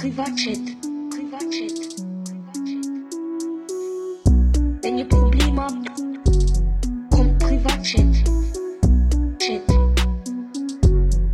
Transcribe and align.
Privatchat. 0.00 0.64
Privatchat. 1.10 1.76
Wenn 4.82 4.96
ihr 4.96 5.06
Probleme 5.06 5.60
habt, 5.60 5.90
kommt 7.10 7.38
Privatchat. 7.38 8.14
Chat. 9.38 9.66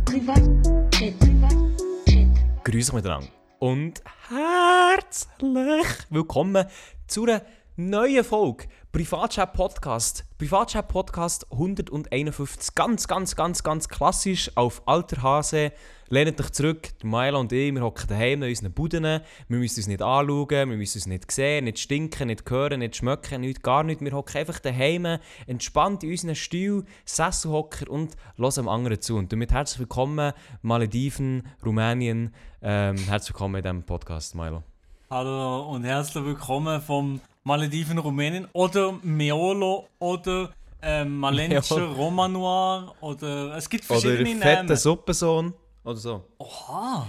Privatchat. 0.03 1.17
Privatchat. 1.17 2.63
Grüß 2.65 2.89
euch 2.89 2.93
miteinander. 2.93 3.29
Und 3.59 4.03
herzlich 4.27 5.87
willkommen 6.09 6.65
zu 7.07 7.23
einer 7.23 7.43
neuen 7.79 8.23
Folge 8.23 8.65
Privatchat 8.91 9.53
Podcast. 9.53 10.25
Privatchat 10.39 10.87
Podcast 10.87 11.45
151. 11.51 12.73
Ganz, 12.73 13.07
ganz, 13.07 13.35
ganz, 13.35 13.61
ganz 13.61 13.87
klassisch 13.87 14.49
auf 14.55 14.81
alter 14.87 15.21
Hase. 15.21 15.71
Lehnt 16.09 16.41
euch 16.41 16.49
zurück, 16.49 16.89
Milo 17.03 17.39
und 17.39 17.51
ich, 17.51 17.71
wir 17.71 17.81
hocken 17.83 18.07
daheim 18.07 18.41
in 18.41 18.49
unseren 18.49 18.71
Buden. 18.71 19.03
Wir 19.03 19.21
müssen 19.59 19.79
uns 19.79 19.87
nicht 19.87 20.01
anschauen, 20.01 20.49
wir 20.49 20.65
müssen 20.65 20.97
uns 20.97 21.05
nicht 21.05 21.31
sehen, 21.31 21.65
nicht 21.65 21.77
stinken, 21.77 22.29
nicht 22.29 22.49
hören, 22.49 22.79
nicht 22.79 22.95
schmecken, 22.95 23.41
nicht, 23.41 23.61
gar 23.61 23.83
nicht. 23.83 24.01
Wir 24.01 24.11
hocken 24.11 24.37
einfach 24.37 24.57
daheim, 24.57 25.19
entspannt 25.45 26.03
in 26.03 26.09
unseren 26.09 26.33
Stuhl, 26.33 26.83
Sesselhocker 27.05 27.91
und 27.91 28.15
hören 28.37 28.55
dem 28.55 28.69
anderen 28.69 28.99
zu. 29.01 29.17
Und 29.17 29.31
damit 29.31 29.51
herzlich 29.51 29.81
willkommen, 29.81 30.33
Malediven, 30.63 31.43
Rumänien. 31.63 32.33
Ähm, 32.59 32.97
herzlich 32.97 33.35
willkommen 33.35 33.57
in 33.57 33.61
diesem 33.61 33.83
Podcast, 33.83 34.33
Milo. 34.33 34.63
Hallo 35.11 35.69
und 35.69 35.83
herzlich 35.83 36.25
willkommen 36.25 36.81
vom 36.81 37.21
Malediven 37.47 37.97
Rumänien 37.97 38.47
oder 38.53 38.91
Meolo 39.03 39.87
oder 39.99 40.51
ähm, 40.81 41.17
Malenscher 41.17 41.77
Meolo. 41.77 41.93
Romanoir 41.93 42.95
oder 43.01 43.55
es 43.55 43.69
gibt 43.69 43.89
Oder 43.89 43.99
verschiedene 44.01 44.35
fetter 44.41 44.63
Namen. 44.63 44.75
Suppensohn. 44.77 45.53
Oder 45.85 45.95
so. 45.95 46.25
Oha! 46.37 47.07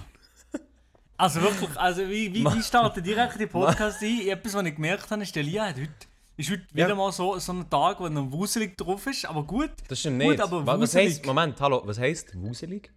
Also 1.16 1.42
wirklich, 1.42 1.76
also 1.76 2.02
wie, 2.08 2.32
wie, 2.32 2.44
wie 2.44 2.62
startet 2.62 3.04
direkt 3.04 3.40
der 3.40 3.48
Podcast 3.48 4.00
ein? 4.02 4.28
Etwas, 4.28 4.54
was 4.54 4.64
ich 4.64 4.74
gemerkt 4.76 5.10
habe, 5.10 5.22
ist, 5.24 5.34
der 5.34 5.42
Lia 5.42 5.66
hat 5.66 5.74
heute, 5.76 5.90
ist 6.36 6.48
heute 6.50 6.62
Ja. 6.74 6.86
wieder 6.86 6.94
mal 6.94 7.10
so, 7.10 7.36
so 7.40 7.52
ein 7.52 7.68
Tag, 7.68 7.98
wo 7.98 8.04
er 8.04 8.10
noch 8.10 8.30
wuselig 8.30 8.76
drauf 8.76 9.04
ist, 9.08 9.24
aber 9.24 9.42
gut. 9.42 9.72
Das 9.88 9.98
stimmt 9.98 10.20
Gut, 10.22 10.30
nicht. 10.30 10.40
aber 10.40 10.64
Wa- 10.64 10.74
was 10.78 10.92
wuselig. 10.92 11.06
heisst, 11.14 11.26
Moment, 11.26 11.60
hallo, 11.60 11.82
was 11.84 11.98
heisst 11.98 12.40
wuselig? 12.40 12.92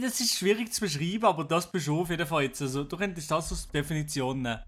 Das 0.00 0.20
ist 0.20 0.38
schwierig 0.38 0.72
zu 0.72 0.80
beschreiben, 0.82 1.24
aber 1.24 1.42
das 1.44 1.68
bist 1.70 1.88
du 1.88 2.00
auf 2.00 2.10
jeden 2.10 2.26
Fall 2.26 2.44
jetzt. 2.44 2.62
Also, 2.62 2.84
du 2.84 2.96
könntest 2.96 3.28
das 3.30 3.50
als 3.50 3.68
Definition 3.68 4.40
nehmen. 4.42 4.60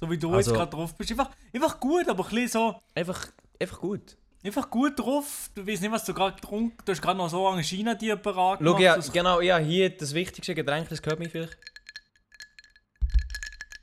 So 0.00 0.10
wie 0.10 0.18
du 0.18 0.32
Also- 0.32 0.50
jetzt 0.50 0.58
gerade 0.58 0.70
drauf 0.70 0.94
bist. 0.96 1.10
Einfach, 1.10 1.30
einfach 1.52 1.78
gut, 1.80 2.08
aber 2.08 2.24
ein 2.24 2.30
bisschen 2.30 2.48
so... 2.48 2.80
Einfach, 2.94 3.26
einfach 3.60 3.80
gut. 3.80 4.16
Einfach 4.42 4.70
gut 4.70 4.98
drauf. 4.98 5.50
Du 5.54 5.66
weißt 5.66 5.82
nicht, 5.82 5.90
was 5.92 6.04
du 6.06 6.14
gerade 6.14 6.34
getrunken 6.34 6.74
hast. 6.78 6.88
Du 6.88 6.92
hast 6.92 7.02
gerade 7.02 7.18
noch 7.18 7.28
so 7.28 7.46
lange 7.48 7.62
China 7.62 7.94
dir 7.94 8.16
parat 8.16 8.60
Schau, 8.62 8.78
ja, 8.78 8.96
genau, 9.12 9.40
ja, 9.42 9.58
hier 9.58 9.90
das 9.94 10.14
wichtigste 10.14 10.54
Getränk, 10.54 10.88
das 10.88 11.02
gehört 11.02 11.18
mir 11.18 11.28
vielleicht. 11.28 11.58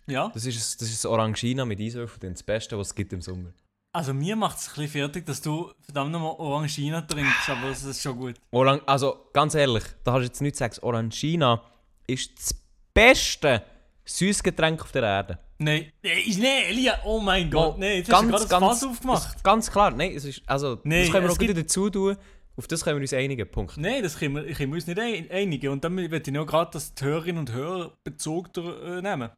ja. 0.08 0.30
Das 0.34 0.45
ist, 0.45 0.82
das 0.82 0.90
ist 0.90 1.06
Orangina 1.06 1.64
mit 1.66 1.80
Eiswürfeln, 1.80 2.34
das 2.34 2.42
Beste, 2.44 2.78
was 2.78 2.88
es 2.88 2.95
gibt 2.95 3.14
im 3.14 3.22
Sommer. 3.22 3.54
Also 3.94 4.14
mir 4.14 4.36
macht 4.36 4.58
es 4.58 4.68
ein 4.70 4.73
bisschen 4.76 4.90
fertig, 4.90 5.26
dass 5.26 5.42
du 5.42 5.72
verdammt 5.82 6.12
nochmal 6.12 6.36
Orangina 6.38 7.02
trinkst, 7.02 7.50
aber 7.50 7.70
das 7.70 7.84
ist 7.84 8.02
schon 8.02 8.18
gut. 8.18 8.36
Orang 8.52 8.82
also, 8.86 9.30
ganz 9.34 9.54
ehrlich, 9.56 9.84
da 10.04 10.14
hast 10.14 10.20
du 10.22 10.26
jetzt 10.26 10.42
nichts 10.42 10.60
sagen. 10.60 10.76
Orangina 10.82 11.62
ist 12.08 12.38
das 12.38 12.56
beste 12.94 13.64
Süßgetränk 14.06 14.82
auf 14.82 14.92
der 14.92 15.04
Erde. 15.04 15.40
Nein, 15.60 15.92
nein, 16.04 16.18
ist- 16.26 16.40
nein, 16.40 16.64
Elia, 16.70 17.00
oh 17.04 17.20
mein 17.20 17.50
Gott, 17.50 17.80
nein, 17.80 17.98
jetzt 17.98 18.10
ganz, 18.10 18.32
hast 18.32 18.44
du 18.44 18.48
gerade 18.48 18.66
das 18.68 18.80
Fass 18.80 18.90
aufgemacht. 18.90 19.44
Ganz 19.44 19.72
klar, 19.72 19.92
nein, 19.92 20.12
es 20.16 20.26
ist, 20.26 20.42
also, 20.46 20.80
Nee, 20.84 21.02
das 21.04 21.12
können 21.12 21.26
wir 21.28 21.32
auch 21.34 21.40
wieder 21.40 21.54
dazu 21.56 21.90
tun. 21.90 22.16
Auf 22.56 22.68
das 22.68 22.84
können 22.84 22.98
wir 22.98 23.02
uns 23.02 23.14
einigen, 23.14 23.50
Punkt. 23.50 23.78
Nein, 23.78 24.02
das 24.04 24.18
können 24.18 24.36
wir, 24.36 24.44
können 24.54 24.72
wir 24.72 24.76
uns 24.76 24.88
nicht 24.88 25.00
ein- 25.00 25.30
einigen. 25.30 25.70
Und 25.70 25.84
dann 25.84 25.94
möchte 25.94 26.18
ich 26.18 26.34
nur 26.34 26.46
gerade, 26.46 26.72
dass 26.72 26.94
die 26.94 27.04
Hörerinnen 27.06 27.40
und 27.40 27.52
Hörer 27.52 27.94
Bezug 28.04 28.50
äh, 28.58 29.02
nehmen. 29.02 29.30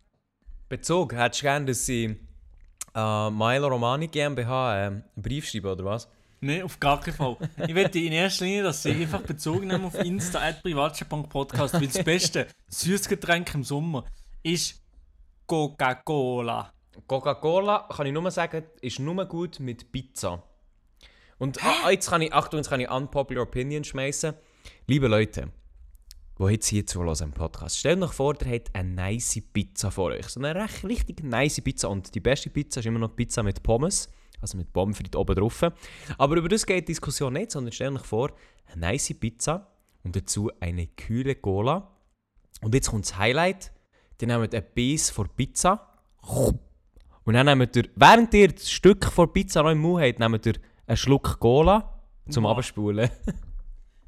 Bezug, 0.69 1.13
hättest 1.13 1.41
du 1.41 1.45
gerne, 1.45 1.65
dass 1.65 1.85
sie 1.85 2.15
äh, 2.95 3.29
Milo 3.29 3.67
Romani 3.67 4.07
GmbH 4.07 4.83
äh, 4.83 4.87
einen 4.87 5.03
Brief 5.17 5.47
schreiben, 5.49 5.67
oder 5.67 5.83
was? 5.85 6.07
Nein, 6.41 6.63
auf 6.63 6.79
gar 6.79 6.99
keinen 7.01 7.15
Fall. 7.15 7.35
Ich 7.67 7.73
möchte 7.73 7.99
in 7.99 8.13
erster 8.13 8.45
Linie, 8.45 8.63
dass 8.63 8.83
sie 8.83 8.91
einfach 8.91 9.21
Bezug 9.21 9.65
nehmen 9.65 9.83
auf 9.83 9.95
Insta 9.95 10.39
at 10.39 10.61
privatchat.podcast, 10.63 11.73
weil 11.73 11.87
das 11.87 12.01
beste 12.03 12.47
Süßgetränk 12.69 13.53
im 13.53 13.63
Sommer 13.65 14.05
ist 14.43 14.81
Coca-Cola. 15.49 16.71
Coca-Cola, 17.07 17.89
kann 17.91 18.05
ich 18.05 18.13
nur 18.13 18.29
sagen, 18.29 18.65
ist 18.81 18.99
nur 18.99 19.25
gut 19.25 19.59
mit 19.59 19.91
Pizza. 19.91 20.43
Und 21.39 21.65
ah, 21.65 21.89
jetzt 21.89 22.07
kann 22.07 22.21
ich, 22.21 22.31
Achtung, 22.31 22.59
jetzt 22.59 22.69
kann 22.69 22.79
ich 22.79 22.87
unpopular 22.87 23.41
opinion 23.41 23.83
schmeißen. 23.83 24.35
Liebe 24.85 25.07
Leute, 25.07 25.51
die 26.37 26.43
jetzt 26.43 26.67
hier 26.67 26.85
zuhören 26.85 27.17
im 27.23 27.31
Podcast, 27.31 27.79
stellt 27.79 27.99
euch 28.03 28.11
vor, 28.11 28.35
ihr 28.45 28.53
habt 28.53 28.75
eine 28.75 28.89
nice 28.89 29.41
Pizza 29.51 29.89
vor 29.89 30.11
euch. 30.11 30.27
So 30.27 30.39
eine 30.39 30.53
recht 30.53 30.83
richtig 30.83 31.23
nice 31.23 31.61
Pizza. 31.61 31.89
Und 31.89 32.13
die 32.13 32.19
beste 32.19 32.51
Pizza 32.51 32.81
ist 32.81 32.85
immer 32.85 32.99
noch 32.99 33.15
Pizza 33.15 33.41
mit 33.41 33.63
Pommes. 33.63 34.07
Also 34.41 34.55
mit 34.55 34.71
Pommes 34.71 34.97
frites 34.97 35.15
oben 35.15 35.35
drauf. 35.35 35.63
Aber 36.19 36.35
über 36.35 36.47
das 36.49 36.63
geht 36.63 36.87
die 36.87 36.91
Diskussion 36.91 37.33
nicht, 37.33 37.49
sondern 37.49 37.71
stellt 37.71 37.95
euch 37.95 38.05
vor, 38.05 38.33
eine 38.67 38.81
nice 38.81 39.15
Pizza 39.19 39.67
und 40.03 40.15
dazu 40.15 40.51
eine 40.59 40.85
kühle 40.85 41.33
Cola. 41.33 41.89
Und 42.61 42.75
jetzt 42.75 42.91
kommt 42.91 43.05
das 43.05 43.17
Highlight. 43.17 43.71
Die 44.21 44.25
nehmen 44.25 44.49
ein 44.53 44.63
Biss 44.73 45.09
von 45.09 45.29
Pizza. 45.29 45.87
Und 47.23 47.33
dann 47.33 47.45
nehmt 47.45 47.75
ihr, 47.75 47.87
während 47.95 48.33
ihr 48.33 48.49
das 48.49 48.69
Stück 48.69 49.05
von 49.05 49.31
Pizza 49.31 49.63
noch 49.63 49.69
im 49.71 49.79
Mund 49.79 50.03
habt, 50.03 50.19
nehmt 50.19 50.45
ihr 50.45 50.53
einen 50.87 50.97
Schluck 50.97 51.39
Cola 51.39 51.99
zum 52.29 52.43
Boah. 52.43 52.57
Abspulen. 52.57 53.09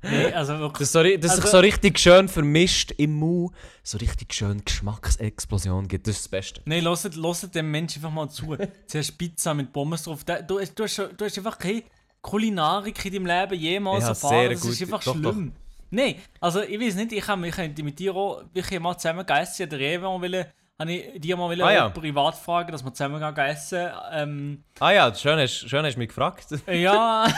Nein, 0.02 0.34
also 0.34 0.54
wirklich. 0.60 0.90
Das, 0.90 0.92
so, 0.92 1.04
dass 1.04 1.36
sich 1.36 1.44
Also- 1.46 1.48
so 1.48 1.60
richtig 1.60 2.00
schön 2.00 2.28
vermischt 2.28 2.92
im 2.98 3.14
Mund, 3.14 3.52
so 3.84 3.98
richtig 4.00 4.34
schön 4.34 4.64
Geschmacksexplosion 4.66 5.88
gibt. 5.88 6.08
Das 6.08 6.16
ist 6.16 6.26
das 6.26 6.30
Beste. 6.30 6.62
Nein, 6.66 6.84
hört, 6.84 7.04
hört 7.16 7.56
dem 7.56 7.70
Menschen 7.72 8.00
einfach 8.04 8.12
mal 8.16 8.30
zu. 8.30 8.58
Zuerst 8.88 9.18
Pizza 9.18 9.54
mit 9.54 9.72
Pommes 9.72 10.04
drauf. 10.04 10.24
Du, 10.24 10.34
du, 10.48 10.58
hast, 10.84 10.98
du 10.98 11.26
hast 11.26 11.38
einfach 11.38 11.58
keine 11.58 11.84
Kulinarik 12.22 13.06
in 13.06 13.14
deinem 13.14 13.26
Leben 13.28 13.60
jemals 13.62 14.04
Ja, 14.04 14.10
erfahren. 14.10 14.30
sehr 14.32 14.50
das 14.50 14.66
ist 14.66 14.80
gut. 14.80 14.88
einfach 14.94 15.04
Doch, 15.04 15.16
schlimm. 15.16 15.54
Nein, 15.92 16.16
also 16.40 16.62
ich 16.62 16.80
weiß 16.80 16.96
nicht, 16.96 17.12
ich 17.12 17.28
habe 17.28 17.48
ich 17.48 17.54
könnte 17.56 17.84
mit 17.84 18.00
dir 18.00 18.16
auch 18.16 18.44
wirklich 18.54 18.80
mal 18.80 18.98
zusammen 18.98 19.26
gegessen. 19.26 19.70
Der 19.70 19.78
Rewe 19.80 20.04
mal 20.04 20.22
wollen, 20.22 20.46
habe 20.80 20.92
ich 20.94 21.20
dir 21.22 21.36
mal 21.38 21.62
Ah, 21.62 21.72
ja. 21.74 21.90
privat 21.90 22.36
fragen, 22.36 22.72
dass 22.72 22.84
wir 22.84 22.94
zusammen 22.94 23.20
gehen 23.20 23.46
essen. 23.46 23.90
Ähm, 24.14 24.64
Ah 24.80 24.92
ja, 24.92 25.14
schön 25.14 25.38
hast, 25.38 25.70
schön 25.70 25.86
hast 25.86 25.96
du 25.96 26.00
mich 26.00 26.08
gefragt. 26.10 26.48
ja, 26.68 27.28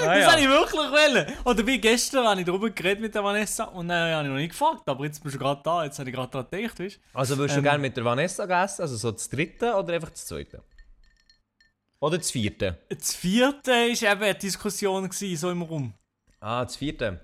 Ah, 0.00 0.14
das 0.14 0.30
habe 0.30 0.40
ich 0.40 0.48
wirklich 0.48 0.72
wollen. 0.80 1.26
Oder 1.44 1.66
wie 1.66 1.80
gestern 1.80 2.24
habe 2.26 2.40
ich 2.40 2.46
darüber 2.46 2.70
geredet 2.70 3.00
mit 3.00 3.12
der 3.14 3.24
Vanessa 3.24 3.64
und 3.64 3.88
dann 3.88 4.14
habe 4.14 4.22
ich 4.26 4.28
noch 4.30 4.36
nicht 4.38 4.50
gefragt, 4.50 4.82
aber 4.88 5.04
jetzt 5.04 5.20
bist 5.22 5.34
du 5.34 5.38
gerade 5.40 5.60
da, 5.64 5.84
jetzt 5.84 5.98
habe 5.98 6.08
ich 6.08 6.14
gerade 6.14 6.30
daran 6.30 6.46
gedacht, 6.50 6.78
weißt 6.78 6.96
du? 6.96 7.00
Also 7.18 7.36
würdest 7.36 7.56
du 7.56 7.58
Ähm. 7.60 7.64
gerne 7.64 7.78
mit 7.80 7.96
der 7.96 8.04
Vanessa 8.04 8.44
essen, 8.62 8.82
also 8.82 8.96
so 8.96 9.10
das 9.10 9.28
dritte 9.28 9.74
oder 9.74 9.92
einfach 9.94 10.10
das 10.10 10.24
zweite? 10.24 10.62
Oder 12.00 12.18
das 12.18 12.30
vierte? 12.30 12.78
Das 12.88 13.12
vierte 13.12 13.72
war 13.72 14.12
eben 14.12 14.22
eine 14.22 14.34
Diskussion 14.36 15.08
gewesen, 15.08 15.36
so 15.36 15.50
im 15.50 15.62
Raum. 15.62 15.92
Ah, 16.40 16.64
das 16.64 16.76
vierte. 16.76 17.20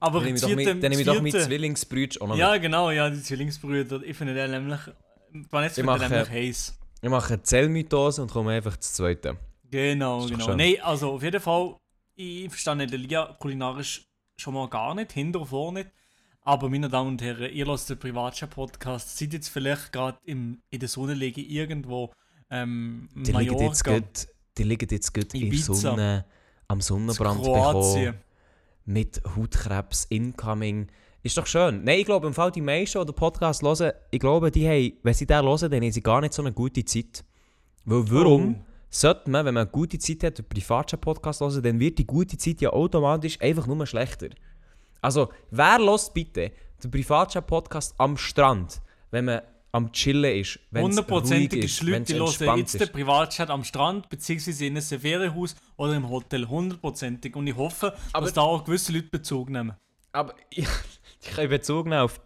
Aber 0.00 0.18
Dann 0.20 0.24
nehme 0.26 0.36
ich 0.36 0.42
doch 0.42 0.54
mit, 0.54 0.66
dann 0.66 0.78
nehme 0.78 1.00
ich 1.00 1.06
doch 1.06 1.22
mit 1.22 1.32
Zwillingsbrüder 1.32 2.22
auch 2.22 2.28
noch 2.28 2.36
Ja, 2.36 2.56
genau, 2.58 2.90
ja, 2.90 3.08
die 3.08 3.22
Zwillingsbrüder. 3.22 4.02
Ich 4.02 4.16
finde 4.16 4.34
den 4.34 4.50
nämlich. 4.50 4.80
Vanessa 5.50 5.80
Ich 5.80 5.86
mache- 5.86 6.08
nämlich 6.08 6.30
heiß. 6.30 6.78
Ich 7.00 7.10
mache 7.10 7.42
Zellmythose 7.42 8.22
und 8.22 8.30
komme 8.30 8.52
einfach 8.52 8.76
das 8.76 8.92
zweite. 8.94 9.36
Genau, 9.70 10.26
genau. 10.26 10.54
Nein, 10.54 10.76
also 10.82 11.12
auf 11.12 11.22
jeden 11.22 11.40
Fall, 11.40 11.76
ich 12.14 12.48
verstehe 12.48 12.86
den 12.86 13.00
Lia 13.00 13.36
kulinarisch 13.40 14.06
schon 14.36 14.54
mal 14.54 14.68
gar 14.68 14.94
nicht, 14.94 15.12
hinter 15.12 15.40
und 15.40 15.46
vor 15.46 15.72
nicht. 15.72 15.90
Aber 16.42 16.68
meine 16.68 16.88
Damen 16.88 17.08
und 17.10 17.22
Herren, 17.22 17.50
ihr 17.52 17.66
lasst 17.66 17.88
den 17.90 17.98
Privatchat-Podcast, 17.98 19.18
seid 19.18 19.32
jetzt 19.32 19.48
vielleicht 19.48 19.90
gerade 19.92 20.18
in 20.24 20.62
der 20.72 20.88
Sonne 20.88 21.14
liegen 21.14 21.40
irgendwo 21.44 22.12
ähm, 22.50 23.08
Die 23.14 23.32
liegen 23.32 23.58
jetzt 23.58 23.82
gut, 23.84 24.28
die 24.58 24.62
liegen 24.62 24.88
jetzt 24.90 25.12
gut 25.12 25.32
in. 25.34 25.52
Sonne, 25.56 26.26
am 26.68 26.80
Sonnenbrand 26.80 27.42
bekommen, 27.42 28.14
mit 28.84 29.22
Hautkrebs, 29.36 30.06
incoming. 30.10 30.88
Ist 31.22 31.38
doch 31.38 31.46
schön. 31.46 31.84
Nein, 31.84 32.00
ich 32.00 32.04
glaube, 32.04 32.26
im 32.26 32.34
Fall 32.34 32.50
die 32.50 32.60
meisten, 32.60 32.98
die 33.00 33.06
den 33.06 33.14
Podcast 33.14 33.62
hören, 33.62 33.92
ich 34.10 34.20
glaube, 34.20 34.50
die 34.50 34.68
haben, 34.68 34.92
wenn 35.02 35.14
sie 35.14 35.26
den 35.26 35.42
hören, 35.42 35.70
dann 35.70 35.82
haben 35.82 35.92
sie 35.92 36.02
gar 36.02 36.20
nicht 36.20 36.34
so 36.34 36.42
eine 36.42 36.52
gute 36.52 36.84
Zeit. 36.84 37.24
Weil 37.86 38.10
warum 38.10 38.56
Oh. 38.56 38.64
sollte 38.90 39.30
man, 39.30 39.46
wenn 39.46 39.54
man 39.54 39.62
eine 39.62 39.70
gute 39.70 39.98
Zeit 39.98 40.22
hat, 40.22 40.38
einen 40.38 40.48
Privatchat-Podcast 40.48 41.40
hören, 41.40 41.62
dann 41.62 41.80
wird 41.80 41.98
die 41.98 42.06
gute 42.06 42.36
Zeit 42.36 42.60
ja 42.60 42.70
automatisch 42.70 43.40
einfach 43.40 43.66
nur 43.66 43.86
schlechter. 43.86 44.28
Also, 45.00 45.28
wer 45.50 45.78
lässt 45.78 46.12
bitte 46.14 46.52
den 46.82 46.90
Privatchat-Podcast 46.90 47.94
am 47.98 48.16
Strand, 48.18 48.80
wenn 49.10 49.24
man 49.26 49.40
am 49.74 49.90
Chillen 49.90 50.38
ist, 50.40 50.60
Hundertprozentig 50.72 51.64
ist, 51.64 51.82
Leute, 51.82 52.04
die 52.04 52.14
hören 52.14 52.58
jetzt 52.58 52.80
den? 52.80 52.88
Privatchat 52.92 53.50
am 53.50 53.64
Strand, 53.64 54.08
beziehungsweise 54.08 54.66
in 54.66 54.76
einem 54.76 54.82
Ferienhaus 55.00 55.56
oder 55.76 55.94
im 55.96 56.08
Hotel. 56.08 56.46
Hundertprozentig. 56.48 57.34
Und 57.34 57.48
ich 57.48 57.56
hoffe, 57.56 57.92
Aber- 58.12 58.24
dass 58.24 58.34
da 58.34 58.42
auch 58.42 58.62
gewisse 58.64 58.92
Leute 58.92 59.08
Bezug 59.08 59.50
nehmen. 59.50 59.72
Aber 60.12 60.32
ich, 60.50 60.64
ich 61.20 61.30
kann 61.34 61.48
Bezug 61.48 61.86
nehmen 61.86 62.02
auf 62.02 62.20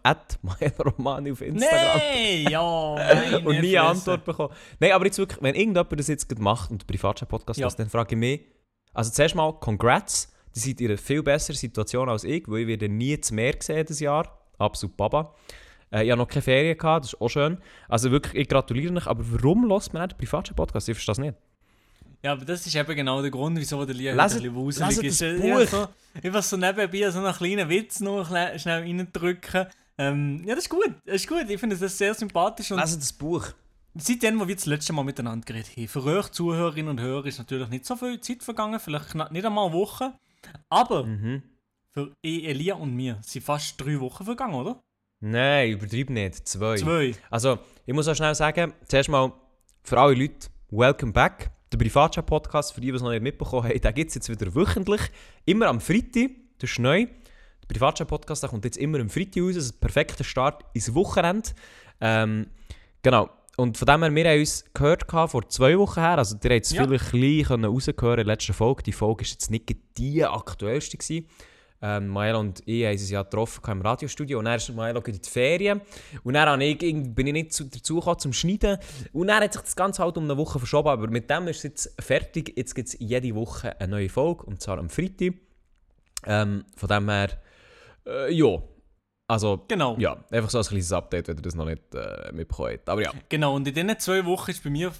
Romani 0.85 1.31
auf 1.31 1.41
Instagram. 1.41 1.97
Nein, 1.97 2.51
ja, 2.51 2.95
nein, 2.97 3.47
und 3.47 3.61
nie 3.61 3.75
eine 3.79 3.89
Antwort 3.89 4.23
bekommen. 4.25 4.53
Nein, 4.79 4.91
aber 4.91 5.05
jetzt 5.05 5.17
wirklich, 5.17 5.41
wenn 5.41 5.55
irgendjemand 5.55 5.99
das 5.99 6.07
jetzt 6.07 6.39
macht 6.39 6.69
und 6.69 6.83
den 6.83 6.85
Privatchat-Podcast 6.87 7.59
Ja. 7.59 7.65
hört, 7.65 7.79
dann 7.79 7.89
frage 7.89 8.13
ich 8.13 8.19
mich, 8.19 8.41
also 8.93 9.09
zuerst 9.09 9.33
mal, 9.33 9.53
congrats, 9.53 10.31
die 10.55 10.59
seid 10.59 10.81
in 10.81 10.89
einer 10.89 10.97
viel 10.99 11.23
besseren 11.23 11.55
Situation 11.57 12.09
als 12.09 12.23
ich, 12.25 12.43
weil 12.47 12.59
ich 12.61 12.67
werde 12.67 12.89
nie 12.89 13.19
zu 13.19 13.33
mehr 13.33 13.55
sehen 13.59 13.83
dieses 13.87 14.01
Jahr. 14.01 14.37
Absolut 14.59 14.95
Baba. 14.95 15.33
Äh, 15.91 16.03
ich 16.05 16.11
habe 16.11 16.19
noch 16.19 16.27
keine 16.27 16.41
Ferien 16.41 16.77
gehabt, 16.77 17.05
das 17.05 17.13
ist 17.13 17.21
auch 17.21 17.29
schön. 17.29 17.57
Also 17.87 18.11
wirklich, 18.11 18.35
ich 18.35 18.47
gratuliere 18.47 18.93
euch, 18.95 19.07
aber 19.07 19.23
warum 19.25 19.67
lässt 19.67 19.93
man 19.93 20.03
nicht 20.03 20.13
den 20.13 20.17
Privatchat-Podcast? 20.17 20.89
Ich 20.89 20.95
verstehe 20.95 21.11
das 21.11 21.17
nicht. 21.19 21.35
Ja, 22.21 22.33
aber 22.33 22.43
das 22.43 22.67
ist 22.67 22.75
eben 22.75 22.95
genau 22.95 23.21
der 23.21 23.31
Grund, 23.31 23.57
wieso 23.57 23.85
der 23.85 23.95
Lia 23.95 24.11
ein 24.11 24.17
bisschen 24.17 24.53
wuselig 24.53 24.97
ist. 25.03 25.21
das 25.21 25.39
Ja, 25.41 25.57
Buch. 25.57 25.65
so, 25.67 25.87
einfach 26.21 26.43
so 26.43 26.57
nebenbei 26.57 27.09
so 27.11 27.19
einen 27.19 27.33
kleinen 27.33 27.69
Witz 27.69 28.01
noch 28.01 28.27
schnell 28.27 28.81
reindrücken. 28.83 29.67
Ähm, 29.97 30.43
ja, 30.45 30.53
das 30.55 30.65
ist 30.65 30.69
gut. 30.69 30.93
Das 31.05 31.15
ist 31.15 31.27
gut. 31.27 31.45
Ich 31.49 31.59
finde 31.59 31.77
das 31.77 31.97
sehr 31.97 32.13
sympathisch. 32.13 32.71
Und 32.71 32.79
Lesen 32.79 32.99
das 32.99 33.13
Buch. 33.13 33.47
seitdem, 33.95 34.39
wo 34.39 34.47
wir 34.47 34.55
das 34.55 34.65
letzte 34.65 34.91
Mal 34.93 35.03
miteinander 35.03 35.45
geredet 35.45 35.71
haben, 35.77 35.87
für 35.87 36.03
euch 36.03 36.29
Zuhörerinnen 36.29 36.89
und 36.89 36.99
Hörer 37.01 37.25
ist 37.25 37.37
natürlich 37.39 37.69
nicht 37.69 37.85
so 37.85 37.95
viel 37.95 38.19
Zeit 38.19 38.43
vergangen, 38.43 38.79
vielleicht 38.79 39.15
nicht 39.15 39.45
einmal 39.45 39.65
eine 39.67 39.73
Woche. 39.73 40.13
Aber 40.69 41.05
Mhm. 41.05 41.41
für 41.93 42.11
Elia 42.21 42.75
und 42.75 42.93
mir 42.95 43.17
sind 43.21 43.43
fast 43.45 43.79
drei 43.79 43.99
Wochen 43.99 44.25
vergangen, 44.25 44.55
oder? 44.55 44.81
Nein, 45.21 45.71
übertreib 45.71 46.09
nicht. 46.09 46.47
Zwei. 46.47 46.77
Zwei. 46.77 47.13
Also, 47.29 47.59
ich 47.85 47.93
muss 47.93 48.07
auch 48.07 48.15
schnell 48.15 48.35
sagen, 48.35 48.73
zuerst 48.87 49.09
mal 49.09 49.33
für 49.83 49.99
alle 49.99 50.15
Leute, 50.15 50.47
welcome 50.71 51.11
back. 51.11 51.51
Der 51.71 51.77
Privatchat-Podcast, 51.77 52.73
für 52.73 52.81
die, 52.81 52.87
die 52.87 52.95
es 52.95 53.01
noch 53.01 53.11
nicht 53.11 53.21
mitbekommen 53.21 53.67
haben, 53.67 53.79
den 53.79 53.93
gibt 53.93 54.09
es 54.09 54.15
jetzt 54.15 54.29
wieder 54.29 54.53
wöchentlich. 54.55 55.01
Immer 55.45 55.67
am 55.67 55.81
Freitag, 55.81 56.31
das 56.59 56.71
ist 56.71 56.79
neu. 56.79 57.05
Der 57.05 57.67
Privatchat-Podcast 57.67 58.47
kommt 58.47 58.65
jetzt 58.65 58.77
immer 58.77 58.99
am 58.99 59.09
Freitag 59.09 59.43
raus, 59.43 59.55
das 59.55 59.65
ist 59.65 59.75
ein 59.75 59.79
perfekter 59.81 60.23
Start 60.23 60.63
ins 60.73 60.93
Wochenende. 60.95 61.49
Ähm, 62.01 62.47
genau. 63.03 63.29
Und 63.57 63.77
von 63.77 63.85
dem 63.87 64.01
her, 64.03 64.15
wir 64.15 64.29
haben 64.31 64.39
uns 64.39 64.63
gehört 64.73 65.11
vor 65.29 65.49
zwei 65.49 65.77
Wochen 65.77 65.99
her, 65.99 66.17
also 66.17 66.37
ihr 66.41 66.49
habt 66.49 66.65
es 66.65 66.71
Ja. 66.71 66.85
vielleicht 66.87 67.13
ein 67.13 67.19
bisschen 67.19 67.65
rausgehören 67.65 68.19
in 68.19 68.25
der 68.25 68.33
letzten 68.35 68.53
Folge. 68.53 68.83
Die 68.83 68.93
Folge 68.93 69.25
war 69.25 69.29
jetzt 69.29 69.51
nicht 69.51 69.75
die 69.97 70.23
aktuellste. 70.23 70.97
Gewesen. 70.97 71.27
Ähm, 71.81 72.07
Maelo 72.07 72.39
und 72.41 72.61
ich 72.65 72.83
haben 72.83 72.91
uns 72.91 73.09
ja 73.09 73.23
getroffen 73.23 73.71
im 73.71 73.81
Radiostudio 73.81 74.39
und 74.39 74.45
dann 74.45 74.57
ist 74.57 74.73
Maelo 74.75 74.99
in 75.01 75.21
die 75.21 75.29
Ferien 75.29 75.79
und 76.23 76.33
dann 76.33 76.59
ich, 76.59 76.77
bin 76.77 77.27
ich 77.27 77.33
nicht 77.33 77.53
zu, 77.53 77.63
dazu 77.63 77.95
gekommen 77.95 78.19
zum 78.19 78.33
Schneiden 78.33 78.77
und 79.13 79.27
dann 79.27 79.41
hat 79.41 79.53
sich 79.53 79.61
das 79.61 79.75
Ganze 79.77 80.03
halt 80.03 80.17
um 80.17 80.25
eine 80.25 80.35
Woche 80.35 80.59
verschoben, 80.59 80.89
aber 80.89 81.07
mit 81.07 81.29
dem 81.29 81.47
ist 81.47 81.57
es 81.57 81.63
jetzt 81.63 82.03
fertig. 82.03 82.53
Jetzt 82.57 82.75
gibt 82.75 82.89
es 82.89 82.97
jede 82.99 83.33
Woche 83.33 83.79
eine 83.79 83.91
neue 83.91 84.09
Folge 84.09 84.43
und 84.43 84.61
zwar 84.61 84.77
am 84.77 84.89
Freitag. 84.89 85.35
Ähm, 86.25 86.65
von 86.75 86.89
dem 86.89 87.09
her, 87.09 87.29
äh, 88.05 88.33
ja. 88.33 88.61
Also, 89.27 89.63
Genau. 89.67 89.95
ja, 89.99 90.17
einfach 90.31 90.49
so 90.49 90.57
ein 90.57 90.65
kleines 90.65 90.91
Update, 90.91 91.27
wenn 91.27 91.37
ihr 91.37 91.43
das 91.43 91.55
noch 91.55 91.65
nicht 91.65 91.93
äh, 91.93 92.31
mitbekommen 92.33 92.73
habt. 92.73 92.89
Aber 92.89 93.01
ja. 93.01 93.13
Genau, 93.29 93.55
und 93.55 93.67
in 93.67 93.73
diesen 93.73 93.99
zwei 93.99 94.25
Wochen 94.25 94.51
ist 94.51 94.63
bei 94.63 94.69
mir 94.69 94.91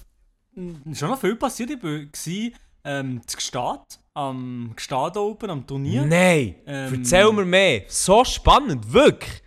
schon 0.54 1.10
noch 1.10 1.20
viel 1.20 1.36
passiert. 1.36 1.70
Ich 1.70 1.82
war 1.82 2.60
ähm, 2.84 3.20
zu 3.26 3.36
Gstaad, 3.36 4.00
am 4.28 4.72
Gstaad 4.76 5.16
Open, 5.16 5.50
am 5.50 5.66
Turnier. 5.66 6.04
Nein! 6.04 6.56
Ähm, 6.66 6.94
Erzähl 6.94 7.32
mir 7.32 7.44
mehr! 7.44 7.82
So 7.88 8.24
spannend, 8.24 8.92
wirklich! 8.92 9.42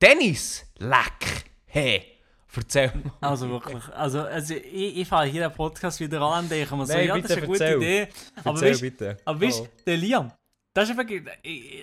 Dennis! 0.00 0.64
Leck! 0.78 1.44
Hey! 1.66 2.04
Erzähl 2.56 2.90
mir. 2.94 3.12
Also 3.20 3.48
wirklich, 3.50 3.84
also, 3.94 4.20
also 4.22 4.54
ich, 4.54 4.98
ich 4.98 5.06
fange 5.08 5.30
hier 5.30 5.48
den 5.48 5.54
Podcast 5.54 6.00
wieder 6.00 6.20
an 6.22 6.48
denke 6.48 6.74
mir 6.74 6.86
so, 6.86 6.92
Nein, 6.92 7.06
ja, 7.06 7.14
das 7.18 7.22
bitte 7.22 7.32
ist 7.34 7.38
eine 7.38 7.46
gute 7.46 7.64
erzähl. 7.64 7.76
Idee. 7.82 8.08
Aber 8.36 8.50
Erzähl 8.50 8.70
weißt, 8.70 8.80
bitte. 8.80 9.16
aber 9.24 9.40
weißt, 9.40 9.60
Oh. 9.60 9.68
der 9.86 9.96
Liam, 9.96 10.32
das 10.74 10.90
ist 10.90 10.96
wirklich, 10.96 11.22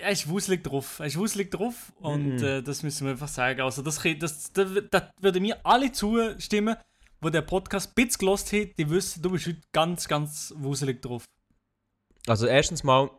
er 0.02 0.10
ist 0.10 0.28
wuselig 0.28 0.62
drauf. 0.64 0.98
Er 1.00 1.06
ist 1.06 1.16
wuselig 1.16 1.50
drauf 1.50 1.92
und 2.00 2.36
Mhm. 2.36 2.44
äh, 2.44 2.62
das 2.62 2.82
müssen 2.82 3.06
wir 3.06 3.12
einfach 3.12 3.28
sagen. 3.28 3.60
Also 3.62 3.80
das, 3.82 4.00
das, 4.18 4.52
das, 4.52 4.68
das 4.90 5.02
würden 5.20 5.42
mir 5.42 5.56
alle 5.64 5.90
zustimmen, 5.92 6.76
die 7.24 7.30
den 7.30 7.46
Podcast 7.46 7.88
ein 7.90 7.94
bisschen 7.94 8.18
gelost 8.20 8.52
haben, 8.52 8.70
die 8.78 8.88
wissen, 8.90 9.22
du 9.22 9.30
bist 9.30 9.46
heute 9.46 9.60
ganz, 9.72 10.06
ganz 10.06 10.52
wuselig 10.56 11.02
drauf. 11.02 11.24
Also 12.26 12.46
erstens 12.46 12.82
mal 12.84 13.10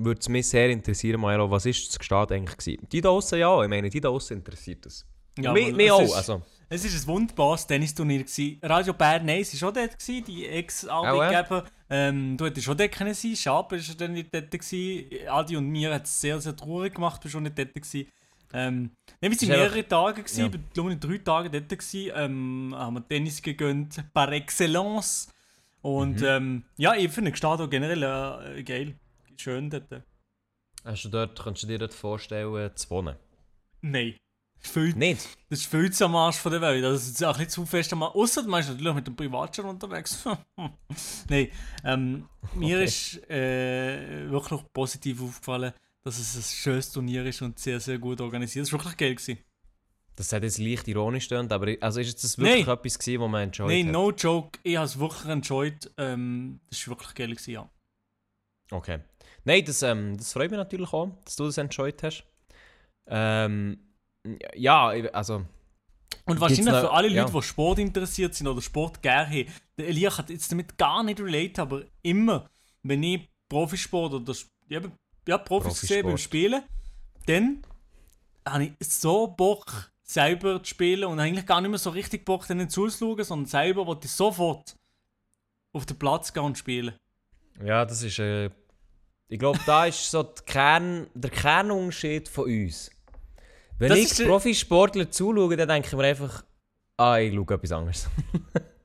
würde 0.00 0.20
es 0.20 0.28
mich 0.28 0.46
sehr 0.48 0.70
interessieren, 0.70 1.20
Maelo, 1.20 1.50
was 1.50 1.66
ist 1.66 1.88
das 1.88 1.98
Gestad 1.98 2.30
eigentlich 2.32 2.56
gewesen? 2.56 2.88
Die 2.90 3.00
da 3.00 3.08
außen 3.10 3.38
ja, 3.38 3.62
ich 3.62 3.68
meine, 3.68 3.90
die 3.90 4.00
da 4.00 4.08
außen 4.10 4.36
interessiert 4.36 4.86
das. 4.86 5.04
Ja, 5.38 5.52
mich 5.52 5.72
mich 5.74 5.86
es 5.86 5.92
auch, 5.92 6.02
ist- 6.02 6.12
also. 6.14 6.42
Es 6.70 6.84
war 6.84 6.90
ein 7.00 7.06
wunderbares 7.06 7.66
Tennisturnier. 7.66 8.24
gewesen. 8.24 8.58
Radio 8.62 8.92
Bern, 8.92 9.24
nein, 9.24 9.42
sie 9.42 9.58
war 9.58 9.72
schon 9.72 9.74
dort, 9.82 9.98
gewesen, 9.98 10.24
die 10.26 10.46
Ex-Arbeitgeber. 10.46 11.64
Ähm, 11.88 12.36
du 12.36 12.44
hättest 12.44 12.66
schon 12.66 12.76
dort 12.76 12.92
können 12.92 13.14
sein 13.14 13.34
Schab 13.36 13.72
war 13.72 13.78
dann 13.96 14.12
nicht 14.12 14.34
dort. 14.34 14.50
Gewesen. 14.50 15.06
Adi 15.28 15.56
und 15.56 15.66
mir 15.70 15.94
hat 15.94 16.04
es 16.04 16.20
sehr, 16.20 16.38
sehr 16.42 16.54
traurig 16.54 16.94
gemacht, 16.94 17.24
du 17.24 17.28
schon 17.30 17.44
nicht 17.44 17.58
dort. 17.58 17.72
Gewesen. 17.74 18.06
Ähm, 18.52 18.90
wir 19.20 19.30
waren 19.30 19.48
mehrere 19.48 19.86
Tage, 19.86 20.22
gewesen, 20.22 20.40
ja. 20.40 20.46
ich 20.46 20.72
glaube 20.72 20.92
ich, 20.92 20.98
drei 21.00 21.18
Tage 21.18 21.50
dort. 21.50 21.68
Gewesen, 21.68 22.12
ähm, 22.14 22.74
haben 22.76 22.94
wir 22.94 23.06
Tennis 23.08 23.42
gegönnt, 23.42 24.02
par 24.14 24.32
excellence. 24.32 25.28
Und 25.82 26.20
Mhm. 26.20 26.26
ähm, 26.26 26.64
ja, 26.76 26.94
ich 26.94 27.10
finde 27.10 27.30
Gestado 27.30 27.68
generell 27.68 28.02
äh, 28.56 28.62
geil. 28.62 28.94
Schön 29.36 29.70
dort. 29.70 30.02
Hast 30.84 31.04
du 31.04 31.08
dort, 31.08 31.38
kannst 31.38 31.62
du 31.62 31.66
dir 31.66 31.78
dort 31.78 31.94
vorstellen, 31.94 32.70
zu 32.74 32.90
wohnen? 32.90 33.16
Nein. 33.80 34.14
Viel 34.60 34.92
Nicht? 34.94 35.28
Das 35.48 35.60
ist 35.60 35.70
viel 35.70 35.90
zu 35.92 36.04
am 36.04 36.16
Arsch 36.16 36.36
von 36.36 36.50
der 36.50 36.60
Welt. 36.60 36.82
Das 36.82 37.06
ist 37.06 37.22
auch 37.22 37.28
ein 37.38 37.44
bisschen 37.44 37.64
zu 37.64 37.66
fest 37.66 37.92
am 37.92 38.02
Arsch. 38.02 38.16
Außer 38.16 38.42
du 38.42 38.48
meinst 38.48 38.68
natürlich 38.70 38.92
mit 38.94 39.06
dem 39.06 39.14
Privatjet 39.14 39.64
unterwegs. 39.64 40.24
Nein, 41.28 41.48
ähm, 41.84 42.28
mir 42.54 42.76
Okay. 42.78 42.84
ist 42.84 43.30
äh, 43.30 44.28
wirklich 44.28 44.60
positiv 44.72 45.22
aufgefallen, 45.22 45.72
dass 46.08 46.18
es 46.18 46.36
ein 46.36 46.42
schönes 46.42 46.90
Turnier 46.92 47.24
ist 47.26 47.40
und 47.42 47.58
sehr, 47.58 47.78
sehr 47.80 47.98
gut 47.98 48.20
organisiert. 48.20 48.66
Es 48.66 48.72
war 48.72 48.80
wirklich 48.80 48.96
geil. 48.96 49.14
Gewesen. 49.14 49.38
Das 50.16 50.32
hat 50.32 50.42
jetzt 50.42 50.58
leicht 50.58 50.88
ironisch 50.88 51.28
getönt, 51.28 51.52
aber 51.52 51.68
ich- 51.68 51.82
also 51.82 52.00
ist 52.00 52.22
das 52.24 52.36
wirklich 52.38 52.66
Nein. 52.66 52.76
etwas 52.76 52.98
gewesen, 52.98 53.20
was 53.20 53.30
man 53.30 53.42
enjoyed 53.44 53.68
Nein, 53.70 53.86
hat? 53.86 53.92
no 53.92 54.10
joke. 54.10 54.58
Ich 54.64 54.76
habe 54.76 54.86
es 54.86 54.98
wirklich 54.98 55.30
enjoyed. 55.30 55.90
Ähm, 55.96 56.60
das 56.68 56.86
war 56.88 56.96
wirklich 56.96 57.14
geil. 57.14 57.30
Gewesen, 57.30 57.50
ja. 57.52 57.70
Okay. 58.70 58.98
Nein, 59.44 59.64
das, 59.64 59.82
ähm, 59.82 60.16
das 60.16 60.32
freut 60.32 60.50
mich 60.50 60.58
natürlich 60.58 60.92
auch, 60.92 61.10
dass 61.24 61.36
du 61.36 61.44
das 61.44 61.56
enjoyed 61.58 62.02
hast. 62.02 62.24
Ähm, 63.06 63.78
ja, 64.54 64.88
also... 65.12 65.44
Und 66.24 66.40
wahrscheinlich 66.40 66.66
noch- 66.66 66.80
für 66.80 66.90
alle 66.92 67.08
Leute, 67.08 67.32
ja. 67.32 67.40
die 67.40 67.42
Sport 67.42 67.78
interessiert 67.78 68.34
sind 68.34 68.48
oder 68.48 68.60
Sport 68.60 69.00
gerne 69.00 69.30
haben, 69.30 69.52
der 69.78 69.88
Elia 69.88 70.10
kann 70.10 70.26
jetzt 70.28 70.50
damit 70.52 70.76
gar 70.76 71.02
nicht 71.02 71.20
relate, 71.20 71.62
aber 71.62 71.84
immer, 72.02 72.50
wenn 72.82 73.02
ich 73.02 73.28
Profisport 73.50 74.12
oder 74.12 74.34
eben, 74.68 74.92
ja, 75.28 75.38
Profis 75.38 75.80
sehe 75.82 76.02
beim. 76.02 76.16
Spielen, 76.16 76.62
dann 77.26 77.62
habe 78.46 78.64
ich 78.64 78.88
so 78.88 79.26
Bock, 79.26 79.92
selber 80.02 80.62
zu 80.62 80.70
spielen 80.70 81.04
und 81.04 81.20
eigentlich 81.20 81.44
gar 81.44 81.60
nicht 81.60 81.68
mehr 81.68 81.78
so 81.78 81.90
richtig 81.90 82.24
Bock, 82.24 82.46
denen 82.46 82.70
zuzuschauen, 82.70 83.22
sondern 83.22 83.46
selber 83.46 83.86
wollte 83.86 84.06
ich 84.06 84.12
sofort 84.12 84.74
auf 85.74 85.84
den 85.84 85.98
Platz 85.98 86.32
gehen 86.32 86.44
und 86.44 86.56
spielen. 86.56 86.94
Ja, 87.62 87.84
das 87.84 88.02
ist. 88.02 88.18
Äh, 88.18 88.50
ich 89.28 89.38
glaube, 89.38 89.60
da 89.66 89.84
ist 89.84 90.10
so 90.10 90.24
Kern, 90.24 91.08
der 91.12 91.30
Kernunterschied 91.30 92.26
von 92.26 92.44
uns. 92.44 92.90
Wenn 93.78 93.90
Das 93.90 93.98
ich 93.98 94.26
Profisportler 94.26 95.10
zuschaue, 95.10 95.54
dann 95.56 95.68
denke 95.68 95.88
ich 95.88 95.94
mir 95.94 96.04
einfach, 96.04 96.42
ah, 96.96 97.18
ich 97.18 97.34
schaue 97.34 97.54
etwas 97.54 97.72
anderes. 97.72 98.08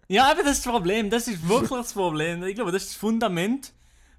Ja, 0.10 0.30
aber 0.30 0.44
das 0.44 0.58
ist 0.58 0.66
das 0.66 0.74
Problem. 0.74 1.10
Das 1.10 1.30
ist 1.30 1.48
wirklich 1.48 1.70
das 1.70 1.94
Problem. 1.94 2.44
Ich 2.44 2.56
glaube, 2.56 2.74
das 2.74 2.84
ist 2.84 2.92
das 2.92 2.98
Fundament 2.98 3.74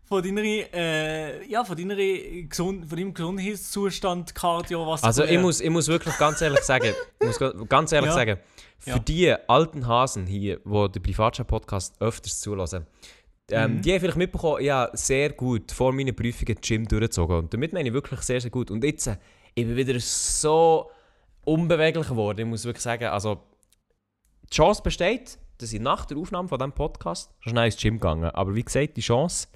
von 0.06 0.22
deiner, 0.22 0.42
äh, 0.42 1.46
ja, 1.48 1.64
von 1.64 1.76
deiner 1.76 1.96
Gesund 1.96 2.86
von 2.86 2.98
deinem 2.98 3.14
Gesundheitszustand, 3.14 4.34
Cardio, 4.34 4.86
was 4.86 5.02
Also, 5.02 5.24
ich 5.24 5.38
muss, 5.40 5.60
ich 5.60 5.70
muss 5.70 5.88
wirklich 5.88 6.16
ganz 6.18 6.40
ehrlich 6.40 6.60
sagen, 6.60 6.92
ich 7.20 7.26
muss 7.26 7.38
ga- 7.38 7.52
ganz 7.68 7.92
ehrlich 7.92 8.10
Ja. 8.10 8.14
sagen, 8.14 8.38
für 8.78 8.90
Ja. 8.90 8.98
die 8.98 9.34
alten 9.48 9.86
Hasen 9.86 10.26
hier, 10.26 10.60
die 10.64 10.88
den 10.92 11.02
Privatchat-Podcast 11.02 12.00
öfters 12.00 12.40
zulassen, 12.40 12.86
ähm, 13.50 13.76
Mhm. 13.76 13.82
die 13.82 13.92
haben 13.92 14.00
vielleicht 14.00 14.16
mitbekommen, 14.18 14.68
habe 14.70 14.96
sehr 14.96 15.30
gut 15.30 15.72
vor 15.72 15.92
meinen 15.92 16.14
Prüfungen 16.14 16.56
Gym 16.60 16.86
durchgezogen. 16.86 17.36
Und 17.38 17.54
damit 17.54 17.72
meine 17.72 17.88
ich 17.88 17.94
wirklich 17.94 18.20
sehr, 18.20 18.40
sehr 18.40 18.50
gut. 18.50 18.70
Und 18.70 18.84
jetzt, 18.84 19.06
äh, 19.06 19.16
ich 19.54 19.66
bin 19.66 19.76
wieder 19.76 19.98
so 20.00 20.90
unbeweglich 21.44 22.08
geworden. 22.08 22.40
Ich 22.40 22.46
muss 22.46 22.64
wirklich 22.64 22.82
sagen, 22.82 23.04
also 23.06 23.40
die 24.50 24.54
Chance 24.54 24.82
besteht, 24.82 25.38
dass 25.64 25.72
ich 25.72 25.80
nach 25.80 26.04
der 26.04 26.18
Aufnahme 26.18 26.46
von 26.46 26.58
diesem 26.58 26.72
Podcast 26.72 27.30
schon 27.40 27.52
schnell 27.52 27.66
ins 27.66 27.76
Gym 27.76 27.94
gegangen 27.94 28.26
Aber 28.26 28.54
wie 28.54 28.62
gesagt, 28.62 28.96
die 28.96 29.00
Chance, 29.00 29.48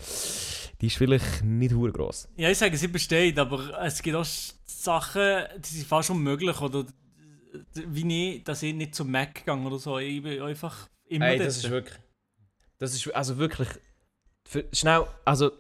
die 0.81 0.87
ist 0.87 0.97
vielleicht 0.97 1.45
nicht 1.45 1.75
hure 1.75 1.93
gross. 1.93 2.29
Ja, 2.37 2.49
ich 2.49 2.57
sage, 2.57 2.77
sie 2.77 2.88
besteht, 2.88 3.38
aber 3.38 3.79
es 3.85 4.03
gibt 4.03 4.17
auch 4.17 4.27
Sachen, 4.65 5.45
die 5.59 5.69
sind 5.69 5.87
fast 5.87 6.09
unmöglich. 6.11 6.59
Oder 6.61 6.87
wie 7.75 8.37
ich, 8.37 8.45
dass 8.45 8.62
ich 8.62 8.75
nicht 8.75 8.95
zum 8.95 9.11
Mac 9.11 9.35
gegangen 9.35 9.67
oder 9.67 9.79
so. 9.79 9.99
Ich 9.99 10.23
bin 10.23 10.41
einfach 10.41 10.88
immer 11.07 11.27
Ey, 11.27 11.38
das 11.38 11.59
ist 11.59 11.71
wirklich. 11.71 11.99
Das 12.79 12.95
ist 12.95 13.15
also 13.15 13.37
wirklich. 13.37 13.69
Für, 14.47 14.65
schnell, 14.73 15.05
also 15.27 15.50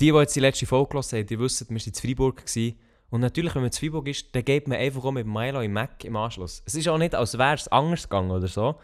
die, 0.00 0.10
die 0.10 0.18
jetzt 0.18 0.34
die 0.34 0.40
letzte 0.40 0.66
Folge 0.66 0.90
gehört 0.90 1.12
haben, 1.12 1.26
die 1.26 1.38
wissen, 1.38 1.68
wir 1.68 1.76
waren 1.76 1.86
in 1.86 1.94
Freiburg. 1.94 2.36
Gewesen. 2.38 2.76
Und 3.10 3.20
natürlich, 3.20 3.54
wenn 3.54 3.62
man 3.62 3.70
in 3.70 3.78
Freiburg 3.78 4.08
ist, 4.08 4.34
dann 4.34 4.44
geht 4.44 4.66
man 4.66 4.78
einfach 4.78 5.04
auch 5.04 5.12
mit 5.12 5.26
Milo 5.26 5.60
im 5.60 5.72
Mac 5.72 6.04
im 6.04 6.16
Anschluss. 6.16 6.62
Es 6.66 6.74
ist 6.74 6.88
auch 6.88 6.98
nicht, 6.98 7.14
als 7.14 7.38
wäre 7.38 7.54
es 7.54 7.68
anders 7.68 8.04
gegangen 8.04 8.32
oder 8.32 8.48
so. 8.48 8.76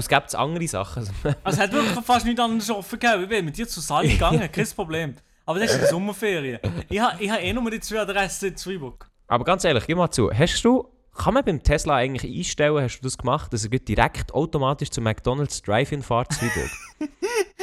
Gäbe 0.00 0.24
es 0.26 0.34
andere 0.34 0.66
Sachen. 0.68 1.08
Also, 1.44 1.58
es 1.58 1.58
hat 1.58 1.72
wirklich 1.72 2.04
fast 2.04 2.24
nichts 2.24 2.40
anderes 2.40 2.70
offen 2.70 2.98
gegeben. 2.98 3.22
Ich 3.24 3.28
bin 3.28 3.44
mit 3.44 3.56
dir 3.56 3.68
zu 3.68 3.80
Sali 3.80 4.08
gegangen, 4.12 4.50
kein 4.50 4.66
Problem. 4.74 5.16
Aber 5.44 5.58
das 5.58 5.72
ist 5.72 5.82
die 5.82 5.86
Sommerferien. 5.86 6.60
Ich 6.88 7.00
habe 7.00 7.22
ich 7.22 7.30
ha 7.30 7.36
eh 7.38 7.52
nur 7.52 7.70
die 7.70 7.80
zwei 7.80 8.00
Adressen 8.00 8.48
in 8.50 8.56
Freiburg. 8.56 9.10
Aber 9.26 9.44
ganz 9.44 9.64
ehrlich, 9.64 9.86
gib 9.86 9.96
mal 9.96 10.10
zu. 10.10 10.30
Hast 10.32 10.62
du, 10.62 10.88
kann 11.16 11.34
man 11.34 11.44
beim 11.44 11.62
Tesla 11.62 11.96
eigentlich 11.96 12.38
einstellen, 12.38 12.82
hast 12.82 13.00
du 13.00 13.02
das 13.02 13.18
gemacht, 13.18 13.52
dass 13.52 13.64
er 13.64 13.70
direkt 13.70 14.32
automatisch 14.34 14.90
zu 14.90 15.00
McDonalds 15.00 15.60
Drive-In 15.62 16.02
fährt 16.02 16.32
zu 16.32 16.38
Freiburg? 16.38 16.70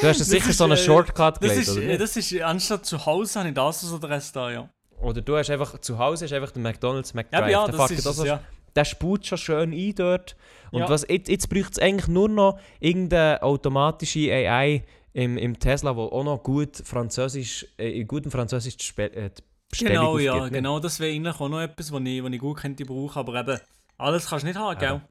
du 0.02 0.08
hast 0.08 0.20
das 0.20 0.28
sicher 0.28 0.50
ist, 0.50 0.58
so 0.58 0.66
einen 0.66 0.74
äh, 0.74 0.78
Shortcut 0.78 1.44
Das 1.44 1.56
ist, 1.58 1.70
oder 1.70 1.82
äh, 1.84 1.98
das 1.98 2.18
ist, 2.18 2.34
anstatt 2.42 2.86
zu 2.86 3.06
Hause 3.06 3.40
habe 3.40 3.50
ich 3.50 3.56
das 3.56 3.84
als 3.84 3.94
Adresse 3.94 4.34
da, 4.34 4.52
ja. 4.52 4.70
oder 5.02 5.22
du 5.22 5.38
hast 5.38 5.50
einfach 5.50 5.80
zu 5.80 5.98
Hause 5.98 6.26
hast 6.26 6.34
einfach 6.34 6.52
den 6.52 6.64
McDonald's 6.64 7.14
McDrive. 7.14 7.42
Ja, 7.42 7.50
ja, 7.50 7.66
der 7.68 7.78
das 7.78 7.92
ist 7.92 8.04
so- 8.04 8.26
ja. 8.26 8.42
Der 8.80 8.86
spult 8.86 9.26
schon 9.28 9.38
schön 9.38 9.74
ein 9.74 9.96
dort. 9.96 10.38
Und 10.72 10.80
Ja. 10.80 10.90
was, 10.90 11.06
jetzt, 11.10 11.28
jetzt 11.28 11.50
braucht 11.50 11.74
es 11.74 11.80
eigentlich 11.80 12.08
nur 12.08 12.30
noch 12.30 12.58
irgendeine 12.80 13.44
automatische 13.44 14.32
AI 14.32 14.86
im, 15.12 15.38
im 15.38 15.60
Tesla, 15.60 15.98
wo 15.98 16.04
auch 16.06 16.24
noch 16.24 16.42
gut 16.42 16.78
Französisch, 16.78 17.68
äh, 17.78 18.00
in 18.00 18.08
gutem 18.08 18.32
Französisch 18.32 18.78
die, 18.78 18.86
Spe 18.86 19.12
äh, 19.14 19.32
die 19.32 19.44
Bestellung 19.70 19.96
Genau, 19.96 20.18
ja, 20.18 20.32
aufgibt, 20.32 20.52
ne? 20.54 20.58
genau. 20.60 20.80
Das 20.80 20.98
wäre 21.02 21.14
eigentlich 21.14 21.36
auch 21.42 21.50
noch 21.50 21.60
etwas, 21.60 21.92
was 21.92 22.02
ich, 22.06 22.24
was 22.24 22.32
ich 22.32 22.40
gut 22.40 22.58
könnte 22.58 22.86
brauchen. 22.86 23.20
Aber 23.20 23.38
eben, 23.38 23.60
alles 23.98 24.28
kannst 24.30 24.44
du 24.44 24.48
nicht 24.48 24.58
haben, 24.58 24.80
gell? 24.80 25.02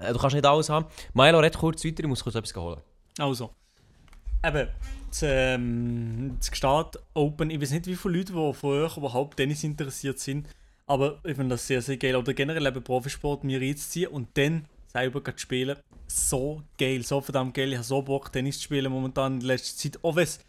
Äh, 0.00 0.12
Du 0.12 0.18
kannst 0.18 0.34
nicht 0.34 0.44
alles 0.46 0.68
haben. 0.68 0.86
Milo, 1.14 1.38
red 1.38 1.56
kurz 1.56 1.84
weiter, 1.84 2.00
ich 2.02 2.08
muss 2.08 2.24
kurz 2.24 2.34
etwas 2.34 2.56
holen. 2.56 2.80
Also, 3.18 3.50
eben, 4.44 4.68
das, 5.08 5.20
ähm, 5.22 6.34
das 6.40 6.50
Gestart 6.50 6.98
Open, 7.14 7.50
ich 7.50 7.60
weiß 7.60 7.70
nicht, 7.70 7.86
wie 7.86 7.94
viele 7.94 8.18
Leute, 8.18 8.32
die 8.32 8.54
von 8.54 8.70
euch 8.82 8.96
überhaupt 8.96 9.36
Tennis 9.36 9.62
interessiert 9.62 10.18
sind, 10.18 10.48
aber 10.88 11.20
ich 11.24 11.36
finde 11.36 11.54
das 11.54 11.66
sehr, 11.66 11.82
sehr 11.82 11.96
geil. 11.96 12.16
Oder 12.16 12.34
generell 12.34 12.66
eben 12.66 12.82
Profisport 12.82 13.44
mir 13.44 13.60
reinzuziehen 13.60 14.10
und 14.10 14.28
dann 14.36 14.66
selber 14.86 15.22
zu 15.24 15.38
spielen. 15.38 15.76
So 16.06 16.62
geil, 16.78 17.04
so 17.04 17.20
verdammt 17.20 17.54
geil. 17.54 17.70
Ich 17.70 17.76
habe 17.76 17.84
so 17.84 18.02
Bock, 18.02 18.32
Tennis 18.32 18.56
zu 18.56 18.64
spielen 18.64 18.90
momentan 18.90 19.34
in 19.34 19.40
letzter 19.42 19.76
Zeit. 19.76 20.02
Auch 20.02 20.16
wenn 20.16 20.24
es 20.24 20.40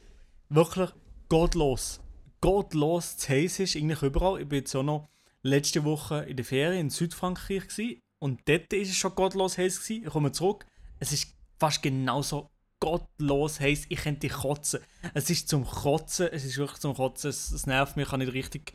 wirklich 0.50 0.90
gottlos, 1.28 2.00
gottlos 2.42 3.18
zu 3.18 3.30
heiß 3.30 3.60
ist, 3.60 3.76
eigentlich 3.76 4.02
überall. 4.02 4.42
Ich 4.42 4.48
bin 4.48 4.60
jetzt 4.60 4.76
auch 4.76 4.84
noch 4.84 5.10
letzte 5.44 5.84
Woche 5.84 6.24
in 6.24 6.38
der 6.38 6.46
Ferien 6.46 6.82
in 6.82 6.90
Südfrankreich 6.90 7.68
gewesen, 7.68 8.02
und 8.20 8.42
dort 8.48 8.72
ist 8.74 8.90
es 8.90 8.98
schon 8.98 9.16
gottlos 9.16 9.58
heiß 9.58 9.82
gewesen. 9.82 10.04
Ich 10.06 10.12
komme 10.12 10.32
zurück, 10.32 10.66
es 11.00 11.14
ist 11.14 11.34
fast 11.58 11.82
genauso 11.82 12.50
gottlos 12.80 13.60
heiß. 13.60 13.86
Ich 13.90 14.00
könnte 14.00 14.28
kotzen. 14.28 14.82
Es 15.14 15.30
ist 15.30 15.48
zum 15.50 15.66
Kotzen, 15.66 16.28
es 16.32 16.44
ist 16.46 16.58
wirklich 16.58 16.80
zum 16.80 16.96
Kotzen. 16.96 17.30
Es, 17.30 17.52
es 17.52 17.66
nervt 17.66 17.96
mich, 17.96 18.04
ich 18.04 18.10
kann 18.10 18.20
nicht 18.20 18.34
richtig. 18.34 18.74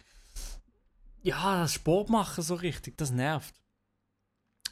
Ja, 1.25 1.67
Sport 1.67 2.11
machen 2.11 2.43
so 2.45 2.55
richtig, 2.55 2.97
das 2.97 3.11
nervt. 3.11 3.55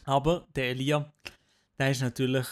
Aber 0.05 0.47
der 0.55 0.71
Elia, 0.71 1.13
der 1.79 1.91
ist 1.91 2.03
natürlich. 2.03 2.47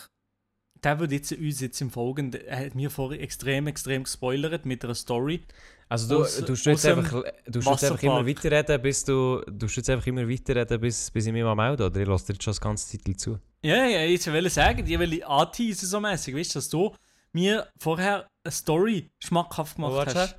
Der 0.82 0.98
wird 0.98 1.12
jetzt 1.12 1.32
uns 1.32 1.60
jetzt 1.60 1.80
im 1.82 1.90
Folgenden. 1.90 2.40
Er 2.46 2.64
hat 2.66 2.74
mir 2.74 2.90
vorher 2.90 3.20
extrem, 3.20 3.66
extrem 3.66 4.04
gespoilert 4.04 4.64
mit 4.64 4.82
einer 4.82 4.94
Story. 4.94 5.42
Also 5.90 6.08
du, 6.08 6.22
Aus- 6.22 6.38
du, 6.38 6.54
jetzt 6.54 6.86
einfach, 6.86 7.22
du 7.46 7.58
jetzt 7.60 7.84
einfach 7.84 8.02
immer 8.02 8.26
weiterreden, 8.26 8.80
bis 8.80 9.04
du, 9.04 9.42
du 9.46 9.66
jetzt 9.66 9.90
einfach 9.90 10.06
immer 10.06 10.26
weiterreden, 10.26 10.80
bis, 10.80 11.10
bis 11.10 11.26
ich 11.26 11.32
mich 11.32 11.42
mal 11.42 11.54
melde, 11.54 11.84
oder? 11.84 12.00
Ich 12.00 12.06
lasse 12.08 12.26
dir 12.28 12.32
jetzt 12.34 12.44
schon 12.44 12.52
das 12.52 12.60
ganze 12.60 12.96
Titel 12.96 13.14
zu. 13.16 13.38
Ja, 13.62 13.84
ja, 13.84 14.04
ich 14.06 14.26
wollte 14.26 14.48
sagen, 14.48 14.86
ich 14.86 14.98
will 14.98 15.22
anteasen 15.24 15.86
so 15.86 16.00
mäßig, 16.00 16.34
weißt 16.34 16.54
du, 16.54 16.58
dass 16.58 16.68
du 16.70 16.94
mir 17.32 17.66
vorher 17.76 18.30
eine 18.42 18.52
Story 18.52 19.10
schmackhaft 19.18 19.76
gemacht 19.76 19.92
warte 19.92 20.14
hast. 20.18 20.36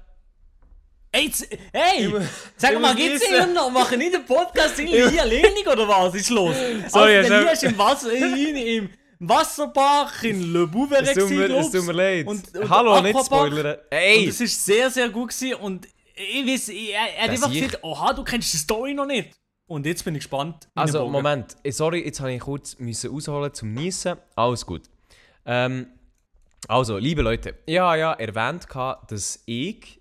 Ey, 1.14 1.30
hey! 1.74 2.10
Sag 2.56 2.80
mal, 2.80 2.96
geht's 2.96 3.22
wissen. 3.22 3.34
dir 3.34 3.54
noch? 3.54 3.70
Machen 3.70 3.98
nicht 4.00 4.14
den 4.14 4.26
Podcast 4.26 4.80
irgendwie 4.80 5.20
alleinig 5.20 5.68
oder 5.68 5.86
was? 5.88 6.16
Ist 6.16 6.30
los? 6.30 6.56
Sorry, 6.88 7.18
also, 7.18 7.34
hast 7.34 7.42
Lia 7.42 7.52
ist 7.52 7.64
im, 7.64 7.78
Wasser, 7.78 8.14
in, 8.14 8.56
im 8.56 8.90
Wasserpark 9.20 10.24
in 10.24 10.54
Le 10.54 10.68
Bouveret 10.68 11.04
Es 11.10 11.14
tut 11.16 11.30
mir, 11.30 11.48
gewesen, 11.50 11.60
es 11.60 11.72
tut 11.72 11.86
mir 11.86 11.92
leid. 11.92 12.28
Und- 12.28 12.56
und 12.56 12.70
Hallo, 12.70 13.02
nicht 13.02 13.14
Aquapark. 13.16 13.48
spoilern. 13.52 13.76
Und 13.76 13.82
Ey! 13.92 14.28
es 14.28 14.40
ist 14.40 14.66
sehr, 14.66 14.90
sehr 14.90 15.10
gut 15.10 15.30
gewesen 15.32 15.56
und 15.56 15.88
ich 16.16 16.48
weiß, 16.48 16.70
ich- 16.70 16.94
er, 16.94 17.14
er 17.18 17.24
hat 17.24 17.30
einfach 17.32 17.52
ich- 17.52 17.62
gesagt, 17.62 17.84
oha, 17.84 18.14
du 18.14 18.24
kennst 18.24 18.54
die 18.54 18.58
Story 18.58 18.94
noch 18.94 19.06
nicht. 19.06 19.32
Und 19.68 19.86
jetzt 19.86 20.04
bin 20.06 20.16
ich 20.16 20.20
gespannt. 20.22 20.70
Also, 20.76 21.00
Bogen. 21.00 21.12
Moment. 21.12 21.56
Sorry, 21.70 22.04
jetzt 22.06 22.20
habe 22.22 22.34
ich 22.34 22.40
kurz 22.42 22.78
müssen 22.80 23.12
ausholen 23.14 23.54
zum 23.54 23.74
Niesen. 23.74 24.16
Alles 24.36 24.66
gut. 24.66 24.84
Ähm, 25.46 25.88
also, 26.68 26.98
liebe 26.98 27.22
Leute, 27.22 27.56
ich 27.66 27.78
habe 27.80 27.98
ja 28.00 28.14
erwähnt, 28.14 28.68
dass 29.10 29.42
ich 29.46 30.01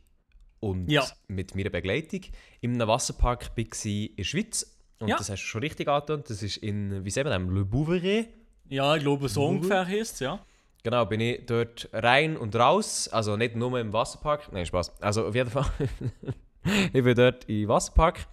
und 0.61 0.91
Ja. 0.91 1.05
mit 1.29 1.55
meiner 1.55 1.71
Begleitung 1.71 2.21
in 2.61 2.75
einem 2.75 2.89
Wasserpark 2.89 3.51
war 3.57 3.65
in 3.87 4.17
der 4.17 4.25
Schweiz. 4.25 4.77
Und 5.01 5.09
Ja. 5.09 5.17
das 5.17 5.31
hast 5.31 5.43
du 5.43 5.47
schon 5.47 5.63
richtig 5.63 5.89
angetan. 5.89 6.23
Das 6.29 6.43
ist 6.43 6.59
in, 6.59 7.05
wie 7.05 7.11
sagen 7.11 7.29
wir 7.29 7.39
das, 7.39 7.49
Le 7.49 7.65
Bouveret. 7.65 8.29
Ja, 8.69 8.95
ich 8.97 9.03
glaube, 9.03 9.29
so 9.29 9.47
ungefähr 9.47 9.87
heißt 9.87 10.15
es, 10.15 10.21
ja. 10.21 10.39
Genau, 10.83 11.05
bin 11.05 11.21
ich 11.21 11.45
dort 11.47 11.89
rein 11.93 12.37
und 12.37 12.55
raus. 12.57 13.09
Also 13.09 13.37
nicht 13.37 13.57
nur 13.57 13.79
im 13.79 13.93
Wasserpark. 13.93 14.51
Nein, 14.53 14.65
Spaß. 14.65 15.01
Also 15.03 15.27
auf 15.27 15.35
jeden 15.35 15.51
Fall. 15.51 15.67
ich 16.93 17.03
bin 17.05 17.15
dort 17.15 17.45
im 17.49 17.69
Wasserpark. 17.69 18.27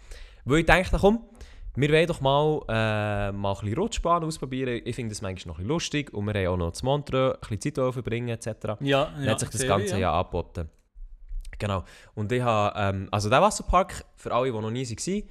Weil 0.45 0.59
ich 0.59 0.65
dachte, 0.65 0.97
komm, 0.99 1.23
wir 1.75 1.89
wollen 1.89 2.07
doch 2.07 2.21
mal, 2.21 2.61
äh, 2.69 3.31
mal 3.31 3.51
ein 3.53 3.59
bisschen 3.61 3.77
Rutschbahn 3.77 4.23
ausprobieren. 4.23 4.81
Ich 4.85 4.95
finde 4.95 5.09
das 5.13 5.21
manchmal 5.21 5.53
noch 5.53 5.59
ein 5.59 5.63
bisschen 5.63 5.67
lustig. 5.69 6.13
Und 6.13 6.25
wir 6.25 6.33
haben 6.35 6.47
auch 6.47 6.57
noch 6.57 6.71
zu 6.71 6.85
Montreux 6.85 7.35
ein 7.35 7.57
bisschen 7.57 7.75
Zeit 7.75 7.93
verbringen 7.93 8.29
etc. 8.29 8.47
Ja, 8.81 9.05
Dann 9.15 9.23
ja. 9.23 9.31
hat 9.31 9.39
sich 9.41 9.49
das 9.49 9.67
Ganze 9.67 9.95
ich, 9.95 10.01
ja, 10.01 10.13
angeboten. 10.17 10.69
Genau. 11.59 11.83
Und 12.15 12.31
ich 12.31 12.41
habe, 12.41 12.73
ähm, 12.79 13.07
also 13.11 13.29
der 13.29 13.41
Wasserpark, 13.41 14.05
für 14.15 14.31
alle, 14.33 14.51
die 14.51 14.57
noch 14.57 14.69
nie 14.71 14.85
waren, 14.87 15.23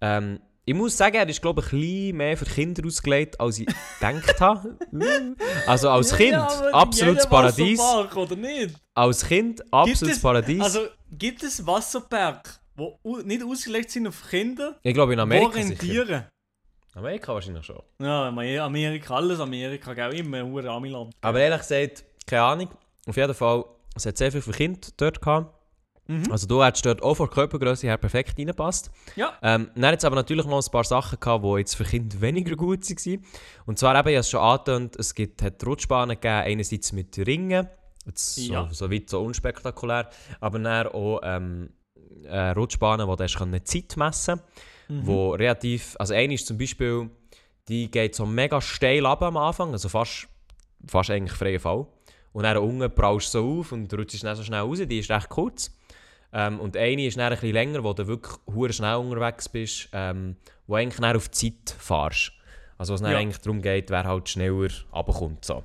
ähm, 0.00 0.40
ich 0.66 0.72
muss 0.74 0.96
sagen, 0.96 1.16
er 1.16 1.28
ist, 1.28 1.42
glaube 1.42 1.60
ich, 1.60 1.66
ein 1.72 1.78
bisschen 1.78 2.16
mehr 2.16 2.36
für 2.38 2.46
Kinder 2.46 2.82
ausgelegt, 2.86 3.38
als 3.38 3.58
ich 3.58 3.66
gedacht 4.00 4.40
habe. 4.40 4.78
Also 5.66 5.90
als 5.90 6.16
Kind, 6.16 6.32
Ja, 6.32 6.46
absolutes 6.72 7.26
Paradies. 7.26 7.78
Wasserpark, 7.78 8.16
oder 8.16 8.36
nicht? 8.36 8.74
Als 8.94 9.26
Kind, 9.26 9.62
absolutes 9.72 10.16
es- 10.16 10.22
Paradies. 10.22 10.62
Also, 10.62 10.80
gibt 11.10 11.42
es 11.42 11.66
Wasserpark, 11.66 12.60
die 12.78 13.24
nicht 13.26 13.44
ausgelegt 13.44 13.90
sind 13.90 14.06
auf 14.06 14.22
Kinder, 14.30 14.78
ich 14.82 14.94
glaube 14.94 15.12
in 15.12 15.20
Amerika 15.20 15.52
sicher. 15.52 15.68
rentieren? 15.68 16.24
Amerika 16.94 17.34
wahrscheinlich 17.34 17.66
schon. 17.66 17.82
Ja, 18.00 18.28
Amerika, 18.28 19.14
alles 19.16 19.40
Amerika, 19.40 19.92
gell? 19.94 20.14
Immer 20.14 20.38
ein 20.38 20.66
Amiland. 20.68 21.12
Aber 21.20 21.40
ehrlich 21.40 21.58
gesagt, 21.60 22.04
keine 22.26 22.42
Ahnung. 22.42 22.68
Auf 23.06 23.16
jeden 23.16 23.34
Fall, 23.34 23.64
es 23.96 24.06
hat 24.06 24.16
sehr 24.16 24.30
viel 24.32 24.40
für 24.40 24.52
Kinder 24.52 24.80
dort 24.96 25.20
gehabt. 25.20 25.52
Mhm. 26.06 26.30
Also 26.30 26.46
du 26.46 26.62
hättest 26.62 26.84
dort 26.84 27.02
auch 27.02 27.14
von 27.14 27.26
der 27.26 27.34
Körpergröße 27.34 27.86
her 27.86 27.96
perfekt 27.96 28.38
reingepasst. 28.38 28.90
Ja. 29.16 29.32
Ähm, 29.42 29.70
dann 29.74 29.92
hat 29.92 29.98
es 29.98 30.04
aber 30.04 30.16
natürlich 30.16 30.44
noch 30.46 30.62
ein 30.64 30.70
paar 30.70 30.84
Sachen 30.84 31.18
gehabt, 31.18 31.44
die 31.44 31.58
jetzt 31.58 31.74
für 31.76 31.84
Kinder 31.84 32.20
weniger 32.20 32.56
gut 32.56 32.82
waren. 32.88 33.24
Und 33.66 33.78
zwar 33.78 33.98
eben, 33.98 34.08
ich 34.08 34.14
habe 34.14 34.20
es 34.20 34.30
schon 34.30 34.40
angetönt, 34.40 34.96
es 34.96 35.14
gibt, 35.14 35.42
hat 35.42 35.64
Rutschbahnen 35.66 36.16
gegeben, 36.16 36.34
einerseits 36.44 36.92
mit 36.92 37.16
Ringen, 37.26 37.68
jetzt 38.04 38.36
Ja. 38.38 38.66
so, 38.68 38.86
so 38.86 38.92
weit 38.92 39.08
so 39.08 39.22
unspektakulär, 39.22 40.10
aber 40.40 40.58
dann 40.58 40.88
auch 40.88 41.20
ähm, 41.22 41.70
äh, 42.24 42.50
Rutschbahnen, 42.50 43.06
wo 43.08 43.16
du 43.16 43.24
hast 43.24 43.36
können 43.36 43.64
Zeit 43.64 43.96
messen 43.96 44.40
Mhm. 44.86 45.06
wo 45.06 45.30
relativ, 45.30 45.96
also 45.98 46.12
eine 46.12 46.34
ist 46.34 46.46
zum 46.46 46.58
Beispiel, 46.58 47.08
die 47.68 47.90
geht 47.90 48.14
so 48.14 48.26
mega 48.26 48.60
steil 48.60 49.06
ab 49.06 49.22
am 49.22 49.38
Anfang, 49.38 49.72
also 49.72 49.88
fast, 49.88 50.28
fast 50.86 51.08
eigentlich 51.08 51.32
freier 51.32 51.58
Fall. 51.58 51.86
Und 52.34 52.42
dann 52.42 52.58
unten 52.58 52.94
prallst 52.94 53.32
du 53.32 53.38
so 53.38 53.60
auf 53.60 53.72
und 53.72 53.90
rutschst 53.94 54.22
dann 54.24 54.36
so 54.36 54.42
schnell 54.42 54.60
raus, 54.60 54.80
die 54.84 54.98
ist 54.98 55.10
recht 55.10 55.30
kurz. 55.30 55.74
Ähm, 56.36 56.58
und 56.60 56.76
eine 56.76 57.06
ist 57.06 57.16
dann 57.16 57.26
ein 57.26 57.30
bisschen 57.38 57.52
länger, 57.52 57.84
wo 57.84 57.92
du 57.92 58.06
wirklich 58.08 58.34
hure 58.52 58.72
schnell 58.72 58.96
unterwegs 58.96 59.48
bist, 59.48 59.88
ähm, 59.92 60.36
wo 60.66 60.74
eigentlich 60.74 61.00
dann 61.00 61.16
auf 61.16 61.28
die 61.28 61.52
Zeit 61.64 61.76
fährst. 61.78 62.32
Also 62.76 62.92
wo 62.92 62.94
es 62.96 63.02
dann 63.02 63.12
Ja. 63.12 63.18
eigentlich 63.18 63.38
darum 63.40 63.62
geht, 63.62 63.88
wer 63.90 64.02
halt 64.04 64.28
schneller 64.28 64.68
runterkommt. 64.92 65.44
So. 65.44 65.62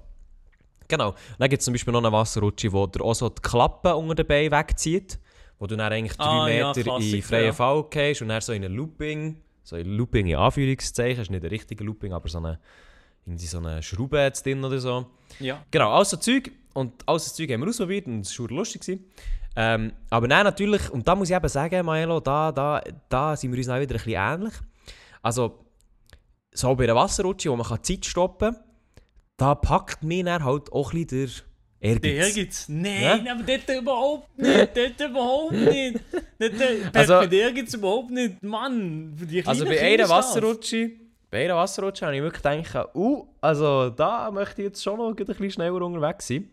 Genau. 0.87 1.15
Dann 1.37 1.49
gibt 1.49 1.61
es 1.61 1.65
zum 1.65 1.73
Beispiel 1.73 1.91
noch 1.91 2.01
eine 2.03 2.11
Wasserrutsche, 2.11 2.71
wo 2.71 2.85
dir 2.87 3.01
auch 3.03 3.13
so 3.15 3.29
die 3.29 3.41
Klappe 3.41 3.95
unter 3.95 4.15
den 4.15 4.27
Beinen 4.27 4.51
wegzieht, 4.51 5.19
wo 5.57 5.67
du 5.67 5.75
dann 5.75 5.91
eigentlich 5.91 6.17
drei 6.17 6.25
Ah, 6.25 6.47
ja, 6.49 6.67
Meter 6.67 6.77
in 6.79 6.83
Klassiker, 6.85 7.27
freien 7.27 7.45
ja. 7.45 7.53
Fall 7.53 7.83
gehst 7.89 8.21
und 8.21 8.29
dann 8.29 8.41
so 8.41 8.53
in 8.53 8.63
ein 8.63 8.71
Looping, 8.73 9.37
so 9.63 9.75
ein 9.75 9.85
Looping 9.85 10.27
in 10.27 10.35
Anführungszeichen, 10.35 11.21
ist 11.21 11.31
nicht 11.31 11.43
ein 11.43 11.49
richtiger 11.49 11.83
Looping, 11.83 12.13
aber 12.13 12.29
so 12.29 12.37
eine, 12.39 12.59
irgendwie 13.25 13.45
so 13.45 13.57
eine 13.57 13.81
Schraube 13.83 14.19
jetzt 14.19 14.45
drin 14.45 14.63
oder 14.63 14.79
so. 14.79 15.05
Ja. 15.39 15.63
Genau, 15.71 15.91
alles 15.93 16.11
so 16.11 16.17
Zeug. 16.17 16.51
Und 16.73 16.93
alles 17.07 17.25
das 17.25 17.35
Zeug 17.35 17.51
haben 17.51 17.61
wir 17.61 17.67
ausprobiert 17.69 18.05
und 18.07 18.21
es 18.21 18.39
war 18.39 18.47
lustig. 18.49 18.81
gewesen. 18.81 19.05
Ähm, 19.55 19.91
aber 20.09 20.27
dann 20.27 20.43
natürlich, 20.45 20.89
und 20.89 21.07
da 21.07 21.15
muss 21.15 21.29
ich 21.29 21.35
eben 21.35 21.47
sagen, 21.49 21.85
Maelo, 21.85 22.19
da, 22.19 22.51
da, 22.51 22.81
da 23.09 23.35
sind 23.35 23.51
wir 23.51 23.57
uns 23.57 23.67
auch 23.69 23.79
wieder 23.79 23.95
ein 23.95 24.03
bisschen 24.03 24.13
ähnlich. 24.13 24.53
Also, 25.21 25.65
so 26.51 26.75
bei 26.75 26.85
einer 26.85 26.95
Wasserrutsche, 26.95 27.51
wo 27.51 27.55
man 27.55 27.67
kann 27.67 27.83
Zeit 27.83 28.05
stoppen 28.05 28.53
kann, 28.53 28.63
da 29.37 29.55
packt 29.55 30.03
mich 30.03 30.23
dann 30.23 30.43
halt 30.43 30.71
auch 30.71 30.93
ein 30.93 31.05
bisschen 31.05 31.43
der 31.81 31.89
Ehrgeiz. 31.91 32.01
Der 32.01 32.13
Ehrgeiz? 32.15 32.65
Nein, 32.69 33.27
aber 33.27 33.43
dort 33.43 33.81
überhaupt 33.81 34.37
nicht. 34.37 34.77
Dort 34.77 35.09
überhaupt 35.09 35.51
nicht. 35.53 35.99
Dort, 36.39 36.53
Also- 36.93 37.15
also, 37.15 37.29
bei 37.29 37.35
Ehrgeiz 37.37 37.73
überhaupt 37.73 38.11
nicht. 38.11 38.43
Mann, 38.43 39.15
Also 39.45 39.65
bei 39.65 39.79
einer. 39.81 40.09
Wasserrutsche, 40.09 40.91
bei 41.31 41.45
einer 41.45 41.55
Wasserrutsche 41.55 42.05
habe 42.05 42.15
ich 42.17 42.21
wirklich 42.21 42.43
gedacht, 42.43 42.89
uh, 42.95 43.27
also 43.39 43.89
da 43.91 44.29
möchte 44.31 44.61
ich 44.61 44.67
jetzt 44.67 44.83
schon 44.83 44.97
noch 44.97 45.09
ein 45.09 45.15
bisschen 45.15 45.51
schneller 45.51 45.81
unterwegs 45.81 46.27
sein. 46.27 46.49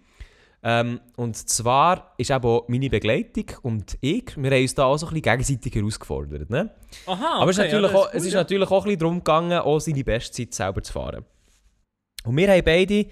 Ähm, 0.68 1.00
und 1.16 1.36
zwar 1.36 2.12
ist 2.18 2.32
eben 2.32 2.44
auch 2.44 2.66
meine 2.66 2.90
Begleitung 2.90 3.44
und 3.62 3.96
ich, 4.00 4.36
wir 4.36 4.50
haben 4.50 4.62
uns 4.62 4.74
da 4.74 4.86
auch 4.86 4.96
so 4.96 5.06
ein 5.06 5.10
bisschen 5.10 5.22
gegenseitig 5.22 5.72
herausgefordert. 5.76 6.50
Ne? 6.50 6.74
Aha, 7.06 7.40
Aber 7.40 7.50
es 7.52 7.56
ist, 7.56 7.62
okay, 7.64 7.72
ja, 7.72 7.80
natürlich, 7.80 7.92
das 7.92 8.00
auch, 8.00 8.06
es 8.08 8.12
gut, 8.18 8.26
ist 8.26 8.32
ja. 8.32 8.40
natürlich 8.40 8.70
auch 8.72 8.78
ein 8.82 8.84
bisschen 8.84 8.98
darum 8.98 9.18
gegangen, 9.18 9.58
auch 9.60 9.78
seine 9.78 10.02
Bestzeit 10.02 10.52
selber 10.52 10.82
zu 10.82 10.92
fahren. 10.92 11.24
Und 12.24 12.36
wir 12.36 12.50
haben 12.50 12.64
beide, 12.64 13.06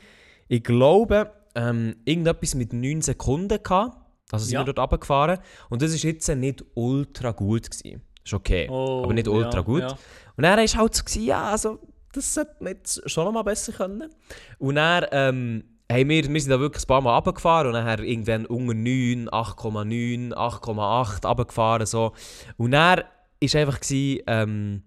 ich 0.49 0.65
glaube, 0.65 1.31
ähm, 1.55 1.95
irgendetwas 2.05 2.57
mit 2.57 2.73
9 2.73 3.03
Sekunden 3.03 3.63
gehabt. 3.63 3.99
Also 4.33 4.47
sind 4.47 4.55
Ja. 4.55 4.61
wir 4.67 4.73
dort 4.73 4.79
runtergefahren. 4.81 5.39
Und 5.71 5.81
das 5.81 5.93
war 5.93 6.11
jetzt 6.11 6.29
nicht 6.35 6.65
ultra 6.75 7.31
gut. 7.31 7.71
Gewesen. 7.71 8.03
Das 8.17 8.25
ist 8.33 8.35
okay, 8.35 8.67
Oh, 8.69 9.03
aber 9.05 9.15
nicht 9.15 9.29
ultra 9.29 9.59
ja, 9.59 9.61
gut. 9.61 9.81
ja. 9.83 9.91
Und 10.37 10.43
dann 10.43 10.59
war 10.59 10.67
halt 10.67 10.95
so, 10.95 11.05
gewesen, 11.05 11.25
ja, 11.25 11.45
also, 11.53 11.79
das 12.13 12.35
sollte 12.35 12.57
man 12.59 12.73
jetzt 12.73 13.09
schon 13.09 13.27
noch 13.27 13.33
mal 13.33 13.43
besser 13.43 13.73
können. 13.73 14.11
Und 14.59 14.75
dann 14.75 15.07
ähm, 15.13 15.65
hey, 15.91 16.09
wir, 16.09 16.25
wir 16.33 16.41
sind 16.41 16.51
da 16.51 16.61
wirklich 16.61 16.85
ein 16.85 16.87
paar 16.89 17.01
Mal 17.01 17.15
runtergefahren 17.15 17.69
und 17.69 17.75
dann 17.75 18.05
irgendwann 18.05 18.47
unter 18.47 18.75
9, 18.75 19.29
8,9, 19.29 20.33
8,8 20.33 21.27
runtergefahren. 21.27 21.87
So. 21.87 22.13
Und 22.57 22.71
dann 22.73 23.01
war 23.41 23.61
einfach, 23.61 23.79
ähm, 23.91 24.83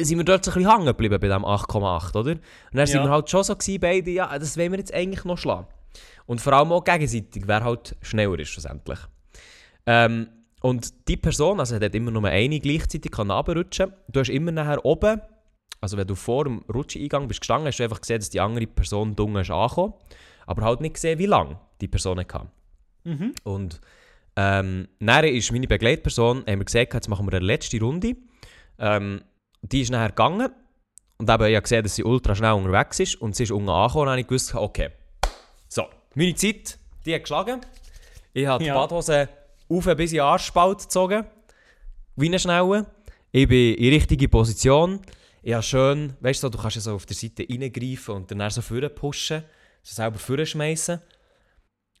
sind 0.00 0.18
wir 0.18 0.24
dort 0.24 0.44
so 0.44 0.50
ein 0.50 0.54
bisschen 0.54 0.70
hängen 0.70 0.86
geblieben 0.86 1.18
bei 1.20 1.26
diesem 1.28 1.44
8,8, 1.44 2.16
oder? 2.16 2.30
Und 2.32 2.40
dann 2.72 2.86
sind 2.86 2.96
Ja. 2.96 3.04
wir 3.04 3.10
halt 3.10 3.30
schon 3.30 3.44
so 3.44 3.54
gewesen, 3.54 3.80
beide, 3.80 4.10
ja, 4.10 4.38
das 4.38 4.56
wollen 4.56 4.72
wir 4.72 4.78
jetzt 4.78 4.94
eigentlich 4.94 5.24
noch 5.24 5.38
schlagen. 5.38 5.66
Und 6.26 6.40
vor 6.40 6.54
allem 6.54 6.72
auch 6.72 6.82
gegenseitig, 6.82 7.44
wer 7.46 7.62
halt 7.62 7.94
schneller 8.02 8.38
ist 8.38 8.48
schlussendlich. 8.48 8.98
Ähm, 9.86 10.28
und 10.60 11.08
die 11.08 11.16
Person, 11.16 11.60
also 11.60 11.76
hat 11.76 11.94
immer 11.94 12.10
nur 12.10 12.24
eine 12.24 12.58
gleichzeitig 12.58 13.12
kann 13.12 13.30
runterrutschen. 13.30 13.92
Du 14.08 14.18
hast 14.20 14.30
immer 14.30 14.50
nachher 14.50 14.84
oben, 14.84 15.20
also 15.80 15.96
wenn 15.96 16.06
du 16.06 16.14
vor 16.14 16.44
dem 16.44 16.64
Rutscheingang 16.72 17.28
bist 17.28 17.40
gestanden, 17.40 17.68
hast 17.68 17.78
du 17.78 17.84
einfach 17.84 18.00
gesehen, 18.00 18.18
dass 18.18 18.30
die 18.30 18.40
andere 18.40 18.66
Person 18.66 19.14
dunkel 19.14 19.42
ist 19.42 19.50
angekommen. 19.50 19.94
Aber 20.46 20.62
halt 20.62 20.80
nicht 20.80 20.94
gesehen, 20.94 21.18
wie 21.18 21.26
lange 21.26 21.58
die 21.80 21.88
Person 21.88 22.18
hatte. 22.18 22.46
Mhm. 23.04 23.34
Und 23.44 23.80
ähm, 24.36 24.88
dann 25.00 25.24
ist 25.24 25.52
meine 25.52 25.66
Begleitperson, 25.66 26.44
haben 26.46 26.58
wir 26.58 26.64
gesagt, 26.64 26.94
jetzt 26.94 27.08
machen 27.08 27.26
wir 27.26 27.32
eine 27.34 27.44
letzte 27.44 27.80
Runde. 27.80 28.16
Ähm, 28.78 29.22
die 29.62 29.80
ist 29.80 29.90
nachher 29.90 30.10
gegangen 30.10 30.50
und 31.18 31.30
eben, 31.30 31.44
ich 31.44 31.54
habe 31.54 31.62
gesehen, 31.62 31.82
dass 31.82 31.94
sie 31.94 32.04
ultra 32.04 32.34
schnell 32.34 32.52
unterwegs 32.52 33.00
ist 33.00 33.14
und 33.16 33.34
sie 33.34 33.44
ist 33.44 33.50
unten 33.50 33.68
angekommen 33.70 34.02
und 34.02 34.06
dann 34.06 34.12
habe 34.12 34.20
ich 34.20 34.26
gewusst, 34.26 34.54
okay, 34.54 34.90
so, 35.68 35.84
meine 36.14 36.34
Zeit, 36.34 36.78
die 37.04 37.14
hat 37.14 37.22
geschlagen. 37.22 37.60
Ich 38.32 38.46
habe 38.46 38.62
die 38.62 38.68
Ja. 38.68 38.74
Badhose 38.74 39.28
auf 39.68 39.84
bis 39.96 40.12
in 40.12 40.18
den 40.18 40.20
Arschspalt 40.20 40.80
gezogen, 40.80 41.24
wie 42.16 42.26
eine 42.26 42.38
Schnelle. 42.38 42.86
Ich 43.32 43.48
bin 43.48 43.74
in 43.74 43.82
die 43.82 43.88
richtige 43.88 44.28
Position. 44.28 45.00
Habe 45.52 45.62
schön, 45.62 46.14
weißt 46.20 46.42
du, 46.42 46.46
so, 46.46 46.50
du 46.50 46.58
kannst 46.58 46.76
ja 46.76 46.82
so 46.82 46.94
auf 46.94 47.06
der 47.06 47.16
Seite 47.16 47.46
reingreifen 47.48 48.14
und 48.14 48.30
dann 48.30 48.50
so 48.50 48.62
vorne 48.62 48.88
pushen, 48.90 49.44
so 49.82 49.94
selber 49.94 50.18
vorne 50.18 50.44
schmeißen. 50.46 51.00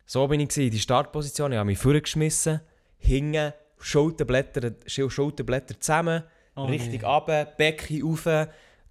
So 0.04 0.26
bin 0.28 0.40
ich 0.40 0.56
in 0.56 0.70
die 0.70 0.78
Startposition. 0.78 1.52
Ich 1.52 1.58
habe 1.58 1.66
mich 1.66 1.78
vorgeschmissen, 1.78 2.60
hinten, 2.98 3.52
Schulterblätter, 3.78 4.72
Schul- 4.86 5.10
Schulterblätter 5.10 5.78
zusammen, 5.78 6.22
Oh 6.56 6.64
richtig 6.64 7.02
nee. 7.02 7.06
runter, 7.06 7.44
Becken 7.44 8.02
rauf, 8.02 8.22
der 8.24 8.48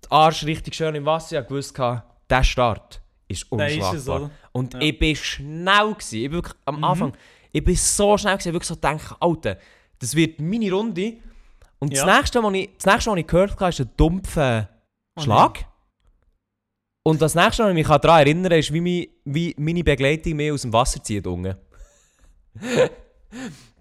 Arsch 0.10 0.44
richtig 0.46 0.76
schön 0.76 0.94
im 0.96 1.06
Wasser. 1.06 1.42
Ich 1.42 1.48
gewusst, 1.48 1.78
der 2.30 2.44
Start 2.44 3.02
ist 3.28 3.42
ist 3.44 3.52
unschlagbar. 3.52 3.94
es, 3.96 4.08
oder? 4.10 4.32
Und 4.52 4.74
Ja. 4.76 4.82
ich 4.82 5.00
bin 5.00 5.16
schnell 5.16 5.94
gewesen. 5.94 6.16
Ich 6.18 6.24
bin 6.30 6.32
wirklich 6.34 6.56
am 6.66 6.78
Mhm. 6.78 6.84
Anfang, 6.84 7.18
ich 7.52 7.64
bin 7.64 7.76
so 7.76 8.18
schnell 8.18 8.34
gewesen, 8.36 8.50
ich 8.50 8.54
wirklich 8.54 8.68
so 8.68 8.76
gedacht, 8.76 9.16
Alter, 9.20 9.58
das 10.00 10.16
wird 10.16 10.40
meine 10.40 10.72
Runde. 10.72 11.18
Und 11.79 11.94
Ja. 11.94 12.05
das, 12.05 12.17
nächste, 12.17 12.44
was 12.44 12.53
ich, 12.53 12.70
das 12.77 12.86
nächste, 12.94 13.12
was 13.12 13.17
ich 13.20 13.27
gehört 13.27 13.60
habe, 13.60 13.70
ist 13.70 13.79
ein 13.82 13.89
dumpfer 13.98 14.70
Oh 15.17 15.22
Schlag. 15.22 15.65
Und 17.03 17.22
das 17.22 17.36
nächste, 17.36 17.63
was 17.63 17.70
ich 17.70 17.75
mich 17.75 17.88
daran 17.88 18.20
erinnern 18.22 18.50
kann, 18.50 18.60
ist, 18.60 18.74
wie, 18.74 18.82
mi- 18.82 19.10
wie 19.25 19.53
meine 19.58 19.84
Begleitung 19.84 20.34
mich 20.34 20.51
aus 20.51 20.63
dem 20.63 20.74
Wasser 20.74 21.03
zieht. 21.03 21.27
unten. 21.27 21.55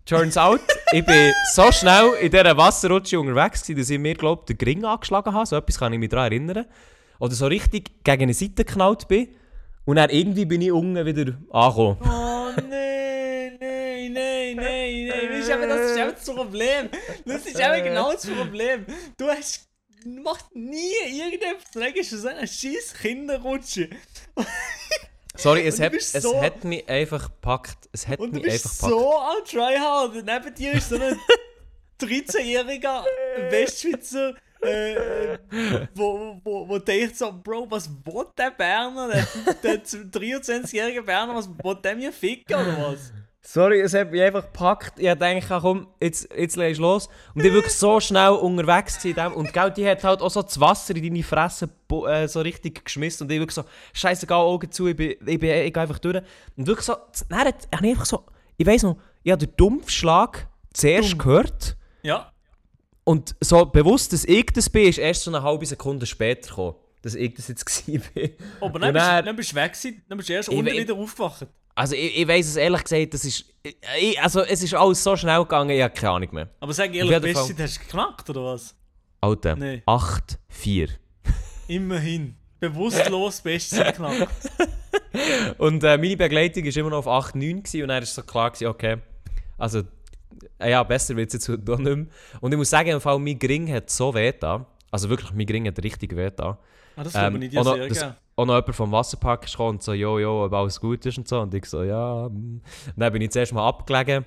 Turns 0.04 0.36
out, 0.36 0.60
ich 0.92 1.04
bin 1.06 1.32
so 1.54 1.72
schnell 1.72 2.12
in 2.20 2.30
dieser 2.30 2.54
Wasserrutsche 2.56 3.18
unterwegs, 3.18 3.62
gewesen, 3.62 3.78
dass 3.78 3.88
ich 3.90 3.98
mir, 3.98 4.14
glaube 4.14 4.44
den 4.46 4.58
Gring 4.58 4.84
angeschlagen 4.84 5.32
habe. 5.32 5.46
So 5.46 5.56
etwas 5.56 5.78
kann 5.78 5.92
ich 5.94 5.98
mich 5.98 6.10
daran 6.10 6.26
erinnern. 6.30 6.66
Oder 7.18 7.32
so 7.34 7.46
richtig 7.46 8.04
gegen 8.04 8.24
eine 8.24 8.34
Seite 8.34 8.64
geknallt 8.64 9.08
bin. 9.08 9.28
Und 9.86 9.96
dann 9.96 10.10
irgendwie 10.10 10.44
bin 10.44 10.60
ich 10.60 10.72
unten 10.72 11.06
wieder 11.06 11.32
angekommen. 11.50 11.96
Problem. 16.35 16.88
Das 17.25 17.47
ist 17.47 17.59
eben 17.59 17.85
genau 17.85 18.12
das 18.12 18.26
Problem. 18.26 18.87
Du 19.17 19.29
hast 19.29 19.69
du 20.05 20.11
machst 20.21 20.47
nie 20.55 20.93
irgendetwas. 21.07 21.71
Du 21.73 22.17
so 22.19 22.29
eine 22.29 22.47
scheiß 22.47 22.95
Kinderrutsche. 23.00 23.91
Sorry, 25.37 25.67
es, 25.67 25.76
du 25.76 25.85
hat, 25.85 25.93
bist 25.93 26.14
es 26.14 26.23
so- 26.23 26.41
hat 26.41 26.62
mich 26.64 26.88
einfach 26.88 27.25
gepackt. 27.25 27.88
Es 27.93 28.07
hat 28.07 28.21
Und 28.21 28.31
du 28.31 28.37
mich 28.37 28.45
bist 28.45 28.67
einfach 28.67 28.88
gepackt. 28.88 29.03
so 29.03 29.19
am 29.19 29.45
Tryhard. 29.45 30.14
Neben 30.25 30.55
dir 30.55 30.73
ist 30.75 30.88
so 30.91 30.97
ein 30.97 31.19
13-jähriger 32.00 33.05
Westschweizer, 33.50 34.35
äh, 34.62 34.93
äh, 35.35 35.38
wo, 35.94 36.40
wo, 36.44 36.68
wo 36.68 36.79
denkt 36.79 37.16
so, 37.16 37.33
Bro, 37.33 37.66
was 37.70 37.88
will 38.05 38.27
der 38.38 38.51
Berner, 38.51 39.09
der, 39.09 39.27
der 39.62 39.85
23-jährige 39.85 41.03
Berner, 41.03 41.35
was 41.35 41.49
will 41.49 41.77
der 41.83 41.97
mir 41.97 42.12
ficken 42.12 42.55
oder 42.57 42.92
was? 42.92 43.12
Sorry, 43.46 43.80
es 43.80 43.92
hat 43.92 44.11
mich 44.11 44.22
einfach 44.22 44.44
gepackt. 44.44 44.98
Ich 44.98 45.07
dachte, 45.07 45.40
ach, 45.50 45.61
komm, 45.61 45.87
jetzt, 46.00 46.28
jetzt 46.35 46.57
du 46.57 46.62
los. 46.80 47.09
Und 47.35 47.42
ich 47.42 47.48
war 47.48 47.54
wirklich 47.57 47.74
so 47.74 48.00
schnell 48.00 48.30
unterwegs. 48.30 49.04
in 49.04 49.14
dem. 49.14 49.33
Und 49.35 49.52
gell, 49.52 49.70
die 49.70 49.87
hat 49.87 50.02
halt 50.02 50.22
auch 50.22 50.30
so 50.30 50.40
das 50.40 50.59
Wasser 50.59 50.96
in 50.96 51.02
deine 51.02 51.22
Fresse 51.22 51.68
äh, 52.09 52.26
so 52.26 52.40
richtig 52.40 52.85
geschmissen. 52.85 53.24
Und 53.26 53.33
ich 53.33 53.38
wirklich 53.38 53.54
so, 53.54 53.64
scheißegal, 53.92 54.38
Augen 54.40 54.70
zu, 54.70 54.87
ich, 54.87 54.96
bin, 54.96 55.11
ich, 55.11 55.38
bin, 55.38 55.50
ich 55.50 55.72
gehe 55.74 55.83
einfach 55.83 55.98
durch. 55.98 56.22
Und 56.57 56.66
wirklich 56.66 56.87
so, 56.87 56.96
dann 57.28 57.40
habe 57.40 57.50
ich 57.83 57.90
einfach 57.90 58.07
so, 58.07 58.24
ich 58.57 58.66
weiss 58.66 58.83
noch, 58.83 58.96
ich 59.22 59.30
habe 59.30 59.46
den 59.46 59.54
Dumpfschlag 59.57 60.48
zuerst 60.72 61.12
Dumm. 61.12 61.18
gehört. 61.18 61.76
Ja, 62.02 62.33
Und 63.04 63.37
so 63.40 63.66
bewusst, 63.66 64.14
dass 64.14 64.24
ich 64.24 64.46
das 64.54 64.70
bin, 64.70 64.88
ist 64.88 64.98
erst 64.98 65.22
so 65.24 65.30
eine 65.30 65.42
halbe 65.42 65.66
Sekunde 65.66 66.07
später 66.07 66.48
gekommen. 66.48 66.76
Dass 67.02 67.14
ich 67.14 67.35
das 67.35 67.48
jetzt 67.48 67.85
bin. 68.14 68.30
aber 68.61 68.74
Und 68.74 68.80
dann, 68.80 68.92
bist, 68.94 69.07
dann- 69.07 69.24
dann 69.26 69.37
bist 69.37 69.52
du 69.52 69.57
weg 69.57 69.72
gewesen, 69.74 70.02
dann 70.09 70.16
bist 70.16 70.30
du 70.30 70.33
erst 70.33 70.48
unten 70.48 70.72
wieder 70.72 70.94
aufgewacht. 70.94 71.46
Also 71.74 71.94
ich, 71.94 72.18
ich 72.18 72.28
weiss 72.28 72.46
es 72.46 72.56
ehrlich 72.56 72.84
gesagt, 72.84 73.14
das 73.14 73.24
ist... 73.24 73.44
Ich, 73.98 74.20
also 74.20 74.42
es 74.42 74.62
ist 74.62 74.74
alles 74.74 75.02
so 75.02 75.16
schnell 75.16 75.40
gegangen, 75.40 75.70
ich 75.70 75.82
habe 75.82 75.94
keine 75.94 76.12
Ahnung 76.12 76.28
mehr. 76.32 76.48
Aber 76.60 76.72
sag 76.72 76.94
ehrlich, 76.94 77.20
Bestzeit 77.20 77.58
hast 77.58 77.76
du 77.78 77.84
geknackt 77.84 78.30
oder 78.30 78.44
was? 78.44 78.74
Alter, 79.20 79.56
Nee. 79.56 79.82
8-4. 79.87 80.90
Immerhin. 81.68 82.37
Bewusstlos 82.60 83.40
Bestzeit 83.40 83.96
geknackt. 83.96 84.28
Und 85.58 85.82
äh, 85.84 85.96
meine 85.96 86.16
Begleitung 86.16 86.64
war 86.64 86.76
immer 86.76 86.90
noch 86.90 87.06
auf 87.06 87.26
8-9 87.28 87.62
gewesen 87.62 87.82
und 87.82 87.88
dann 87.88 88.00
war 88.02 88.06
so 88.06 88.22
klar, 88.22 88.50
gewesen, 88.50 88.66
okay, 88.66 88.96
also 89.56 89.82
äh, 90.58 90.70
ja, 90.70 90.82
besser 90.82 91.16
wird 91.16 91.32
es 91.32 91.46
jetzt 91.46 91.66
doch 91.68 91.78
nicht 91.78 91.96
mehr. 91.96 92.06
Und 92.40 92.52
ich 92.52 92.58
muss 92.58 92.70
sagen, 92.70 92.90
im 92.90 93.00
Fall, 93.00 93.18
mein 93.18 93.38
Gring 93.38 93.72
hat 93.72 93.90
so 93.90 94.14
weh 94.14 94.32
da. 94.32 94.66
Also 94.90 95.08
wirklich, 95.08 95.32
mein 95.32 95.46
Gring 95.46 95.66
hat 95.66 95.82
richtig 95.82 96.14
weh 96.16 96.30
da. 96.30 96.58
Ah, 96.96 97.04
das 97.04 97.14
Ähm, 97.14 97.50
auch, 97.56 97.64
noch, 97.64 97.74
sehr 97.74 97.88
das. 97.88 98.14
Auch 98.37 98.47
noch 98.47 98.55
jemand 98.55 98.75
vom 98.75 98.90
Wasserpark 98.92 99.44
ist 99.44 99.53
gekommen 99.53 99.70
und 99.77 99.83
so, 99.83 99.92
jo, 99.92 100.18
jo, 100.18 100.44
ob 100.44 100.53
alles 100.53 100.81
gut 100.81 101.05
ist 101.07 101.18
und 101.18 101.29
so. 101.29 101.40
Und 101.40 101.55
ich 101.55 101.66
so, 101.66 101.83
ja. 101.83 102.29
mm. 102.29 102.61
Dann 102.97 103.12
bin 103.12 103.23
ich 103.23 103.31
zuerst 103.31 103.53
mal 103.53 103.66
abgelegen. 103.68 104.25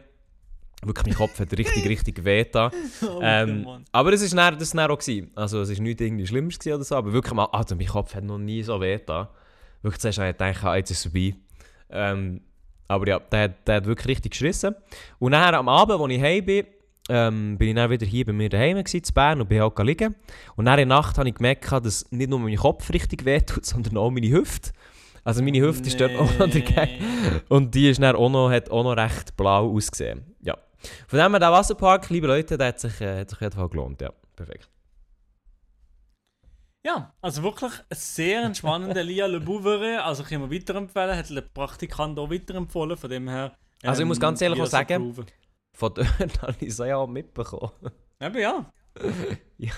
Wirklich, 0.84 1.08
mein 1.08 1.16
Kopf 1.16 1.40
hat 1.40 1.52
richtig, 1.58 1.86
richtig 1.90 2.24
weh 2.24 2.46
da. 2.46 2.70
Oh, 3.02 3.20
Ähm, 3.22 3.64
Mann. 3.64 3.86
aber 3.92 4.12
das 4.12 4.22
war 4.36 4.52
dann, 4.52 4.60
das 4.60 4.72
dann 4.72 4.92
auch. 4.92 4.98
Gewesen. 5.00 5.32
Also 5.36 5.62
es 5.62 5.76
war 5.76 5.82
nicht 5.84 6.00
irgendwie 6.02 6.28
Schlimmes 6.28 6.60
oder 6.68 6.84
so, 6.84 6.96
aber 6.96 7.12
wirklich 7.14 7.34
mal, 7.34 7.46
also 7.46 7.76
mein 7.76 7.88
Kopf 7.88 8.14
hat 8.16 8.24
noch 8.24 8.38
nie 8.38 8.62
so 8.64 8.80
weh 8.80 9.00
da. 9.06 9.30
Wirklich 9.82 10.00
zuerst 10.02 10.20
habe 10.20 10.30
ich 10.30 10.38
gedacht, 10.38 10.64
ah, 10.64 10.76
jetzt 10.76 10.92
ist 10.92 11.00
es 11.06 11.12
vorbei. 11.12 11.36
Ähm, 11.90 12.42
aber 12.88 13.08
ja, 13.08 13.20
der, 13.20 13.42
hat- 13.44 13.68
der 13.68 13.76
hat 13.78 13.86
wirklich 13.86 14.08
richtig 14.08 14.32
geschissen. 14.32 14.76
Und 15.20 15.32
dann 15.34 15.56
am 15.56 15.68
Abend, 15.68 16.00
als 16.00 16.12
ich 16.14 16.22
heim 16.22 16.46
bin, 16.46 16.66
ähm, 17.10 17.58
bin 17.58 17.70
ich 17.70 17.76
dann 17.76 17.90
wieder 17.90 18.06
hier 18.06 18.26
bei 18.26 18.34
mir 18.34 18.50
daheim 18.50 18.78
gewesen, 18.78 19.04
in 19.08 19.14
Bern 19.14 19.42
und 19.42 19.50
bin 19.50 19.62
halt 19.62 19.78
liegen. 19.80 20.16
Und 20.56 20.68
in 20.68 20.76
der 20.78 20.86
Nacht 20.86 21.18
habe 21.18 21.30
ich 21.30 21.36
gemerkt, 21.36 21.72
dass 21.72 22.12
nicht 22.12 22.30
nur 22.30 22.40
mein 22.40 22.56
Kopf 22.56 22.90
richtig 22.92 23.26
weh 23.26 23.40
tut, 23.40 23.66
sondern 23.66 23.98
auch 23.98 24.10
meine 24.12 24.30
Hüfte. 24.30 24.72
Also 25.24 25.44
meine 25.44 25.60
Hüfte 25.60 25.88
ist 25.88 26.00
dort 26.00 26.16
auch 26.16 26.32
noch 26.40 26.50
dagegen. 26.50 27.04
Und 27.50 27.76
die 27.76 27.90
ist 27.90 28.02
dann 28.02 28.16
auch 28.16 28.30
noch, 28.30 28.50
hat 28.50 28.72
auch 28.72 28.84
noch 28.84 28.96
recht 28.96 29.36
blau 29.36 29.70
ausgesehen. 29.74 30.24
Ja. 30.42 30.58
Von 31.08 31.20
dem 31.20 31.32
her, 31.32 31.40
der 31.40 31.52
Wasserpark, 31.52 32.10
liebe 32.10 32.28
Leute, 32.28 32.58
der 32.58 32.68
hat 32.68 32.80
sich, 32.80 33.02
äh, 33.02 33.20
hat 33.22 33.30
sich 33.30 33.38
auf 33.38 33.42
jeden 33.42 33.56
Fall 33.56 33.70
gelohnt. 33.70 34.02
Ja, 34.02 34.12
perfekt. 34.36 34.70
Ja, 36.86 37.14
also 37.22 37.44
wirklich 37.44 37.72
ein 37.74 37.98
sehr 37.98 38.44
entspannender 38.44 39.04
Lia 39.04 39.26
Le 39.28 39.42
Bouvere. 39.42 40.04
Also 40.04 40.24
kann 40.24 40.40
man 40.40 40.52
weiterempfehlen, 40.52 41.18
hat 41.18 41.30
der 41.30 41.42
Praktikant 41.42 42.18
auch 42.18 42.32
weiterempfohlen, 42.32 42.96
von 42.96 43.10
dem 43.10 43.28
her. 43.28 43.54
Also 43.84 44.04
ich 44.04 44.08
muss 44.08 44.20
ganz 44.20 44.42
ehrlich 44.42 44.62
auch 44.62 44.66
sagen- 44.68 44.94
approven. 44.94 45.26
Von 45.78 45.94
dort 45.94 46.08
habe 46.42 46.56
ich 46.60 46.70
es 46.70 46.80
ja 46.80 46.98
auch 46.98 47.06
mitbekommen. 47.06 47.72
Eben 48.20 48.40
ja. 48.40 48.66
ja. 49.60 49.72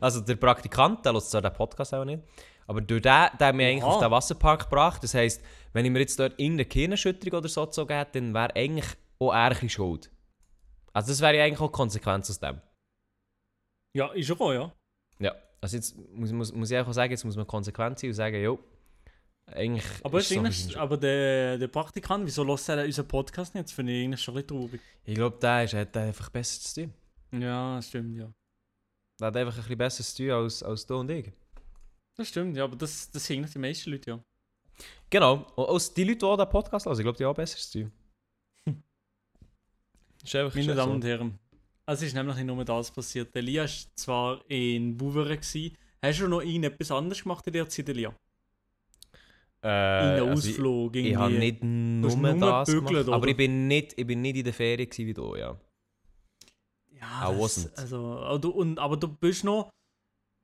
Also 0.00 0.20
der 0.20 0.36
Praktikant, 0.36 1.04
der 1.04 1.14
hört 1.14 1.24
zwar 1.24 1.42
den 1.42 1.52
Podcast 1.52 1.92
auch 1.94 2.04
nicht, 2.04 2.22
aber 2.68 2.80
durch 2.80 3.02
den, 3.02 3.10
der 3.40 3.48
hat 3.48 3.54
mich 3.56 3.66
eigentlich 3.66 3.82
auf 3.82 3.98
den 3.98 4.10
Wasserpark 4.12 4.70
gebracht. 4.70 5.02
Das 5.02 5.14
heisst, 5.14 5.42
wenn 5.72 5.84
ich 5.84 5.90
mir 5.90 5.98
jetzt 5.98 6.20
dort 6.20 6.38
irgendeine 6.38 6.66
Gehirnerschütterung 6.66 7.40
oder 7.40 7.48
so 7.48 7.64
gezogen 7.64 7.92
hätte, 7.92 8.20
dann 8.20 8.34
wäre 8.34 8.54
eigentlich 8.54 8.86
auch 9.18 9.32
er 9.32 9.60
ein 9.60 9.68
schuld. 9.68 10.12
Also 10.92 11.08
das 11.10 11.20
wäre 11.20 11.36
ja 11.36 11.44
eigentlich 11.44 11.60
auch 11.60 11.72
die 11.72 11.76
Konsequenz 11.76 12.30
aus 12.30 12.38
dem. 12.38 12.60
Ja, 13.96 14.12
ist 14.12 14.30
auch, 14.30 14.52
ja. 14.52 14.72
Ja. 15.18 15.34
Also 15.60 15.76
jetzt 15.76 15.96
muss, 16.14 16.30
muss, 16.30 16.52
muss 16.52 16.70
ich 16.70 16.78
auch 16.78 16.92
sagen, 16.92 17.10
jetzt 17.10 17.24
muss 17.24 17.36
man 17.36 17.48
konsequent 17.48 17.98
sein 17.98 18.10
und 18.10 18.14
sagen, 18.14 18.40
jo, 18.40 18.60
eigentlich 19.46 19.84
Aber, 20.02 20.18
ist 20.18 20.30
ist 20.30 20.70
so 20.70 20.78
aber 20.78 20.96
der, 20.96 21.58
der 21.58 21.68
Praktikant, 21.68 22.26
wieso 22.26 22.42
lässt 22.42 22.68
er 22.68 22.84
unseren 22.84 23.06
Podcast 23.06 23.54
nicht? 23.54 23.64
Das 23.64 23.72
finde 23.72 23.92
ich 23.92 24.04
eigentlich 24.04 24.20
schon 24.20 24.36
ein 24.36 24.42
bisschen 24.42 24.60
traurig. 24.60 24.80
Ich 25.04 25.14
glaube, 25.14 25.38
der 25.40 25.64
ist, 25.64 25.74
hat 25.74 25.96
einfach 25.96 26.28
besser 26.30 26.60
zu 26.60 26.82
tun. 26.82 27.40
Ja, 27.40 27.80
stimmt, 27.80 28.16
ja. 28.16 28.32
Der 29.20 29.28
hat 29.28 29.36
einfach 29.36 29.54
ein 29.54 29.62
bisschen 29.62 29.78
besser 29.78 30.04
zu 30.04 30.16
tun 30.16 30.30
als, 30.30 30.62
als 30.62 30.86
du 30.86 30.96
und 30.96 31.10
ich. 31.10 31.32
Das 32.16 32.28
stimmt, 32.28 32.56
ja, 32.56 32.64
aber 32.64 32.76
das, 32.76 33.10
das 33.10 33.28
hängt 33.28 33.54
die 33.54 33.58
meisten 33.58 33.90
Leute, 33.90 34.10
ja. 34.10 34.24
Genau. 35.08 35.46
Und 35.54 35.64
aus 35.66 35.94
die 35.94 36.04
Leute, 36.04 36.18
die 36.18 36.24
auch 36.24 36.36
den 36.36 36.48
Podcast 36.48 36.86
hören, 36.86 36.98
ich 36.98 37.02
glaube, 37.02 37.18
die 37.18 37.24
haben 37.24 37.36
besser 37.36 37.58
zu 37.58 37.82
tun. 37.82 37.92
Meine 40.54 40.74
Damen 40.74 40.90
so. 40.90 40.94
und 40.94 41.04
Herren, 41.04 41.38
es 41.86 42.02
ist 42.02 42.14
nämlich 42.14 42.36
nicht 42.36 42.46
nur 42.46 42.64
das 42.64 42.90
passiert. 42.90 43.32
Der 43.34 43.42
Lia 43.42 43.62
war 43.62 43.70
zwar 43.94 44.50
in 44.50 44.96
Bouvere, 44.96 45.38
hast 45.38 46.20
du 46.20 46.28
noch 46.28 46.40
irgendetwas 46.40 46.90
anderes 46.90 47.22
gemacht 47.22 47.46
in 47.46 47.52
der 47.52 47.68
Zeit, 47.68 47.88
Lia? 47.88 48.12
Äh, 49.62 50.16
Irgendein 50.16 50.28
also 50.28 50.48
Ausflug, 50.48 50.96
ich, 50.96 51.06
ich 51.06 51.16
habe 51.16 51.34
nicht 51.34 51.62
nur, 51.62 52.16
nur 52.16 52.34
das 52.34 52.68
gemacht, 52.70 53.08
aber 53.08 53.26
ich 53.26 53.36
bin, 53.36 53.66
nicht, 53.66 53.98
ich 53.98 54.06
bin 54.06 54.22
nicht 54.22 54.36
in 54.36 54.44
der 54.44 54.52
Ferien 54.52 54.88
wie 54.96 55.14
du, 55.14 55.34
ja. 55.34 55.58
Ja, 56.90 57.32
das, 57.32 57.74
also, 57.76 58.18
aber 58.18 58.38
du, 58.38 58.50
und, 58.50 58.78
aber 58.78 58.96
du 58.96 59.08
bist 59.08 59.44
noch 59.44 59.70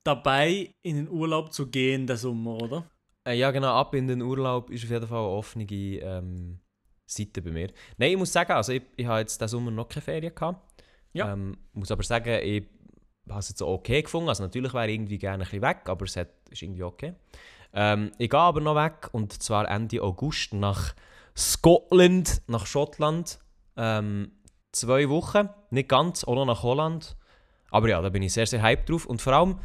dabei, 0.05 0.75
in 0.83 0.96
den 0.96 1.09
Urlaub 1.09 1.53
zu 1.53 1.68
gehen, 1.68 2.07
den 2.07 2.16
Sommer, 2.16 2.57
oder? 2.57 2.90
Äh, 3.25 3.35
ja, 3.35 3.51
genau, 3.51 3.75
ab 3.75 3.94
in 3.94 4.09
den 4.09 4.22
Urlaub 4.22 4.70
ist 4.70 4.85
auf 4.85 4.90
jeden 4.90 5.07
Fall 5.07 5.18
eine 5.18 5.29
offene 5.29 5.64
ähm, 5.64 6.59
Seite 7.07 7.42
bei 7.42 7.51
mir. 7.51 7.68
Nein, 7.96 8.12
ich 8.12 8.18
muss 8.18 8.33
sagen, 8.33 8.53
also 8.53 8.72
ich, 8.72 8.83
ich 8.96 9.07
habe 9.07 9.20
jetzt 9.20 9.40
diesen 9.40 9.48
Sommer 9.48 9.70
noch 9.70 9.88
keine 9.88 10.03
Ferien 10.03 10.35
gehabt. 10.35 10.83
Ja. 11.12 11.33
Ähm, 11.33 11.57
muss 11.72 11.90
aber 11.90 12.03
sagen, 12.03 12.40
ich 12.42 12.64
habe 13.29 13.38
es 13.38 13.51
jetzt 13.51 13.62
okay 13.62 14.03
gefunden. 14.03 14.29
Also 14.29 14.42
natürlich 14.42 14.75
wäre 14.75 14.88
ich 14.88 14.94
irgendwie 14.94 15.18
gerne 15.18 15.44
ein 15.44 15.46
bisschen 15.46 15.62
weg, 15.62 15.83
aber 15.85 16.05
es 16.05 16.16
hat, 16.16 16.31
ist 16.51 16.62
irgendwie 16.62 16.83
okay. 16.83 17.14
Ähm, 17.74 18.12
ich 18.18 18.30
gehe 18.30 18.40
aber 18.40 18.61
noch 18.61 18.76
weg 18.76 19.08
und 19.12 19.42
zwar 19.42 19.68
Ende 19.68 20.02
August 20.02 20.52
nach 20.52 20.94
Scotland, 21.37 22.42
nach 22.46 22.66
Schottland. 22.66 23.38
Ähm, 23.76 24.32
zwei 24.72 25.08
Wochen, 25.08 25.48
nicht 25.70 25.88
ganz, 25.88 26.24
auch 26.24 26.35
noch 26.35 26.46
nach 26.46 26.62
Holland. 26.62 27.16
Aber 27.70 27.88
ja, 27.88 28.00
da 28.02 28.11
bin 28.11 28.22
ich 28.22 28.32
sehr, 28.32 28.46
sehr 28.46 28.62
hyped 28.62 28.88
drauf. 28.88 29.06
Und 29.06 29.22
vor 29.22 29.32
allem, 29.32 29.58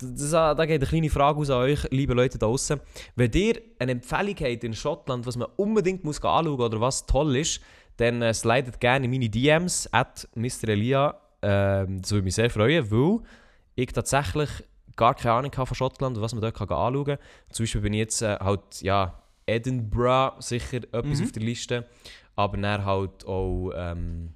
das, 0.00 0.30
da 0.30 0.54
geht 0.66 0.80
eine 0.80 0.86
kleine 0.86 1.10
Frage 1.10 1.38
aus 1.38 1.50
an 1.50 1.62
euch, 1.62 1.86
liebe 1.90 2.14
Leute 2.14 2.38
da 2.38 2.46
draußen. 2.46 2.80
Wenn 3.16 3.32
ihr 3.32 3.60
eine 3.78 3.92
Empfehlung 3.92 4.36
habt 4.40 4.64
in 4.64 4.74
Schottland, 4.74 5.26
was 5.26 5.36
man 5.36 5.48
unbedingt 5.56 6.04
muss 6.04 6.22
anschauen 6.22 6.48
muss 6.56 6.60
oder 6.60 6.80
was 6.80 7.06
toll 7.06 7.36
ist, 7.36 7.60
dann 7.98 8.22
äh, 8.22 8.32
slidet 8.32 8.80
gerne 8.80 9.04
in 9.04 9.10
meine 9.10 9.28
DMs 9.28 9.88
at 9.92 10.26
Mr. 10.34 10.70
Elia. 10.70 11.20
Ähm, 11.42 12.00
das 12.00 12.12
würde 12.12 12.24
mich 12.24 12.34
sehr 12.34 12.48
freuen, 12.48 12.90
weil 12.90 13.20
ich 13.74 13.92
tatsächlich 13.92 14.48
gar 15.00 15.14
keine 15.14 15.34
Ahnung 15.34 15.52
von 15.52 15.74
Schottland 15.74 16.16
und 16.16 16.22
was 16.22 16.32
man 16.34 16.42
dort 16.42 16.54
kann 16.54 16.68
anschauen 16.68 17.04
kann. 17.04 17.18
Zum 17.50 17.64
Beispiel 17.64 17.80
bin 17.80 17.94
ich 17.94 17.98
jetzt 17.98 18.22
äh, 18.22 18.36
halt, 18.38 18.80
ja, 18.82 19.20
Edinburgh 19.46 20.36
sicher 20.40 20.76
etwas 20.78 21.18
Mhm. 21.18 21.24
auf 21.24 21.32
der 21.32 21.42
Liste, 21.42 21.86
aber 22.36 22.56
dann 22.58 22.84
halt 22.84 23.24
auch 23.26 23.72
ähm, 23.74 24.34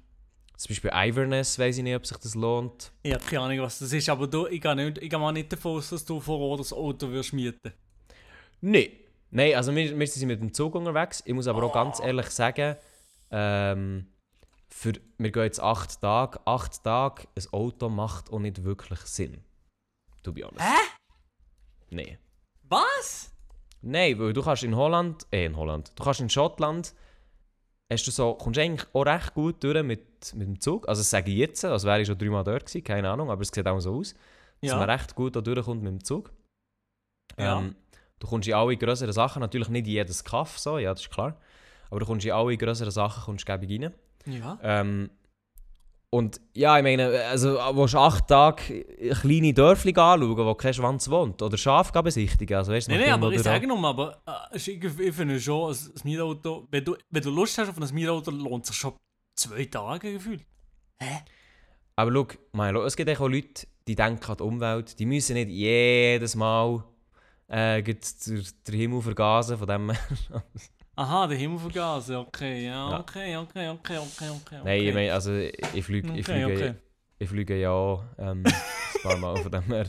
zum 0.57 0.69
Beispiel 0.69 0.91
Iverness, 0.93 1.57
weiß 1.59 1.77
ich 1.77 1.83
nicht, 1.83 1.95
ob 1.95 2.05
sich 2.05 2.17
das 2.17 2.35
lohnt. 2.35 2.91
Ich 3.03 3.13
habe 3.13 3.23
keine 3.23 3.41
Ahnung, 3.43 3.59
was 3.61 3.79
das 3.79 3.93
ist, 3.93 4.09
aber 4.09 4.27
du, 4.27 4.47
ich 4.47 4.59
gehe 4.61 4.75
nicht, 4.75 4.97
ich 4.97 5.09
gehe 5.09 5.19
mal 5.19 5.31
nicht 5.31 5.51
davon 5.53 5.77
aus, 5.77 5.89
dass 5.89 6.03
du 6.03 6.19
vor 6.19 6.39
Ort 6.39 6.59
das 6.61 6.73
Auto 6.73 7.09
wirst 7.11 7.33
mieten. 7.33 7.71
Nein. 8.61 8.87
Nein, 9.31 9.53
also 9.55 9.75
wir, 9.75 9.97
wir 9.99 10.07
sind 10.07 10.27
mit 10.27 10.41
dem 10.41 10.53
Zug 10.53 10.75
unterwegs. 10.75 11.21
Ich 11.25 11.33
muss 11.33 11.47
aber 11.47 11.63
auch 11.63 11.73
ganz 11.73 11.99
ehrlich 11.99 12.27
sagen, 12.27 12.75
ähm, 13.31 14.07
für, 14.69 14.93
wir 15.17 15.31
gehen 15.31 15.43
jetzt 15.43 15.59
acht 15.61 15.99
Tage. 16.01 16.39
Acht 16.45 16.83
Tage, 16.83 17.23
ein 17.37 17.45
Auto 17.51 17.89
macht 17.89 18.31
auch 18.31 18.39
nicht 18.39 18.63
wirklich 18.63 18.99
Sinn. 19.01 19.43
To 20.25 20.33
be 20.33 20.41
honest. 20.43 20.59
Hä? 20.59 20.75
Nein. 21.91 22.17
Was? 22.67 23.31
Nein, 23.81 24.17
weil 24.17 24.33
du 24.33 24.41
kannst 24.41 24.63
in 24.63 24.75
Holland, 24.75 25.27
äh 25.31 25.45
in 25.45 25.55
Holland, 25.55 25.91
du 25.95 26.03
kannst 26.03 26.19
in 26.19 26.29
Schottland, 26.29 26.95
hast 27.93 28.07
du 28.07 28.11
so, 28.11 28.33
kommst 28.33 28.59
eigentlich 28.59 28.87
auch 28.93 29.05
recht 29.05 29.35
gut 29.35 29.63
durch 29.63 29.83
mit, 29.83 30.33
mit 30.33 30.47
dem 30.47 30.59
Zug. 30.59 30.89
Also 30.89 31.01
das 31.01 31.11
sage 31.11 31.29
ich 31.31 31.37
jetzt, 31.37 31.63
als 31.63 31.83
wäre 31.83 32.01
ich 32.01 32.07
schon 32.07 32.17
dreimal 32.17 32.43
dort 32.43 32.65
gewesen, 32.65 32.83
keine 32.83 33.07
Ahnung, 33.11 33.29
aber 33.29 33.43
es 33.43 33.49
sieht 33.53 33.67
auch 33.67 33.79
so 33.79 33.97
aus, 33.99 34.15
dass 34.61 34.71
man 34.71 34.87
Ja. 34.89 34.95
recht 34.95 35.13
gut 35.13 35.35
da 35.35 35.41
durchkommt 35.41 35.83
mit 35.83 35.91
dem 35.91 36.03
Zug. 36.03 36.31
Ja. 37.37 37.59
Ähm, 37.59 37.75
du 38.17 38.25
kommst 38.25 38.47
in 38.47 38.55
alle 38.55 38.75
größeren 38.75 39.13
Sachen, 39.13 39.41
natürlich 39.41 39.69
nicht 39.69 39.85
in 39.85 39.93
jedes 39.93 40.23
Kaff, 40.23 40.57
so, 40.57 40.79
ja, 40.79 40.91
das 40.91 41.01
ist 41.01 41.11
klar, 41.11 41.37
aber 41.91 41.99
du 41.99 42.07
kommst 42.07 42.25
in 42.25 42.31
alle 42.31 42.57
größeren 42.57 42.91
Sachen 42.91 43.23
kommst 43.25 43.45
gäbig 43.45 43.69
rein. 43.83 43.93
Ja. 44.25 44.57
Ähm, 44.63 45.11
und 46.09 46.39
ja, 46.53 46.77
ich 46.77 46.83
meine, 46.83 47.09
also 47.25 47.57
willst 47.73 47.93
du 47.93 47.97
acht 47.97 48.27
Tage 48.27 48.85
kleine 49.21 49.53
Dörfli 49.53 49.91
anschauen, 49.91 50.37
wo 50.37 50.55
kein 50.55 50.73
Schwanz 50.73 51.09
wohnt, 51.09 51.41
oder 51.41 51.57
Schaf 51.57 51.91
besichtigen, 51.91 52.57
also 52.57 52.71
weißt 52.71 52.89
Nein, 52.89 53.01
nein, 53.01 53.11
aber 53.11 53.31
ich 53.31 53.41
sage 53.41 53.67
nochmal, 53.67 53.91
aber 53.91 54.21
äh, 54.25 54.57
ich, 54.57 54.67
ich 54.67 55.15
finde 55.15 55.39
schon, 55.39 55.71
ein 55.71 55.77
ein 55.77 56.01
Mietauto, 56.03 56.67
wenn 56.71 56.85
du, 56.85 56.95
wenn 57.09 57.23
du 57.23 57.29
Lust 57.29 57.57
hast 57.57 57.69
auf 57.69 57.81
ein 57.81 57.93
Mietauto, 57.93 58.31
lohnt 58.31 58.65
sich 58.65 58.75
schon 58.75 58.93
zwei 59.35 59.65
Tage 59.65 60.13
gefühlt. 60.13 60.45
Aber 61.95 62.11
schau, 62.11 62.27
Milo, 62.53 62.83
es 62.83 62.95
gibt 62.95 63.09
auch 63.09 63.27
Leute, 63.27 63.67
die 63.87 63.95
denken 63.95 64.29
an 64.29 64.37
die 64.37 64.43
Umwelt. 64.43 64.99
Die 64.99 65.05
müssen 65.05 65.35
nicht 65.35 65.49
jedes 65.49 66.35
Mal 66.35 66.83
äh, 67.47 67.81
den 67.81 68.43
Himmel 68.69 69.01
vergasen. 69.01 69.57
Von 69.57 69.67
dem 69.67 69.91
Aha, 70.97 71.27
der 71.27 71.37
Himmel 71.37 71.59
vergasen, 71.59 72.15
okay, 72.15 72.65
ja, 72.67 72.89
Ja. 72.89 72.99
okay, 73.01 73.35
okay, 73.35 73.67
okay, 73.67 73.97
okay, 73.97 74.29
okay. 74.29 74.61
Nein, 74.63 74.81
ich 74.81 74.93
meine, 74.93 75.13
also 75.13 75.33
ich, 75.35 75.53
ich 75.73 75.83
fliege 75.83 76.07
ich 76.13 76.27
Okay, 76.27 76.45
fliege, 76.45 76.53
okay. 76.53 76.73
ich 77.19 77.29
fliege 77.29 77.59
ja 77.59 77.99
ähm, 78.17 78.43
ein 78.45 79.01
paar 79.03 79.17
Mal 79.17 79.35
von 79.35 79.51
dem 79.51 79.63
her. 79.63 79.87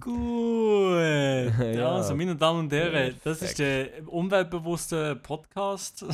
Gut. 0.00 1.74
ja. 1.76 1.92
Also, 1.94 2.16
meine 2.16 2.34
Damen 2.36 2.60
und 2.60 2.72
Herren, 2.72 3.16
das 3.22 3.42
ist 3.42 3.58
der 3.58 4.08
umweltbewusste 4.08 5.16
Podcast. 5.16 6.06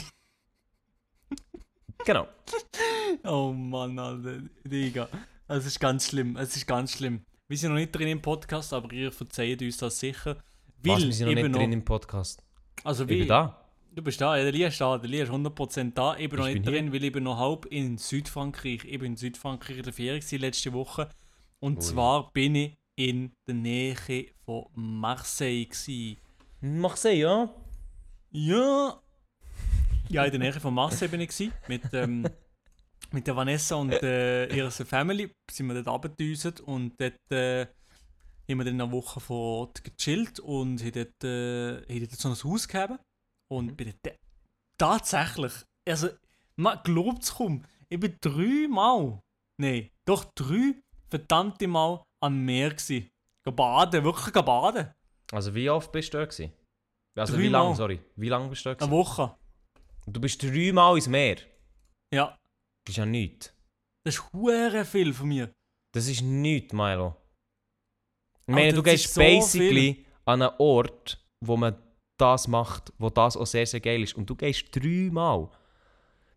genau. 2.05 2.27
Oh 3.25 3.53
Mann, 3.53 3.97
Alter. 3.97 4.41
Digga. 4.65 5.09
Es 5.47 5.67
ist 5.67 5.79
ganz 5.79 6.09
schlimm. 6.09 6.37
Es 6.37 6.57
ist 6.57 6.67
ganz 6.67 6.93
schlimm. 6.93 7.25
Wir 7.47 7.57
sind 7.57 7.71
noch 7.71 7.79
nicht 7.79 7.93
drin 7.93 8.09
im 8.09 8.23
Podcast, 8.23 8.73
aber 8.73 8.93
ihr 8.93 9.13
verzeiht 9.13 9.63
uns 9.63 9.77
das 9.77 10.01
sicher. 10.01 10.37
Weil 10.83 10.97
Was, 10.97 11.05
wir 11.05 11.13
sind 11.13 11.29
noch 11.29 11.35
nicht 11.35 11.55
drin 11.55 11.73
im 11.73 11.85
Podcast. 11.85 12.43
Also 12.85 13.05
Ich 13.05 13.11
wie, 13.11 13.19
bin 13.21 13.29
da. 13.29 13.57
Du 13.93 14.03
bist 14.03 14.21
da, 14.21 14.37
ja, 14.37 14.45
der 14.45 14.53
Lia 14.53 14.69
ist 14.69 14.81
da, 14.81 14.97
der 14.99 15.11
Lia 15.11 15.25
ist 15.25 15.31
100% 15.33 15.95
da. 15.95 16.17
Ich 16.17 16.29
bin 16.29 16.39
noch 16.39 16.47
Ich 16.47 16.55
nicht 16.55 16.65
bin 16.65 16.73
hier. 16.73 16.83
drin, 16.83 16.93
weil 16.93 17.05
ich 17.05 17.13
bin 17.13 17.25
noch 17.25 17.39
halb 17.39 17.67
in 17.67 17.99
Südfrankreich. 17.99 18.85
Ich 18.85 18.99
bin 18.99 19.13
in 19.13 19.17
Südfrankreich 19.17 19.79
in 19.79 19.83
der 19.83 19.93
Ferien 19.93 20.23
letzte 20.41 20.73
Woche. 20.73 21.09
Und 21.59 21.77
Ui. 21.77 21.81
zwar 21.83 22.33
bin 22.33 22.55
ich 22.55 22.77
in 22.95 23.33
der 23.47 23.55
Nähe 23.55 23.97
von 24.45 24.67
Marseille 24.75 25.65
gewesen. 25.67 26.17
Marseille, 26.61 27.19
ja? 27.21 27.51
Ja. 28.31 29.01
Ja, 30.09 30.25
in 30.25 30.31
der 30.31 30.41
Nähe 30.41 30.53
von 30.53 30.75
Marseille 30.75 31.09
bin 31.09 31.21
ich 31.21 31.29
gewesen, 31.29 31.53
mit, 31.69 31.83
ähm, 31.93 32.27
mit 33.13 33.27
der 33.27 33.35
Vanessa 33.37 33.75
und 33.77 33.93
äh, 33.93 34.47
ihrer 34.55 34.71
Family. 34.71 35.31
Sind 35.51 35.67
wir 35.67 35.75
dort 35.75 35.89
runtergedüset 35.89 36.61
und 36.61 36.93
dort 37.01 37.33
äh, 37.33 37.67
haben 38.51 38.59
wir 38.59 38.65
dann 38.65 38.81
eine 38.81 38.91
Woche 38.93 39.21
vor 39.21 39.61
Ort 39.61 39.85
gechillt 39.85 40.41
und 40.41 40.83
haben 40.83 40.93
dort, 40.93 41.25
äh, 41.25 41.77
haben 41.83 42.01
dort 42.01 42.13
so 42.13 42.29
ein 42.29 42.53
Haus 42.53 42.67
gehabt. 42.69 43.01
Und 43.51 43.67
Mhm. 43.67 43.77
bin 43.77 43.95
dort 44.03 44.17
tatsächlich, 44.79 45.53
also, 45.89 46.09
man 46.57 46.79
glaubt 46.85 47.23
es 47.23 47.35
kaum, 47.35 47.65
ich 47.89 47.99
bin 47.99 48.17
dreimal, 48.21 49.21
nein, 49.61 49.91
doch 50.07 50.25
drei 50.35 50.81
verdammte 51.09 51.67
Mal 51.67 52.03
am 52.23 52.45
Meer 52.45 52.71
gewesen. 52.71 53.09
Geh 53.45 53.51
baden, 53.53 54.05
wirklich 54.05 54.33
geh 54.33 54.43
baden. 54.43 54.93
Also 55.33 55.55
wie 55.55 55.69
oft 55.71 55.91
bist 55.93 56.13
du 56.15 56.19
da 56.19 56.25
gewesen? 56.25 56.53
Also 57.19 57.35
wie 57.39 57.45
Dreimal. 57.45 57.63
lange, 57.65 57.77
sorry. 57.77 58.01
Wie 58.17 58.29
lange 58.29 58.49
bist 58.49 58.65
du 58.65 58.69
da 58.69 58.73
Eine 58.73 58.79
gewesen? 58.79 58.93
Woche. 58.93 59.37
Du 60.07 60.21
bist 60.21 60.43
dreimal 60.43 60.97
ins 60.97 61.09
Meer. 61.09 61.39
Ja, 62.15 62.37
Das 62.85 62.93
ist 62.93 62.97
ja 62.99 63.07
nichts. 63.07 63.53
das 64.05 64.15
ist 64.17 64.33
hure 64.33 64.85
viel 64.85 65.13
von 65.13 65.29
mir. 65.29 65.53
Das 65.93 66.07
ist 66.07 66.23
nichts, 66.23 66.73
Milo. 66.73 67.17
Ich 68.51 68.55
meine, 68.55 68.73
du 68.73 68.83
gehst 68.83 69.07
ist 69.07 69.15
so 69.15 69.21
basically 69.21 70.05
an 70.25 70.43
einen 70.43 70.53
Ort, 70.59 71.19
wo 71.41 71.57
man 71.57 71.75
das 72.19 72.49
macht, 72.49 72.93
wo 72.99 73.09
das 73.11 73.37
auch 73.37 73.47
sehr, 73.47 73.67
sehr 73.67 73.81
geil 73.81 74.03
ist. 74.03 74.15
Und 74.17 74.29
du 74.29 74.35
gehst 74.35 74.65
dreimal. 74.75 75.49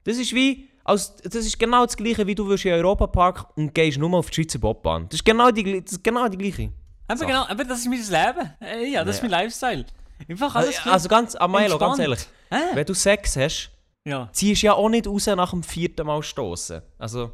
Das 0.03 0.17
ist 0.17 0.33
wie, 0.33 0.69
als, 0.83 1.15
das 1.17 1.45
ist 1.45 1.57
genau 1.59 1.85
das 1.85 1.97
gleiche, 1.97 2.25
wie 2.27 2.35
du 2.35 2.49
in 2.51 2.57
den 2.57 2.73
Europapark 2.73 3.57
und 3.57 3.73
gehst 3.73 3.97
nur 3.97 4.13
auf 4.17 4.29
die 4.29 4.35
Schweizer 4.43 4.59
Bobbahn. 4.59 5.07
Das 5.09 5.15
ist 5.19 5.25
genau 5.25 5.51
die, 5.51 5.81
das 5.81 5.93
ist 5.93 6.03
genau 6.03 6.27
die 6.27 6.37
gleiche. 6.37 6.71
Aber 7.07 7.25
genau, 7.25 7.45
aber 7.47 7.63
das 7.63 7.79
ist 7.79 7.87
mein 7.87 7.99
Leben. 7.99 8.53
Äh, 8.61 8.91
ja, 8.91 9.03
das 9.03 9.17
ist 9.17 9.23
Ja. 9.23 9.29
mein 9.29 9.39
Lifestyle. 9.43 9.85
Einfach 10.29 10.55
alles 10.55 10.77
Also, 10.79 10.89
also 10.91 11.09
ganz, 11.09 11.35
ah, 11.35 11.47
Milo, 11.47 11.77
ganz 11.77 11.99
ehrlich, 11.99 12.19
Hä? 12.49 12.57
wenn 12.75 12.85
du 12.85 12.93
Sex 12.93 13.35
hast, 13.35 13.71
Ja. 14.05 14.29
ziehst 14.31 14.61
du 14.63 14.67
ja 14.67 14.73
auch 14.73 14.87
nicht 14.89 15.07
raus 15.07 15.25
nach 15.27 15.51
dem 15.51 15.63
vierten 15.63 16.05
Mal 16.07 16.23
stoßen. 16.23 16.81
Also, 16.97 17.31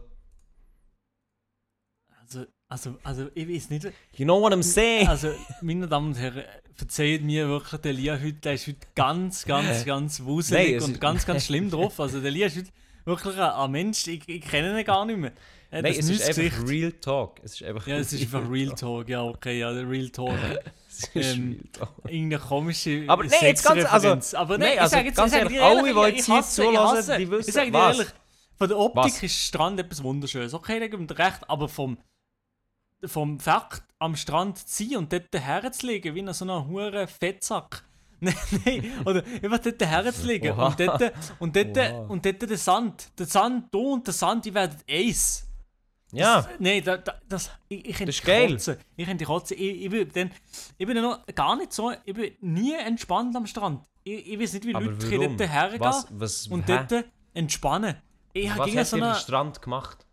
Also, 2.71 2.95
also, 3.03 3.27
ich 3.33 3.49
weiß 3.49 3.71
nicht. 3.71 3.85
you 4.15 4.25
know 4.25 4.39
what 4.39 4.53
I'm 4.53 4.61
saying? 4.61 5.07
Also, 5.07 5.29
meine 5.61 5.87
Damen 5.87 6.09
und 6.09 6.19
Herren, 6.19 6.43
verzeiht 6.75 7.23
mir 7.23 7.47
wirklich, 7.49 7.81
der 7.81 7.93
Lia 7.93 8.13
heute, 8.13 8.33
der 8.33 8.53
ist 8.53 8.67
heute 8.67 8.77
ganz, 8.93 9.43
ganz, 9.43 9.85
ganz 9.85 10.19
Nein, 10.19 10.27
wuselig 10.27 10.71
es 10.75 10.83
und 10.83 11.01
ganz, 11.01 11.25
ganz 11.25 11.45
schlimm 11.47 11.71
drauf. 11.71 11.99
Also, 11.99 12.21
der 12.21 12.29
Lia 12.29 12.45
ist 12.45 12.57
heute 12.57 12.69
wirklich 13.05 13.37
ein, 13.39 13.71
Mensch, 13.71 14.05
ich, 14.07 14.21
ich 14.29 14.41
kenne 14.41 14.79
ihn 14.79 14.85
gar 14.85 15.03
nicht 15.05 15.17
mehr. 15.17 15.31
Nein, 15.71 15.85
ein 15.85 15.91
es 15.93 16.09
ist 16.09 16.25
neues 16.27 16.37
einfach 16.39 16.67
Real 16.67 16.91
Talk. 16.93 17.39
Es 17.43 17.53
ist 17.59 17.63
einfach 17.63 17.87
Ja, 17.87 17.97
es 17.97 18.13
ist 18.13 18.21
einfach 18.21 18.49
Real 18.51 18.75
Talk, 18.75 19.09
ja, 19.09 19.23
okay, 19.23 19.59
ja, 19.59 19.69
Real 19.69 20.09
Talk. 20.09 20.29
Es 20.91 21.03
ist 21.13 21.37
ähm, 21.37 21.51
Real 21.59 21.69
Talk. 21.71 21.93
Irgendeine 22.11 22.39
komische 22.43 23.03
Aber 23.07 23.23
nein, 23.23 23.33
jetzt 23.41 23.63
ganz- 23.63 23.85
also- 23.85 24.37
aber 24.37 24.57
nein, 24.57 24.67
nein, 24.67 24.73
ich 24.75 24.81
also 24.81 24.95
sag 24.95 25.05
jetzt, 25.05 25.15
ganz 25.15 25.31
ich 25.33 25.39
sag 25.39 25.51
ehrlich, 25.51 25.61
alle, 25.61 25.83
die 25.83 25.89
ich- 26.19 26.27
jetzt 26.27 26.29
ich 26.29 26.55
hier 26.63 26.71
ich 26.71 26.77
hasse. 26.77 27.17
die 27.17 27.31
wissen- 27.31 27.49
Ich 27.49 27.53
sag 27.55 27.71
dir 27.71 27.77
ehrlich, 27.79 28.07
von 28.57 28.67
der 28.67 28.77
Optik 28.77 29.03
Was? 29.05 29.23
ist 29.23 29.35
Strand 29.45 29.79
etwas 29.79 30.03
Wunderschönes. 30.03 30.53
Okay, 30.53 30.79
da 30.79 30.87
gebe 30.87 31.01
ich 31.03 31.07
dir 31.07 31.17
recht, 31.19 31.39
aber 31.47 31.69
vom, 31.69 31.97
vom 33.05 33.39
Fakt 33.39 33.83
am 33.99 34.15
Strand 34.15 34.57
zu 34.57 34.83
sein 34.85 34.97
und 34.97 35.11
dort 35.13 35.33
herzulegen, 35.33 36.15
wie 36.15 36.19
in 36.19 36.33
so 36.33 36.45
einer 36.45 36.67
hure 36.67 37.07
Fettsack. 37.07 37.83
Nein, 38.21 38.35
nein, 38.65 38.91
oder 39.05 39.23
einfach 39.41 39.59
dort 39.59 39.81
herzulegen 39.81 40.51
Oha. 40.51 40.67
und 40.67 40.79
dort, 40.79 41.13
und, 41.39 41.55
dort, 41.55 42.09
und 42.09 42.25
dort 42.25 42.41
der 42.41 42.57
Sand. 42.57 43.17
Der 43.17 43.25
Sand, 43.25 43.73
du 43.73 43.93
und 43.93 44.05
der 44.05 44.13
Sand, 44.13 44.43
die 44.43 44.53
werden 44.53 44.75
eins. 44.89 45.47
Ja. 46.11 46.41
Das, 46.41 46.49
nee, 46.59 46.81
da, 46.81 46.97
da, 46.97 47.13
das, 47.29 47.49
ich, 47.69 47.85
ich 47.87 47.97
Das 47.97 48.09
ist 48.09 48.23
könnte 48.23 48.39
geil. 48.41 48.51
kotzen. 48.51 48.77
Ich 48.97 49.05
könnte 49.07 49.23
kotzen. 49.25 49.57
Ich, 49.57 49.83
ich, 49.85 49.89
bin, 49.89 50.09
dann, 50.13 50.31
ich 50.77 50.85
bin 50.85 51.01
noch 51.01 51.25
gar 51.33 51.55
nicht 51.55 51.71
so, 51.71 51.93
ich 52.03 52.13
bin 52.13 52.33
nie 52.41 52.73
entspannt 52.73 53.35
am 53.37 53.45
Strand. 53.45 53.85
Ich, 54.03 54.33
ich 54.33 54.39
weiß 54.39 54.53
nicht, 54.53 54.65
wie 54.65 54.75
Aber 54.75 54.85
Leute 54.85 55.11
warum? 55.11 55.37
dort 55.37 55.49
hergehen 55.49 55.79
Was, 55.79 56.07
was, 56.11 56.47
und 56.47 56.67
hä? 56.67 56.85
dort 56.89 57.05
entspannen. 57.33 57.95
Ich 58.33 58.49
habe 58.49 58.59
was 58.59 58.65
gegen 58.65 58.79
hat 58.79 58.87
so 58.87 58.95
einen, 58.97 59.15
Strand 59.15 59.61
gemacht? 59.61 60.05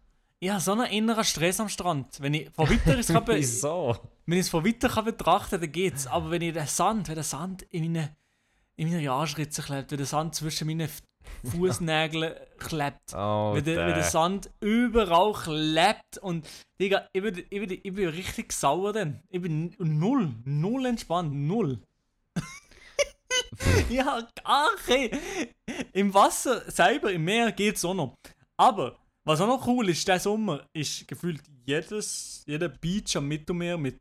Habe 0.50 0.61
so 0.61 0.72
einen 0.72 0.87
inneren 0.87 1.24
Stress 1.24 1.61
am 1.61 1.68
Strand. 1.68 2.20
Wenn 2.20 2.35
ich 2.35 2.50
von 2.50 2.68
weiter 2.68 2.98
es 2.98 3.09
kann, 3.09 3.24
Wieso? 3.26 3.96
wenn 4.26 4.38
ich 4.38 4.44
es 4.44 4.48
von 4.50 4.64
weiter 4.64 4.88
kann 4.88 5.04
betrachten 5.04 5.61
dann 5.61 5.72
geht's. 5.72 6.06
Aber 6.06 6.30
wenn 6.30 6.42
ich 6.42 6.52
den 6.52 6.66
Sand, 6.66 7.09
wenn 7.09 7.14
der 7.14 7.24
Sand 7.24 7.62
in 7.70 7.85
meine, 7.92 8.16
in 8.76 8.90
meine 8.90 9.11
Arschritze 9.11 9.62
klebt, 9.62 9.90
wenn 9.90 9.98
der 9.98 10.06
Sand 10.06 10.35
zwischen 10.35 10.66
meinen 10.66 10.88
Fußnägeln 11.44 12.35
klebt, 12.59 13.14
Oh, 13.14 13.54
wenn, 13.54 13.64
der, 13.64 13.87
wenn 13.87 13.94
der 13.94 14.02
Sand 14.04 14.50
überall 14.61 15.32
klebt 15.32 16.18
und 16.20 16.46
Digga, 16.80 17.09
ich 17.12 17.22
bin, 17.22 17.38
ich, 17.38 17.48
bin, 17.48 17.70
ich 17.82 17.94
bin 17.94 18.09
richtig 18.09 18.52
sauer 18.52 18.92
dann. 18.92 19.22
Ich 19.30 19.40
bin 19.40 19.74
null, 19.78 20.35
null 20.44 20.87
entspannt, 20.87 21.32
null. 21.35 21.80
ja, 23.88 24.26
gar 24.44 24.68
kein. 24.87 25.11
Im 25.92 26.12
Wasser 26.12 26.70
selber, 26.70 27.11
im 27.12 27.24
Meer 27.24 27.52
geht's 27.52 27.85
auch 27.85 27.94
noch. 27.94 28.14
Aber, 28.59 28.96
was 29.26 29.40
auch 29.40 29.48
noch 29.48 29.66
cool 29.66 29.88
ist, 29.88 30.06
der 30.06 30.20
Sommer 30.20 30.64
ist 30.72 31.06
gefühlt 31.08 31.42
jedes, 31.64 32.44
jeder 32.46 32.68
Beach 32.68 33.16
am 33.16 33.26
Mittelmeer 33.26 33.76
mit 33.76 33.98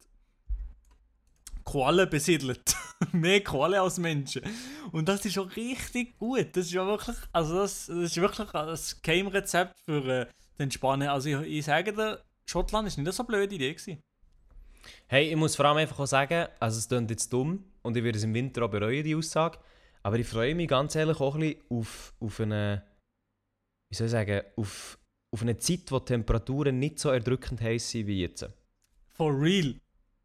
Koalen 1.63 2.07
besiedelt. 2.07 2.75
Mehr 3.11 3.43
Koalen 3.43 3.79
als 3.79 3.97
Menschen. 3.97 4.43
Und 4.91 5.09
das 5.09 5.25
ist 5.25 5.33
schon 5.33 5.47
richtig 5.49 6.15
gut. 6.19 6.55
Das 6.55 6.67
ist 6.67 6.73
wirklich, 6.73 7.17
also 7.31 7.55
das, 7.55 7.88
das 7.88 7.97
ist 7.97 8.17
wirklich 8.17 8.53
ein 8.53 8.77
Geheimrezept 9.01 9.79
für 9.83 10.05
äh, 10.07 10.25
den 10.59 10.65
Entspannen. 10.65 11.07
Also 11.07 11.27
ich, 11.29 11.57
ich 11.57 11.65
sage 11.65 11.91
dir, 11.91 12.21
Schottland 12.45 12.88
ist 12.88 12.99
nicht 12.99 13.11
so 13.11 13.23
eine 13.23 13.27
blöde 13.27 13.55
Idee 13.55 13.73
gewesen. 13.73 14.03
Hey, 15.07 15.31
ich 15.31 15.35
muss 15.35 15.55
vor 15.55 15.65
allem 15.65 15.77
einfach 15.77 15.99
auch 15.99 16.05
sagen, 16.05 16.47
also 16.59 16.77
es 16.77 16.88
klingt 16.88 17.09
jetzt 17.09 17.33
dumm 17.33 17.65
und 17.81 17.97
ich 17.97 18.03
werde 18.03 18.19
es 18.19 18.23
im 18.23 18.33
Winter 18.35 18.63
auch 18.63 18.69
bereuen, 18.69 19.03
die 19.03 19.15
Aussage, 19.15 19.57
aber 20.03 20.19
ich 20.19 20.27
freue 20.27 20.53
mich 20.53 20.67
ganz 20.67 20.93
ehrlich 20.93 21.19
auch 21.19 21.33
ein 21.33 21.41
bisschen 21.41 21.63
auf, 21.69 22.13
auf 22.19 22.39
eine, 22.39 22.83
wie 23.89 23.95
soll 23.95 24.05
ich 24.05 24.11
sagen, 24.11 24.41
auf, 24.55 24.99
auf 25.36 25.41
eine 25.41 25.58
Zeit, 25.58 25.91
wo 25.91 26.00
die 26.00 26.06
Temperaturen 26.06 26.80
nicht 26.80 26.98
so 26.98 27.10
erdrückend 27.10 27.60
heiß 27.60 27.89
sind 27.91 28.08
wie 28.08 28.21
jetzt. 28.21 28.48
For 29.12 29.38
real. 29.38 29.76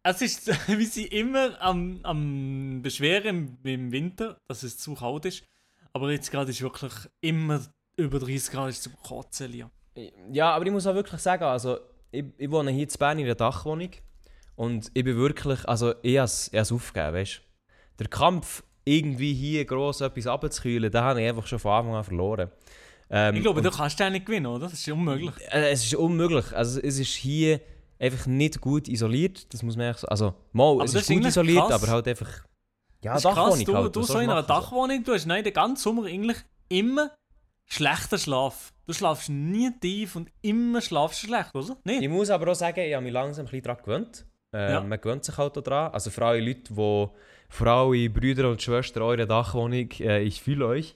Es 0.04 0.22
ist, 0.22 0.46
wie 0.78 0.84
sie 0.84 1.06
immer 1.06 1.60
am, 1.60 1.98
am 2.04 2.80
Beschweren 2.80 3.58
im, 3.64 3.90
Winter, 3.90 4.38
dass 4.48 4.62
es 4.62 4.78
zu 4.78 4.94
kalt 4.94 5.24
ist. 5.24 5.42
Aber 5.92 6.12
jetzt 6.12 6.30
gerade 6.30 6.50
ist 6.50 6.62
wirklich 6.62 6.92
immer 7.20 7.60
über 7.96 8.20
30 8.20 8.52
Grad 8.52 8.70
ist 8.70 8.84
zum 8.84 8.94
Kotzen. 9.02 9.50
Lia. 9.50 9.68
Ja, 10.30 10.52
aber 10.52 10.64
ich 10.64 10.70
muss 10.70 10.86
auch 10.86 10.94
wirklich 10.94 11.20
sagen, 11.20 11.42
also 11.42 11.78
ich, 12.12 12.24
ich 12.38 12.50
wohne 12.50 12.70
hier 12.70 12.84
in 12.84 12.98
Bern 12.98 13.18
in 13.18 13.24
einer 13.24 13.34
Dachwohnung 13.34 13.90
und 14.54 14.92
ich 14.94 15.02
bin 15.02 15.16
wirklich, 15.16 15.68
also 15.68 15.92
ich 16.02 16.18
habe 16.18 16.26
es 16.26 16.72
aufgegeben, 16.72 17.14
weißt. 17.14 17.42
Der 17.98 18.06
Kampf, 18.06 18.62
irgendwie 18.84 19.34
hier 19.34 19.64
gross 19.64 20.00
etwas 20.00 20.28
abzukühlen, 20.28 20.90
den 20.90 21.00
habe 21.00 21.20
ich 21.20 21.28
einfach 21.28 21.48
schon 21.48 21.58
von 21.58 21.72
Anfang 21.72 21.94
an 21.96 22.04
verloren. 22.04 22.50
Ähm, 23.10 23.34
Ich 23.36 23.42
glaube, 23.42 23.60
du 23.62 23.70
kannst 23.70 23.98
den 23.98 24.12
nicht 24.12 24.26
gewinnen, 24.26 24.46
oder? 24.46 24.64
Das 24.66 24.74
ist 24.74 24.88
unmöglich. 24.88 25.32
Äh, 25.50 25.70
es 25.70 25.84
ist 25.84 25.94
unmöglich. 25.94 26.52
Also 26.56 26.80
es 26.80 26.98
ist 26.98 27.12
hier 27.14 27.60
einfach 27.98 28.26
nicht 28.26 28.60
gut 28.60 28.88
isoliert. 28.88 29.52
Das 29.52 29.62
muss 29.62 29.76
man 29.76 29.92
so. 29.94 30.06
Also 30.08 30.34
mal, 30.52 30.72
Aber 30.72 30.84
es 30.84 30.94
ist 30.94 31.02
ist 31.02 31.08
gut 31.08 31.16
eigentlich 31.16 31.28
isoliert, 31.28 31.66
krass. 31.68 31.82
aber 31.82 31.92
halt 31.92 32.08
einfach. 32.08 32.28
Ja, 33.02 33.14
Das 33.14 33.24
ist 33.24 33.30
krass, 33.30 33.34
Dachwohnung 33.36 33.64
du, 33.64 33.74
halt. 33.76 33.96
du 33.96 34.02
so 34.02 34.14
in 34.14 34.20
einer 34.30 34.34
machen? 34.36 34.46
Dachwohnung, 34.48 35.04
du 35.04 35.12
hast 35.14 35.26
nein, 35.26 35.42
den 35.44 35.52
ganzen 35.54 35.82
Sommer 35.82 36.06
eigentlich 36.06 36.36
immer 36.68 37.10
schlechter 37.66 38.18
Schlaf. 38.18 38.72
Du 38.86 38.92
schlafst 38.92 39.28
nie 39.28 39.70
tief 39.80 40.16
und 40.16 40.30
immer 40.42 40.80
schlafst 40.80 41.22
du 41.22 41.26
schlecht, 41.28 41.54
oder? 41.54 41.76
Nicht? 41.84 42.02
Ich 42.02 42.08
muss 42.08 42.28
aber 42.30 42.50
auch 42.50 42.54
sagen, 42.54 42.80
ich 42.80 42.92
habe 42.94 43.04
mich 43.04 43.12
langsam 43.12 43.44
ein 43.46 43.50
bisschen 43.50 43.62
daran 43.62 43.82
gewöhnt. 43.84 44.26
Äh, 44.54 44.72
Ja. 44.72 44.80
Man 44.82 45.00
gewöhnt 45.00 45.24
sich 45.24 45.36
halt 45.38 45.56
daran. 45.56 45.92
Also 45.92 46.10
für 46.10 46.24
alle 46.26 46.40
Leute, 46.40 46.72
die, 46.74 47.08
für 47.48 47.70
alle 47.70 48.10
Brüder 48.10 48.50
und 48.50 48.60
Schwestern 48.60 49.02
eurer 49.04 49.26
Dachwohnung, 49.26 49.88
äh, 50.00 50.22
ich 50.22 50.42
fühle 50.42 50.66
euch. 50.66 50.94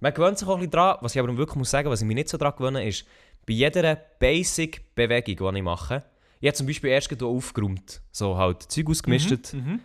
Man 0.00 0.12
gewöhnt 0.12 0.38
sich 0.38 0.46
auch 0.48 0.54
ein 0.54 0.58
bisschen 0.58 0.72
daran. 0.72 0.98
Was 1.00 1.14
ich 1.14 1.20
aber 1.20 1.36
wirklich 1.36 1.56
muss 1.56 1.70
sagen, 1.70 1.88
was 1.88 2.00
ich 2.00 2.06
mich 2.06 2.14
nicht 2.14 2.28
so 2.28 2.36
daran 2.36 2.56
gewöhne, 2.56 2.86
ist, 2.86 3.06
bei 3.46 3.54
jeder 3.54 3.96
Basic-Bewegung, 3.96 5.52
die 5.52 5.58
ich 5.58 5.64
mache, 5.64 6.04
ich 6.40 6.48
habe 6.48 6.56
zum 6.56 6.66
Beispiel 6.66 6.90
erst 6.90 7.22
aufgeräumt, 7.22 8.02
so 8.10 8.36
halt 8.36 8.62
Zeug 8.64 8.90
ausgemistet. 8.90 9.54
Mhm. 9.54 9.80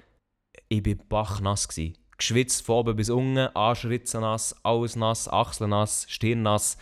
ich 0.67 0.85
war 0.85 0.95
bachnass. 1.07 1.67
Gsi. 1.67 1.93
Geschwitzt 2.17 2.65
von 2.65 2.75
oben 2.75 2.97
bis 2.97 3.09
unten, 3.09 3.47
Arschritzen 3.55 4.21
nass, 4.21 4.53
alles 4.63 4.97
nass, 4.97 5.29
Achseln 5.29 5.69
nass, 5.69 6.05
Stirn 6.09 6.41
nass. 6.41 6.77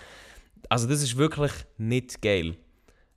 Also 0.67 0.87
das 0.87 1.03
ist 1.03 1.17
wirklich 1.17 1.51
nicht 1.77 2.21
geil. 2.23 2.57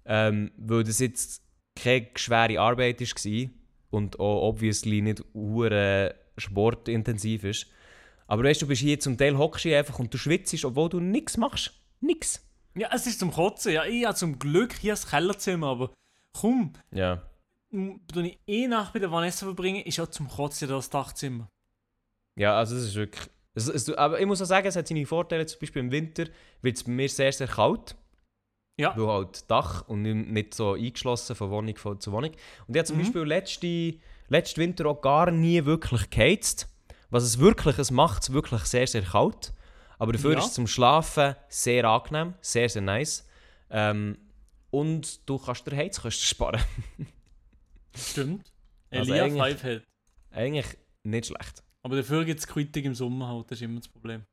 Ähm, 0.05 0.51
weil 0.59 0.85
das 0.85 0.99
jetzt 0.99 1.43
keine 1.75 2.09
schwere 2.15 2.61
Arbeit 2.61 3.01
war 3.01 3.51
und 3.91 4.21
auch 4.21 4.49
obviously 4.49 5.01
nicht 5.01 5.25
hure 5.33 6.15
sportintensiv 6.37 7.45
ist. 7.45 7.67
Aber 8.31 8.45
weißt 8.45 8.63
du, 8.63 8.67
du 8.67 8.69
bist 8.69 8.81
hier 8.83 9.01
zum 9.01 9.19
Teil 9.19 9.37
hockst 9.37 9.65
du 9.65 9.77
einfach 9.77 9.99
und 9.99 10.15
du 10.15 10.19
schwitzt, 10.19 10.65
obwohl 10.65 10.89
du 10.89 11.01
nichts 11.01 11.37
machst. 11.37 11.73
Nix. 12.01 12.47
Ja, 12.77 12.89
es 12.95 13.07
ist 13.07 13.19
zum 13.19 13.33
Kotzen. 13.33 13.73
Ja, 13.73 13.85
ich 13.85 14.05
habe 14.07 14.15
zum 14.15 14.39
Glück 14.39 14.73
hier 14.75 14.93
das 14.93 15.09
Kellerzimmer, 15.09 15.67
aber 15.67 15.91
komm, 16.33 16.73
Ja. 16.93 17.23
wenn 17.71 18.25
ich 18.25 18.39
eh 18.47 18.69
Nacht 18.69 18.93
bei 18.93 19.01
der 19.01 19.11
Vanessa 19.11 19.45
verbringe, 19.47 19.85
ist 19.85 19.99
auch 19.99 20.07
zum 20.07 20.29
Kotzen 20.29 20.69
das 20.69 20.89
Dachzimmer. 20.91 21.49
Ja, 22.37 22.57
also 22.57 22.77
das 22.77 22.85
ist 22.85 22.95
wirklich... 22.95 23.29
Es, 23.55 23.67
es, 23.67 23.93
aber 23.95 24.21
ich 24.21 24.27
muss 24.27 24.41
auch 24.41 24.47
sagen, 24.47 24.69
es 24.69 24.77
hat 24.77 24.87
seine 24.87 25.05
Vorteile. 25.07 25.45
Zum 25.45 25.59
Beispiel 25.59 25.81
im 25.81 25.91
Winter 25.91 26.27
wird 26.63 26.77
es 26.77 26.85
bei 26.85 26.93
mir 26.93 27.09
sehr, 27.09 27.33
sehr 27.33 27.49
kalt. 27.49 27.97
Ja. 28.79 28.97
Weil 28.97 29.09
halt 29.09 29.51
Dach 29.51 29.89
und 29.89 30.03
nicht- 30.03 30.55
so 30.55 30.75
eingeschlossen 30.75 31.35
von 31.35 31.51
Wohnung 31.51 31.75
zu 31.99 32.13
Wohnung. 32.13 32.31
Und 32.31 32.77
ich 32.77 32.79
habe 32.79 32.85
zum 32.85 32.97
Mhm. 32.99 33.03
Beispiel 33.03 33.23
letzte, 33.23 33.95
letzten 34.29 34.61
Winter 34.61 34.87
auch 34.87 35.01
gar 35.03 35.33
nie 35.33 35.65
wirklich 35.65 36.09
geheizt. 36.11 36.69
Was 37.11 37.25
es 37.25 37.39
wirklich, 37.39 37.79
es 37.79 37.91
macht 37.91 38.23
es 38.23 38.33
wirklich 38.33 38.63
sehr, 38.63 38.87
sehr 38.87 39.03
kalt. 39.03 39.53
Aber 39.99 40.13
dafür 40.13 40.33
Ja. 40.33 40.39
ist 40.39 40.47
es 40.47 40.55
zum 40.55 40.67
Schlafen 40.67 41.35
sehr 41.49 41.85
angenehm, 41.85 42.35
sehr, 42.41 42.69
sehr 42.69 42.83
nice. 42.83 43.27
Ähm, 43.71 44.17
und 44.71 45.29
du 45.29 45.39
kannst 45.39 45.67
dir 45.67 45.77
Heizkosten 45.77 46.25
sparen. 46.27 46.61
Stimmt. 47.97 48.53
Also 48.91 49.13
Elia 49.13 49.25
eigentlich- 49.25 49.57
Fivehead. 49.59 49.83
Eigentlich 50.31 50.79
nicht 51.03 51.27
schlecht. 51.27 51.63
Aber 51.83 51.97
dafür 51.97 52.25
gibt 52.25 52.41
es 52.41 52.47
Quittung 52.47 52.85
im 52.85 52.95
Sommer 52.95 53.29
halt, 53.29 53.51
das 53.51 53.59
ist 53.59 53.63
immer 53.63 53.81
das 53.81 53.89
Problem. 53.89 54.25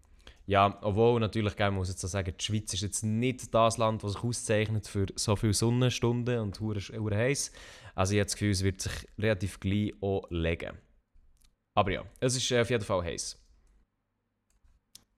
Ja, 0.45 0.77
obwohl 0.81 1.19
natürlich, 1.19 1.57
man 1.57 1.73
muss 1.73 1.89
jetzt 1.89 1.99
so 1.99 2.07
sagen, 2.07 2.33
die 2.39 2.43
Schweiz 2.43 2.73
ist 2.73 2.81
jetzt 2.81 3.03
nicht 3.03 3.53
das 3.53 3.77
Land, 3.77 4.03
das 4.03 4.13
sich 4.13 4.23
auszeichnet 4.23 4.87
für 4.87 5.07
so 5.15 5.35
viele 5.35 5.53
Sonnenstunden 5.53 6.39
und 6.39 6.59
hure 6.61 6.79
heiß. 7.17 7.51
Also 7.95 8.13
ich 8.13 8.19
habe 8.19 8.25
das 8.27 8.33
Gefühl, 8.35 8.51
es 8.51 8.63
wird 8.63 8.79
sich 8.81 8.93
relativ 9.17 9.59
gleich 9.59 9.93
auch 10.01 10.25
legen. 10.29 10.77
Aber 11.77 11.91
ja, 11.91 12.03
es 12.19 12.35
ist 12.35 12.49
äh, 12.51 12.59
auf 12.61 12.71
jeden 12.71 12.83
Fall 12.83 13.03
heiß. 13.03 13.37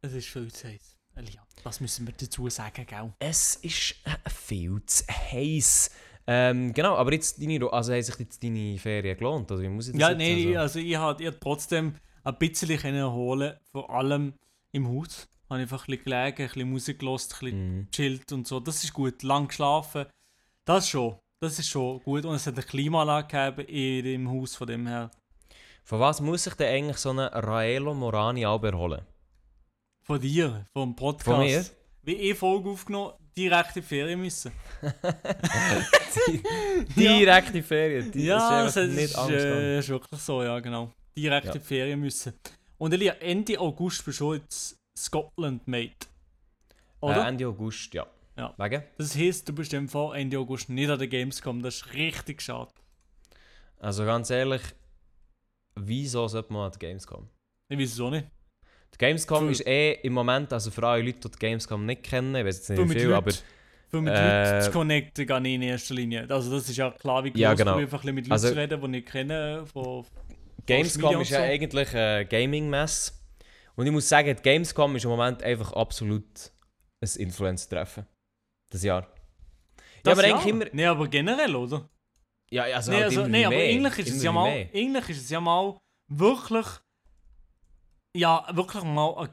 Es 0.01 0.11
ist 0.13 0.27
viel 0.27 0.51
zu 0.51 0.67
heiß. 0.67 0.97
Elia, 1.15 1.41
das 1.63 1.79
müssen 1.79 2.05
wir 2.05 2.13
dazu 2.13 2.49
sagen, 2.49 2.85
gell? 2.85 3.13
Es 3.19 3.55
ist 3.55 3.95
äh, 4.03 4.29
viel 4.29 4.81
zu 4.85 5.05
heiß. 5.07 5.89
Ähm, 6.27 6.73
genau, 6.73 6.95
aber 6.97 7.13
jetzt 7.13 7.41
deine, 7.41 7.65
also 7.71 7.93
haben 7.93 8.01
sich 8.01 8.19
jetzt 8.19 8.43
deine 8.43 8.77
Ferien 8.77 9.17
gelohnt, 9.17 9.49
oder 9.49 9.61
wie 9.61 9.69
muss 9.69 9.87
ich 9.87 9.93
das 9.93 10.01
Ja, 10.01 10.13
nein, 10.13 10.47
also? 10.47 10.59
also 10.59 10.79
ich 10.79 10.95
habe 10.97 11.23
ich 11.23 11.29
hab 11.29 11.39
trotzdem 11.39 11.95
ein 12.25 12.37
bisschen 12.37 12.93
erholen, 12.93 13.57
vor 13.71 13.89
allem 13.89 14.33
im 14.73 14.85
Haus. 14.89 15.29
Habe 15.49 15.61
einfach 15.61 15.87
ein 15.87 15.97
bisschen 15.97 16.03
gelegen, 16.03 16.41
ein 16.41 16.47
bisschen 16.49 16.69
Musik 16.69 16.99
gehört, 16.99 17.21
ein 17.21 17.27
bisschen 17.39 17.77
Mhm. 17.77 17.91
chillt 17.91 18.31
und 18.33 18.47
so. 18.47 18.59
Das 18.59 18.83
ist 18.83 18.93
gut, 18.93 19.23
lang 19.23 19.47
geschlafen. 19.47 20.07
Das 20.65 20.89
schon, 20.89 21.17
das 21.39 21.57
ist 21.57 21.69
schon 21.69 22.01
gut. 22.01 22.25
Und 22.25 22.35
es 22.35 22.45
hat 22.45 22.55
eine 22.55 22.63
Klimaanlage 22.63 23.27
gegeben 23.55 23.69
in 23.69 24.03
dem 24.03 24.29
Haus, 24.29 24.57
von 24.57 24.67
dem 24.67 24.85
her. 24.87 25.09
Von 25.89 25.99
was 26.01 26.21
muss 26.21 26.43
sich 26.43 26.53
denn 26.53 26.71
eigentlich 26.71 26.97
so 26.97 27.09
eine 27.09 27.33
Raelo 27.33 27.95
Morani 27.95 28.45
auch 28.45 28.61
erholen? 28.61 29.01
Von 30.05 30.21
dir, 30.21 30.67
vom 30.71 30.95
Podcast. 30.95 31.25
Von 31.25 31.39
mir? 31.39 31.65
Wie 32.03 32.13
eh 32.29 32.35
Folge 32.35 32.69
aufgenommen, 32.69 33.13
direkt 33.35 33.75
in 33.75 33.81
die 33.81 33.87
Ferien 33.87 34.21
müssen. 34.21 34.51
Direkte 36.95 37.63
Ferien, 37.63 38.11
die 38.11 38.25
ja, 38.25 38.65
das 38.65 38.75
das 38.75 38.85
ist 38.85 38.93
einfach 38.93 38.93
ist, 38.93 39.01
nicht 39.01 39.17
Angst 39.17 39.31
äh, 39.33 39.79
ist 39.79 39.89
wirklich 39.89 40.21
so, 40.21 40.43
ja 40.43 40.59
genau. 40.59 40.91
Direkt 41.17 41.47
Ja. 41.47 41.53
in 41.53 41.59
die 41.59 41.65
Ferien 41.65 41.99
müssen. 41.99 42.33
Und 42.77 42.93
Elia, 42.93 43.13
Ende 43.13 43.59
August 43.59 44.05
bist 44.05 44.19
du 44.19 44.35
jetzt 44.35 44.77
Scotland 44.95 45.67
Mate. 45.67 46.05
Oder? 46.99 47.25
Äh, 47.25 47.29
Ende 47.29 47.47
August, 47.47 47.95
ja. 47.95 48.05
Ja. 48.37 48.53
Wegen? 48.57 48.83
Das 48.99 49.15
heisst, 49.17 49.49
du 49.49 49.53
bist 49.53 49.73
im 49.73 49.89
Fall 49.89 50.19
Ende 50.19 50.37
August 50.37 50.69
nicht 50.69 50.91
an 50.91 50.99
der 50.99 51.07
Gamescom. 51.07 51.63
Das 51.63 51.77
ist 51.77 51.93
richtig 51.95 52.43
schade. 52.43 52.71
Also 53.79 54.05
ganz 54.05 54.29
ehrlich, 54.29 54.61
wieso 55.87 56.27
sollte 56.27 56.51
man 56.53 56.65
an 56.67 56.71
die 56.71 56.79
Gamescom? 56.79 57.29
Ich 57.69 57.77
weiß 57.79 57.93
es 57.93 57.99
auch 57.99 58.09
nicht. 58.11 58.27
Die 58.93 58.97
Gamescom 58.97 59.45
Für- 59.45 59.51
ist 59.51 59.67
eh 59.67 59.93
im 60.03 60.13
Moment, 60.13 60.51
also 60.51 60.71
für 60.71 60.85
alle 60.87 61.03
Leute, 61.03 61.19
die 61.19 61.31
die 61.31 61.39
Gamescom 61.39 61.85
nicht 61.85 62.03
kennen, 62.03 62.35
ich 62.35 62.45
weiß 62.45 62.67
jetzt 62.67 62.69
nicht 62.69 62.91
viel, 62.91 63.13
aber 63.13 63.31
für 63.87 64.01
mit 64.01 64.13
äh, 64.13 64.51
Leuten 64.53 64.65
zu 64.65 64.71
connecten, 64.71 65.25
gar 65.27 65.39
nicht 65.39 65.55
in 65.55 65.61
erster 65.61 65.93
Linie. 65.95 66.27
Also 66.29 66.51
das 66.51 66.69
ist 66.69 66.77
ja 66.77 66.91
klar, 66.91 67.23
wie 67.23 67.31
groß 67.31 67.39
Ja, 67.39 67.53
genau. 67.53 67.75
einfach 67.77 68.03
ein 68.03 68.15
mit 68.15 68.25
Leuten 68.25 68.33
Also- 68.33 68.49
zu 68.49 68.55
reden, 68.57 68.91
die 68.91 68.99
ich 68.99 69.05
kenne. 69.05 69.65
Von, 69.71 70.05
Gamescom 70.65 71.21
ist 71.21 71.29
ja 71.31 71.39
so. 71.39 71.43
eigentlich 71.43 71.95
eine 71.95 72.25
Gaming-Messe. 72.25 73.13
Und 73.75 73.85
ich 73.85 73.91
muss 73.91 74.09
sagen, 74.09 74.35
die 74.35 74.41
Gamescom 74.41 74.95
ist 74.95 75.03
im 75.05 75.09
Moment 75.11 75.41
einfach 75.41 75.71
absolut 75.73 76.51
ein 77.01 77.09
Influencer-Treffen. 77.21 78.05
Das 78.71 78.83
Jahr. 78.83 79.07
Ja, 80.05 80.11
aber 80.11 80.21
Das 80.21 80.31
eigentlich 80.31 80.47
immer... 80.47 80.65
Nee, 80.73 80.85
aber 80.85 81.07
generell, 81.07 81.55
oder? 81.55 81.89
Ja, 82.51 82.63
also, 82.63 82.91
nee, 82.91 82.97
halt 82.97 83.05
also, 83.05 83.27
nee, 83.27 83.45
aber 83.45 83.55
eigentlich 83.55 83.99
ist, 83.99 84.15
es 84.15 84.23
ja 84.23 84.31
mal, 84.31 84.51
mehr. 84.51 84.69
eigentlich 84.73 85.09
ist 85.09 85.23
es 85.23 85.29
ja 85.29 85.39
mal 85.39 85.77
wirklich. 86.07 86.65
Ja, 88.15 88.47
wirklich 88.53 88.83
mal 88.83 89.29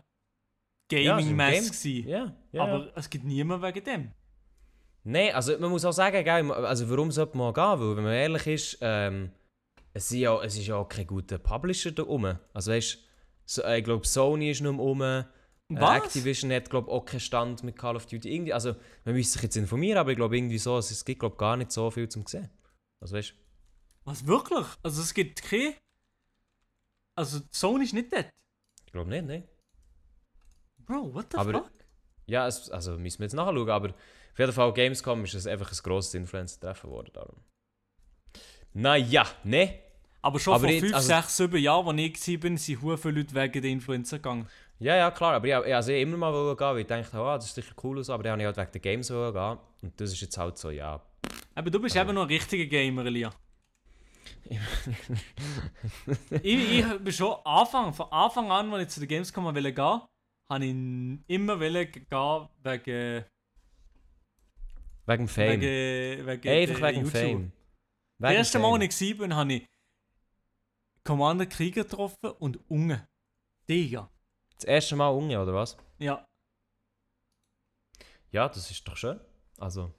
Ja, 0.92 1.16
ein 1.16 1.24
Gaming-Mess 1.24 1.52
Game. 1.52 1.64
gewesen. 1.64 2.09
Ja, 2.09 2.37
ja. 2.52 2.62
Aber 2.62 2.92
es 2.94 3.09
gibt 3.09 3.24
niemanden 3.24 3.66
wegen 3.66 3.85
dem. 3.85 4.12
Nein, 5.05 5.35
also 5.35 5.57
man 5.59 5.70
muss 5.70 5.85
auch 5.85 5.92
sagen, 5.92 6.22
gell, 6.24 6.52
also 6.52 6.90
warum 6.90 7.11
sollte 7.11 7.38
man 7.38 7.55
gehen? 7.55 7.62
Weil, 7.64 7.96
wenn 7.96 8.05
man 8.05 8.12
ehrlich 8.12 8.46
ist, 8.48 8.79
ähm, 8.81 9.31
es, 9.92 10.09
sind 10.09 10.20
ja, 10.20 10.42
es 10.42 10.57
ist 10.59 10.66
ja 10.66 10.76
auch 10.76 10.88
kein 10.88 11.07
guter 11.07 11.38
Publisher 11.38 11.92
da 11.92 12.02
rum. 12.02 12.37
Also 12.52 12.72
weißt 12.72 12.98
so, 13.46 13.62
äh, 13.62 13.79
ich 13.79 13.85
glaube 13.85 14.07
Sony 14.07 14.50
ist 14.50 14.61
nicht 14.61 14.70
mehr 14.70 14.81
rum, 14.81 15.00
äh, 15.02 15.24
Was? 15.68 16.05
Activision 16.05 16.52
hat 16.52 16.68
glaube 16.68 16.90
auch 16.90 17.05
keinen 17.05 17.20
Stand 17.20 17.62
mit 17.62 17.76
Call 17.76 17.96
of 17.96 18.07
Duty. 18.07 18.35
Irgendwie, 18.35 18.52
also 18.52 18.74
man 19.05 19.14
müsste 19.14 19.35
sich 19.35 19.42
jetzt 19.42 19.57
informieren, 19.57 19.98
aber 19.98 20.11
ich 20.11 20.16
glaube 20.16 20.37
irgendwie 20.37 20.59
so, 20.59 20.76
es, 20.76 20.90
es 20.90 21.05
gibt 21.05 21.20
glaube 21.20 21.37
gar 21.37 21.57
nicht 21.57 21.72
so 21.72 21.90
viel 21.90 22.09
zum 22.09 22.26
sehen. 22.26 22.50
Also 23.00 23.16
weißt 23.16 23.35
Was 24.04 24.26
wirklich? 24.26 24.66
Also 24.82 25.02
es 25.02 25.12
gibt 25.14 25.42
keine. 25.42 25.74
Also 27.14 27.40
Sony 27.50 27.85
ist 27.85 27.94
nicht 27.94 28.12
dort. 28.12 28.28
ich 28.87 28.92
glaube 28.92 29.11
nicht, 29.11 29.24
ne? 29.24 29.48
Bro, 30.85 31.14
what 31.14 31.26
the 31.32 31.38
Aber- 31.38 31.52
fuck? 31.52 31.70
Ja, 32.26 32.46
es, 32.46 32.70
also 32.70 32.98
müssen 32.98 33.20
wir 33.20 33.24
jetzt 33.26 33.35
nachschauen, 33.35 33.68
aber 33.70 33.90
auf 33.90 34.38
jeden 34.38 34.52
Fall 34.52 34.72
Gamescom 34.72 35.24
ist 35.24 35.35
es 35.35 35.46
einfach 35.46 35.70
ein 35.70 35.78
grosses 35.82 36.12
Influencer-Treffen 36.14 36.90
geworden. 36.90 37.11
Darum. 37.12 37.37
Naja, 38.72 39.24
ne? 39.44 39.78
Aber 40.22 40.40
schon 40.40 40.54
aber 40.54 40.64
vor 40.64 40.70
jetzt, 40.70 40.82
5, 40.82 40.94
also- 40.94 41.06
6, 41.06 41.37
7 41.37 41.56
Jahren, 41.62 41.98
als 42.00 42.28
ich 42.28 42.32
war, 42.82 42.96
sind 42.96 42.98
viele 42.98 43.20
Leute 43.20 43.35
wegen 43.35 43.62
der 43.62 43.70
Influencer 43.70 44.18
gegangen. 44.18 44.48
Ja, 44.78 44.96
ja, 44.96 45.11
klar. 45.12 45.35
Aber 45.35 45.46
ich, 45.46 45.66
ich 45.66 45.74
also 45.74 45.92
ich 45.92 46.02
immer 46.02 46.16
mal 46.16 46.32
gehen, 46.56 46.66
weil 46.66 46.78
ich 46.80 46.87
dachte, 46.87 47.16
oh, 47.18 47.24
das 47.37 47.46
ist 47.46 47.54
sicher 47.54 47.74
cool, 47.82 48.02
so, 48.02 48.12
aber 48.12 48.24
dann 48.24 48.32
habe 48.32 48.42
ich 48.42 48.46
halt 48.46 48.56
wegen 48.59 48.72
der 48.72 48.80
Games 48.80 49.09
gehen. 49.09 49.59
Und 49.82 50.00
das 50.00 50.12
ist 50.12 50.20
jetzt 50.20 50.37
halt 50.37 50.59
so, 50.59 50.70
ja. 50.70 51.00
Aber 51.56 51.70
du 51.70 51.80
bist 51.80 51.96
Also- 51.96 52.08
eben 52.08 52.14
noch 52.14 52.22
ein 52.22 52.28
richtiger 52.28 52.66
Gamer, 52.66 53.04
Elia. 53.06 53.32
ich, 56.42 56.78
ich 56.78 56.98
bin 56.98 57.12
schon 57.12 57.34
Anfang, 57.44 57.92
von 57.92 58.10
Anfang 58.12 58.50
an, 58.50 58.72
als 58.72 58.82
ich 58.84 58.88
zu 58.90 59.00
der 59.00 59.08
Gamescom 59.08 59.44
wollte 59.44 59.72
gehen, 59.72 60.00
habe 60.48 60.64
ich 60.64 60.70
immer 61.26 61.58
wollen 61.58 61.90
gehen 61.90 62.06
wegen, 62.62 63.24
Wegen 65.06 65.28
Fame. 65.28 65.60
wegen, 65.60 66.26
wegen 66.26 66.48
Einfach 66.48 66.78
der 66.80 66.88
wegen 66.88 67.04
YouTube. 67.06 67.12
Fame. 67.12 67.52
Das 68.18 68.28
Wegen 68.30 68.38
erste 68.38 68.58
dem 68.58 68.62
Mal, 68.62 68.70
Fame. 68.72 68.82
als 68.82 69.00
ich 69.00 69.18
war, 69.18 69.28
habe 69.36 69.52
ich 69.54 69.66
Commander 71.04 71.46
Krieger 71.46 71.82
getroffen 71.84 72.30
und 72.38 72.58
Unge. 72.70 73.06
Digga. 73.68 74.08
Das 74.54 74.64
erste 74.64 74.96
Mal 74.96 75.08
unge, 75.08 75.40
oder 75.40 75.54
was? 75.54 75.76
Ja. 75.98 76.24
Ja, 78.30 78.48
das 78.48 78.70
ist 78.70 78.86
doch 78.86 78.96
schön. 78.96 79.20
Also, 79.58 79.92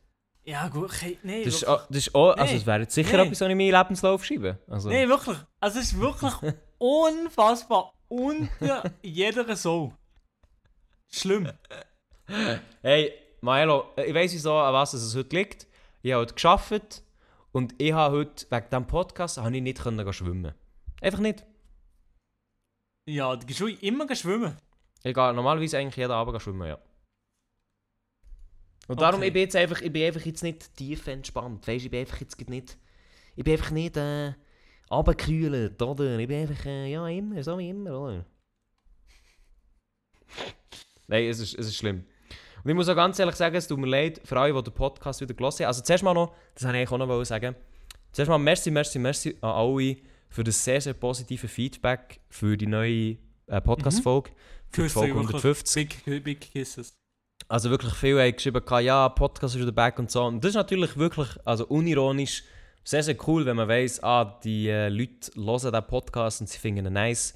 Ja, 0.47 0.69
gut, 0.69 0.85
okay, 0.85 1.17
nee, 1.23 1.43
das 1.43 1.55
ist, 1.55 1.67
wirklich. 1.67 1.87
das 1.89 1.97
ist 1.97 2.15
auch, 2.15 2.37
also 2.37 2.53
Nee. 2.53 2.59
es 2.59 2.65
wäre 2.65 2.79
jetzt 2.79 2.95
sicher 2.95 3.17
Nee. 3.17 3.23
etwas, 3.23 3.41
was 3.41 3.47
ich 3.47 3.51
in 3.51 3.57
meinen 3.57 3.71
Lebenslauf 3.71 4.23
schreibe. 4.25 4.57
Also, 4.69 4.87
Nee, 4.87 5.07
wirklich. 5.07 5.37
Also, 5.59 5.79
es 5.79 5.91
ist 5.91 5.99
wirklich 5.99 6.33
unfassbar 6.77 7.93
unter 8.07 8.83
jeder 9.01 9.55
Sau. 9.57 9.93
Schlimm. 11.11 11.51
Hey, 12.81 13.13
Maelo, 13.41 13.93
ich 13.97 14.13
weiss 14.13 14.33
wieso, 14.33 14.57
an 14.57 14.73
was 14.73 14.93
es 14.93 15.15
heute 15.15 15.35
liegt. 15.35 15.67
Ich 16.01 16.13
habe 16.13 16.21
heute 16.21 16.35
gearbeitet 16.35 17.03
und 17.51 17.75
ich 17.77 17.91
habe 17.91 18.15
heute, 18.15 18.45
wegen 18.49 18.65
diesem 18.69 18.87
Podcast, 18.87 19.37
habe 19.39 19.55
ich 19.55 19.61
nicht 19.61 19.81
können 19.81 20.05
gehen 20.05 20.13
schwimmen. 20.13 20.53
Einfach 21.01 21.19
nicht. 21.19 21.45
Ja, 23.09 23.35
du 23.35 23.45
gehst 23.45 23.59
schon 23.59 23.77
immer 23.79 24.13
schwimmen. 24.15 24.57
Ich 25.03 25.13
gehe 25.13 25.33
normalerweise 25.33 25.77
eigentlich 25.77 25.95
jeden 25.97 26.11
Abend 26.11 26.41
schwimmen, 26.41 26.67
ja. 26.67 26.77
Und 28.87 29.01
darum, 29.01 29.19
Okay. 29.19 29.27
ich 29.27 29.33
bin 29.33 29.41
jetzt 29.41 29.55
einfach, 29.55 29.81
ich 29.81 29.91
bin 29.91 30.03
einfach 30.05 30.25
jetzt 30.25 30.43
nicht 30.43 30.75
tief 30.75 31.07
entspannt. 31.07 31.67
Weißt 31.67 31.85
ich 31.85 31.91
bin 31.91 31.99
einfach 32.01 32.19
jetzt 32.21 32.49
nicht, 32.49 32.77
ich 33.35 33.43
bin 33.43 33.53
einfach 33.53 33.71
nicht, 33.71 33.97
äh, 33.97 34.33
runtergekühlt, 34.89 35.81
oder? 35.81 36.17
Ich 36.17 36.27
bin 36.27 36.47
einfach, 36.47 36.65
äh, 36.65 36.91
ja, 36.91 37.07
immer, 37.07 37.43
so 37.43 37.57
wie 37.57 37.69
immer, 37.69 37.99
oder? 37.99 38.25
Nein, 41.07 41.25
es 41.25 41.39
ist, 41.39 41.55
es 41.55 41.67
ist 41.67 41.75
schlimm. 41.77 42.05
Und 42.63 42.69
ich 42.71 42.75
muss 42.75 42.89
auch 42.89 42.95
ganz 42.95 43.19
ehrlich 43.19 43.35
sagen, 43.35 43.55
es 43.55 43.67
tut 43.67 43.79
mir 43.79 43.87
leid 43.87 44.21
für 44.25 44.39
alle, 44.39 44.53
die 44.53 44.63
den 44.63 44.73
Podcast 44.73 45.21
wieder 45.21 45.33
gelassen 45.33 45.63
haben. 45.63 45.67
Also 45.67 45.81
zuerst 45.83 46.03
mal 46.03 46.13
noch, 46.13 46.33
das 46.53 46.63
wollte 46.63 46.77
ich 46.77 46.89
eigentlich 46.89 47.01
auch 47.01 47.07
noch 47.07 47.23
sagen. 47.23 47.55
Zuerst 48.11 48.29
mal 48.29 48.37
merci, 48.37 48.71
merci, 48.71 48.99
merci 48.99 49.37
an 49.41 49.51
alle 49.51 49.97
für 50.29 50.43
das 50.43 50.63
sehr, 50.63 50.81
sehr 50.81 50.93
positive 50.93 51.47
Feedback 51.47 52.19
für 52.29 52.57
die 52.57 52.67
neue 52.67 53.17
äh, 53.47 53.61
Podcast-Folge. 53.61 54.31
Für 54.69 54.83
die 54.83 54.89
Folge 54.89 55.15
wirklich. 55.15 55.29
150. 55.29 56.03
Big, 56.03 56.23
big 56.23 56.41
Kisses. 56.41 56.96
Also 57.47 57.69
wirklich 57.69 57.93
viele 57.93 58.21
haben 58.21 58.33
geschrieben, 58.33 58.61
ja, 58.81 59.09
Podcast 59.09 59.55
ist 59.55 59.61
wieder 59.61 59.71
back 59.71 59.99
und 59.99 60.11
so. 60.11 60.25
Und 60.25 60.43
das 60.43 60.49
ist 60.49 60.55
natürlich 60.55 60.97
wirklich, 60.97 61.29
also 61.45 61.65
unironisch, 61.67 62.43
sehr, 62.83 63.03
sehr 63.03 63.17
cool, 63.27 63.45
wenn 63.45 63.55
man 63.55 63.67
weiss, 63.67 64.01
ah, 64.03 64.39
die 64.43 64.69
äh, 64.69 64.89
Leute 64.89 65.31
hören 65.35 65.71
diesen 65.71 65.87
Podcast 65.87 66.41
und 66.41 66.47
sie 66.47 66.57
finden 66.57 66.85
ihn 66.85 66.93
nice 66.93 67.35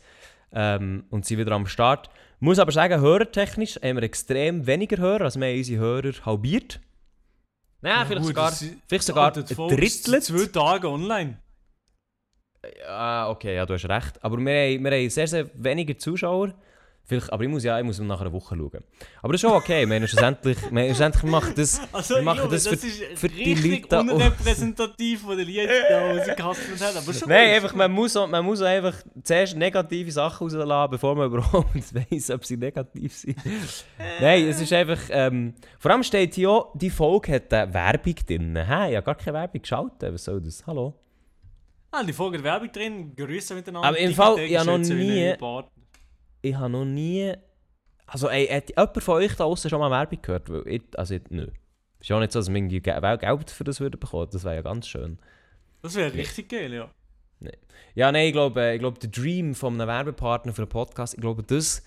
ähm, 0.53 1.05
und 1.09 1.25
sind 1.25 1.39
wieder 1.39 1.51
am 1.51 1.65
Start. 1.65 2.09
Muss 2.39 2.59
aber 2.59 2.71
sagen, 2.71 3.01
hörertechnisch 3.01 3.75
haben 3.77 3.97
wir 3.97 4.03
extrem 4.03 4.65
weniger 4.65 4.97
Hörer, 4.97 5.25
also 5.25 5.39
wir 5.39 5.47
haben 5.47 5.57
unsere 5.57 5.81
Hörer 5.81 6.25
halbiert. 6.25 6.79
Nein, 7.81 8.05
vielleicht 8.05 8.21
gut, 8.21 8.35
sogar, 8.35 8.51
vielleicht 8.87 9.03
sogar 9.03 9.35
ein 9.35 9.45
Drittel. 9.45 10.21
Zwei 10.21 10.45
Tage 10.45 10.87
online. 10.87 11.37
Ah, 12.87 13.29
okay, 13.29 13.55
ja, 13.55 13.65
du 13.65 13.73
hast 13.73 13.89
recht. 13.89 14.23
Aber 14.23 14.37
wir 14.37 14.53
haben, 14.53 14.83
wir 14.83 14.91
haben 14.91 15.09
sehr, 15.09 15.27
sehr 15.27 15.49
weniger 15.55 15.97
Zuschauer. 15.97 16.53
Vielleicht, 17.03 17.33
aber 17.33 17.43
ich 17.43 17.49
muss 17.49 17.63
ja 17.63 17.77
ich 17.77 17.83
muss 17.83 17.99
nach 17.99 18.21
einer 18.21 18.31
Woche 18.31 18.55
schauen. 18.55 18.83
Aber 19.21 19.33
das 19.33 19.35
ist 19.35 19.41
schon 19.41 19.51
okay. 19.51 19.85
Wir 19.85 19.95
haben 19.95 20.07
schlussendlich, 20.07 20.57
wir, 20.71 20.81
haben 20.81 20.87
schlussendlich 20.87 21.23
machen 21.23 21.53
das, 21.55 21.81
Also, 21.91 22.15
wir 22.15 22.21
machen 22.21 22.37
Junge, 22.39 22.51
das 22.51 22.67
für, 22.67 22.75
ist 22.75 23.03
für 23.15 23.27
die 23.27 23.53
Leute 23.53 23.87
da 23.89 23.99
unrepräsentativ 23.99 25.21
von 25.21 25.37
den 25.37 25.47
Liedern, 25.47 25.67
die 25.89 25.93
rausgehasselt 25.93 26.81
haben. 26.81 26.97
Aber 26.97 27.13
schon 27.13 27.29
Nein, 27.29 27.49
einfach, 27.55 27.73
man 27.73 27.91
muss, 27.91 28.15
auch, 28.15 28.27
man 28.27 28.45
muss 28.45 28.61
auch 28.61 28.65
einfach 28.65 28.95
zuerst 29.23 29.57
negative 29.57 30.11
Sachen 30.11 30.47
rauslassen, 30.47 30.91
bevor 30.91 31.15
man 31.15 31.27
überhaupt 31.31 31.93
weiss, 31.93 32.29
ob 32.29 32.45
sie 32.45 32.57
negativ 32.57 33.13
sind. 33.13 33.37
Nein, 34.21 34.47
es 34.47 34.61
ist 34.61 34.71
einfach. 34.71 34.99
Ähm, 35.09 35.53
vor 35.79 35.91
allem 35.91 36.03
steht 36.03 36.35
hier 36.35 36.49
auch, 36.49 36.71
die 36.75 36.89
Folge 36.89 37.33
hat 37.33 37.53
eine 37.53 37.73
Werbung 37.73 38.15
drin. 38.25 38.55
Hä? 38.55 38.91
Ich 38.91 38.95
habe 38.95 39.03
gar 39.03 39.15
keine 39.15 39.37
Werbung 39.37 39.61
geschaltet. 39.61 40.13
Was 40.13 40.23
soll 40.23 40.39
das? 40.41 40.65
Hallo? 40.65 40.93
Ah, 41.91 42.03
die 42.03 42.13
Folge 42.13 42.37
hat 42.37 42.43
Werbung 42.45 42.71
drin, 42.71 43.15
Grüße 43.15 43.53
miteinander. 43.53 43.89
Aber 43.89 43.97
im 43.97 44.13
Fall, 44.13 44.39
ich 44.39 44.57
habe 44.57 44.65
noch 44.65 44.77
nie-. 44.77 45.35
Ich 46.41 46.55
habe 46.55 46.69
noch 46.69 46.85
nie. 46.85 47.33
Also, 48.07 48.29
ey, 48.29 48.47
hat 48.47 48.69
jemand 48.69 49.03
von 49.03 49.15
euch 49.15 49.35
da 49.35 49.45
außen 49.45 49.69
schon 49.69 49.79
mal 49.79 49.91
Werbung 49.91 50.21
gehört? 50.21 50.49
Weil 50.49 50.67
ich, 50.67 50.81
also, 50.97 51.15
ich, 51.15 51.21
nö. 51.29 51.47
Ist 51.99 52.09
ja 52.09 52.15
auch 52.15 52.19
nicht 52.19 52.31
so, 52.31 52.39
dass 52.39 52.49
wir 52.49 52.55
irgendwie 52.55 52.81
Ge- 52.81 53.17
Geld 53.17 53.51
für 53.51 53.63
das 53.63 53.79
würden 53.79 53.99
bekommen. 53.99 54.27
Das 54.31 54.43
wäre 54.43 54.55
ja 54.55 54.61
ganz 54.61 54.87
schön. 54.87 55.19
Das 55.81 55.95
wäre 55.95 56.13
richtig 56.13 56.49
geil, 56.49 56.73
ja. 56.73 56.91
Ja, 57.95 58.11
nein, 58.11 58.27
ich 58.27 58.33
glaube, 58.33 58.73
ich 58.73 58.79
glaube, 58.79 58.99
der 58.99 59.09
Dream 59.09 59.55
von 59.55 59.73
einem 59.73 59.87
Werbepartner 59.87 60.53
für 60.53 60.61
einen 60.63 60.69
Podcast, 60.69 61.15
ich 61.15 61.21
glaube, 61.21 61.43
das. 61.43 61.83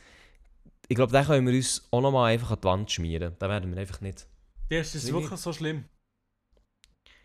Ich 0.88 0.96
glaube, 0.96 1.12
den 1.12 1.24
können 1.24 1.46
wir 1.46 1.54
uns 1.54 1.86
auch 1.90 2.00
nochmal 2.00 2.32
einfach 2.32 2.50
an 2.50 2.58
die 2.60 2.64
Wand 2.64 2.90
schmieren. 2.90 3.34
Da 3.38 3.48
werden 3.48 3.72
wir 3.72 3.80
einfach 3.80 4.00
nicht. 4.00 4.26
Das 4.68 4.94
ist 4.94 5.08
Wie 5.08 5.12
wirklich 5.12 5.40
so 5.40 5.52
schlimm. 5.52 5.84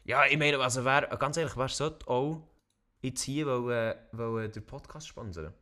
Ja, 0.05 0.25
ich 0.25 0.37
meine, 0.37 0.59
also 0.59 0.85
wer, 0.85 1.01
ganz 1.17 1.37
ehrlich, 1.37 1.57
wer 1.57 1.67
sollte 1.67 2.07
auch 2.07 2.41
jetzt 3.01 3.21
hier 3.21 3.45
wollen, 3.47 3.95
wollen 4.13 4.51
den 4.51 4.65
Podcast 4.65 5.07
sponsern? 5.07 5.53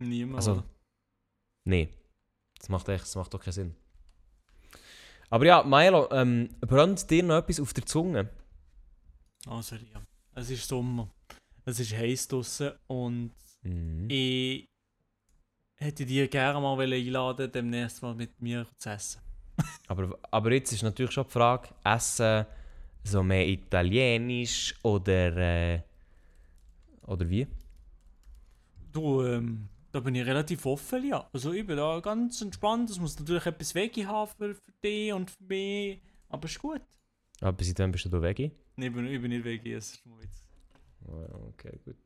Niemand. 0.00 0.36
Also, 0.36 0.62
nee. 1.64 1.88
Das 2.58 2.68
macht 2.68 2.88
echt, 2.88 3.02
das 3.04 3.16
macht 3.16 3.32
doch 3.32 3.40
keinen 3.40 3.52
Sinn. 3.52 3.74
Aber 5.30 5.46
ja, 5.46 5.62
Milo, 5.62 6.10
ähm, 6.10 6.48
brennt 6.60 7.08
dir 7.10 7.22
noch 7.22 7.36
etwas 7.36 7.60
auf 7.60 7.72
der 7.72 7.86
Zunge? 7.86 8.28
Also, 9.46 9.76
ja. 9.76 10.02
Es 10.34 10.50
ist 10.50 10.66
Sommer. 10.68 11.08
Es 11.64 11.78
ist 11.80 11.92
heiß 11.96 12.28
draußen 12.28 12.72
und 12.88 13.32
Mhm. 13.62 14.08
ich 14.08 14.66
hätte 15.76 16.06
dir 16.06 16.28
gerne 16.28 16.58
mal 16.60 16.80
einladen, 16.80 17.52
demnächst 17.52 18.02
mal 18.02 18.14
mit 18.14 18.40
mir 18.40 18.66
zu 18.78 18.88
essen. 18.88 19.20
Aber, 19.88 20.18
aber 20.30 20.52
jetzt 20.52 20.72
ist 20.72 20.82
natürlich 20.82 21.12
schon 21.12 21.24
die 21.24 21.30
Frage, 21.30 21.68
essen 21.84 22.46
so 23.04 23.22
mehr 23.22 23.46
italienisch 23.46 24.74
oder, 24.82 25.36
äh, 25.36 25.82
oder 27.06 27.28
wie? 27.28 27.46
Du, 28.92 29.22
ähm, 29.24 29.68
da 29.92 30.00
bin 30.00 30.14
ich 30.14 30.26
relativ 30.26 30.66
offen, 30.66 31.06
ja. 31.06 31.28
Also 31.32 31.52
ich 31.52 31.66
bin 31.66 31.76
da 31.76 32.00
ganz 32.00 32.40
entspannt. 32.40 32.90
Es 32.90 32.98
muss 32.98 33.18
natürlich 33.18 33.46
etwas 33.46 33.74
Veggie 33.74 34.06
haben 34.06 34.30
für, 34.36 34.54
für 34.54 34.72
dich 34.84 35.12
und 35.12 35.30
für 35.30 35.44
mich. 35.44 36.00
Aber 36.28 36.44
ist 36.46 36.58
gut. 36.58 36.80
Aber 37.40 37.52
bis 37.52 37.74
dann 37.74 37.90
bist 37.90 38.04
du 38.04 38.08
da 38.08 38.20
Veggie? 38.22 38.52
Nee, 38.76 38.86
ich 38.86 38.92
bin, 38.92 39.06
ich 39.06 39.20
bin 39.20 39.30
nicht 39.30 39.44
Veggie, 39.44 39.72
es 39.72 39.92
ist 39.94 40.06
nur 40.06 40.20
Witz. 40.20 40.44
Oh, 41.06 41.48
Okay, 41.48 41.78
gut. 41.84 41.96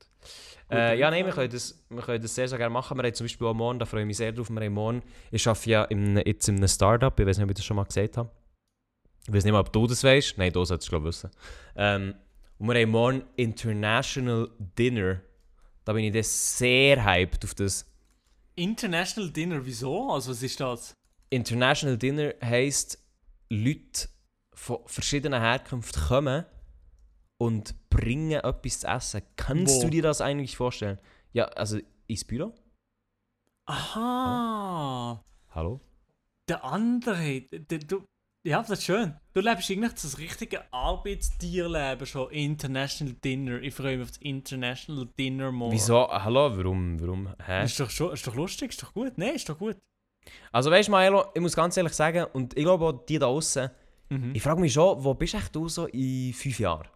Äh, 0.69 0.77
dann 0.77 0.99
ja, 0.99 1.11
nein, 1.11 1.27
wir 1.27 1.33
können, 1.33 1.51
das, 1.51 1.85
wir 1.91 2.03
können 2.03 2.23
das 2.23 2.35
sehr, 2.35 2.49
sehr 2.49 2.59
gerne 2.59 2.73
machen. 2.73 2.97
Wir 2.97 3.05
haben 3.05 3.15
zum 3.15 3.25
Beispiel 3.25 3.47
auch 3.47 3.55
morgen, 3.55 3.79
da 3.79 3.85
freue 3.85 4.01
ich 4.01 4.07
mich 4.07 4.17
sehr 4.17 4.33
drauf, 4.33 4.51
wir 4.51 4.61
haben 4.61 4.73
morgen, 4.73 5.03
ich 5.31 5.47
arbeite 5.47 5.71
ja 5.71 5.85
in, 5.85 6.17
jetzt 6.17 6.49
in 6.49 6.57
einem 6.57 6.69
Startup, 6.69 7.19
ich 7.19 7.27
weiß 7.27 7.37
nicht, 7.37 7.45
ob 7.45 7.51
ich 7.51 7.57
das 7.57 7.65
schon 7.65 7.77
mal 7.77 7.85
gesagt 7.85 8.17
habe. 8.17 8.31
Ich 9.27 9.33
weiß 9.33 9.45
nicht 9.45 9.53
mal, 9.53 9.61
ob 9.61 9.73
du 9.73 9.87
das 9.87 10.03
weißt. 10.03 10.39
Nein, 10.39 10.53
du 10.53 10.65
solltest 10.65 10.87
es 10.87 10.91
glaube 10.91 11.05
ich 11.05 11.09
wissen. 11.09 11.31
Ähm, 11.77 12.15
und 12.59 12.69
wir 12.69 12.81
haben 12.81 12.91
morgen 12.91 13.25
International 13.37 14.51
Dinner. 14.79 15.21
Da 15.85 15.93
bin 15.93 16.05
ich 16.05 16.13
dann 16.13 16.23
sehr 16.23 17.05
hyped 17.05 17.45
auf 17.45 17.55
das. 17.55 17.87
International 18.57 19.31
Dinner, 19.31 19.65
wieso? 19.65 20.11
Also 20.11 20.31
was 20.31 20.43
ist 20.43 20.61
das? 20.61 20.95
International 21.31 21.99
Dinner 21.99 22.35
heisst, 22.41 22.99
Leute 23.51 24.09
von 24.55 24.79
verschiedenen 24.87 25.41
Herkünften 25.41 26.03
kommen 26.05 26.45
und 27.39 27.75
bringen 27.91 28.41
etwas 28.41 28.81
zu 28.81 28.87
essen. 28.87 29.23
Kannst 29.37 29.77
Wo? 29.77 29.83
du 29.83 29.91
dir 29.91 30.03
das 30.03 30.21
eigentlich 30.21 30.57
vorstellen? 30.57 30.99
Ja, 31.33 31.47
also 31.47 31.79
ins 32.07 32.25
Büro? 32.25 32.55
Aha. 33.67 35.25
Hallo? 35.51 35.81
Der 36.49 36.65
andere, 36.65 37.43
der, 37.43 37.79
du, 37.79 38.05
ja, 38.45 38.61
das 38.61 38.71
ist 38.71 38.85
schön. 38.85 39.15
Du 39.33 39.41
lebst 39.41 39.71
eigentlich 39.71 39.93
das 39.95 40.19
richtige 40.19 40.73
Arbeitstierleben 40.73 42.07
schon. 42.07 42.31
International 42.31 43.15
Dinner. 43.25 43.61
Ich 43.63 43.75
freue 43.75 43.97
mich 43.97 44.05
auf 44.05 44.11
das 44.13 44.19
International 44.19 45.09
Dinner 45.19 45.51
morgen. 45.51 45.73
Wieso? 45.73 46.09
Hallo, 46.09 46.57
warum? 46.57 47.01
Warum? 47.01 47.35
Hä? 47.45 47.65
Ist 47.65 47.81
doch, 47.81 47.91
schon, 47.91 48.13
ist 48.13 48.27
doch 48.27 48.35
lustig, 48.35 48.71
ist 48.71 48.83
doch 48.83 48.93
gut. 48.93 49.13
Nein, 49.17 49.35
ist 49.35 49.49
doch 49.49 49.59
gut. 49.59 49.77
Also 50.53 50.71
weißt 50.71 50.89
du, 50.89 50.93
Maelo, 50.93 51.27
ich 51.35 51.41
muss 51.41 51.55
ganz 51.57 51.77
ehrlich 51.77 51.93
sagen, 51.95 52.27
und 52.33 52.57
ich 52.57 52.65
glaube 52.65 52.85
auch 52.87 53.05
die 53.07 53.19
da 53.19 53.27
außen, 53.27 53.71
Mhm. 54.11 54.33
ich 54.35 54.43
frage 54.43 54.61
mich 54.61 54.73
schon, 54.75 55.03
wo 55.03 55.15
bist 55.15 55.33
echt 55.35 55.57
du 55.57 55.67
so 55.67 55.87
in 55.87 56.35
fünf 56.35 56.61
Jahren? 56.61 56.87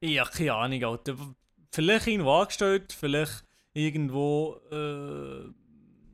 Ja, 0.00 0.24
keine 0.24 0.54
Ahnung, 0.54 0.84
Alter. 0.84 1.14
Vielleicht 1.72 2.08
irgendwo 2.08 2.32
angestellt, 2.32 2.92
vielleicht 2.92 3.44
irgendwo 3.72 4.56
äh, 4.72 5.44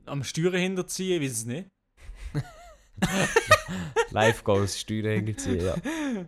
am 0.05 0.23
Steuern 0.23 0.53
hinterziehen, 0.53 1.19
ich 1.21 1.27
weiß 1.29 1.37
es 1.39 1.45
nicht. 1.45 1.67
Live 4.11 4.43
Goals, 4.43 4.79
Steuern 4.79 5.15
hinterziehen, 5.25 5.65
ja. 5.65 5.75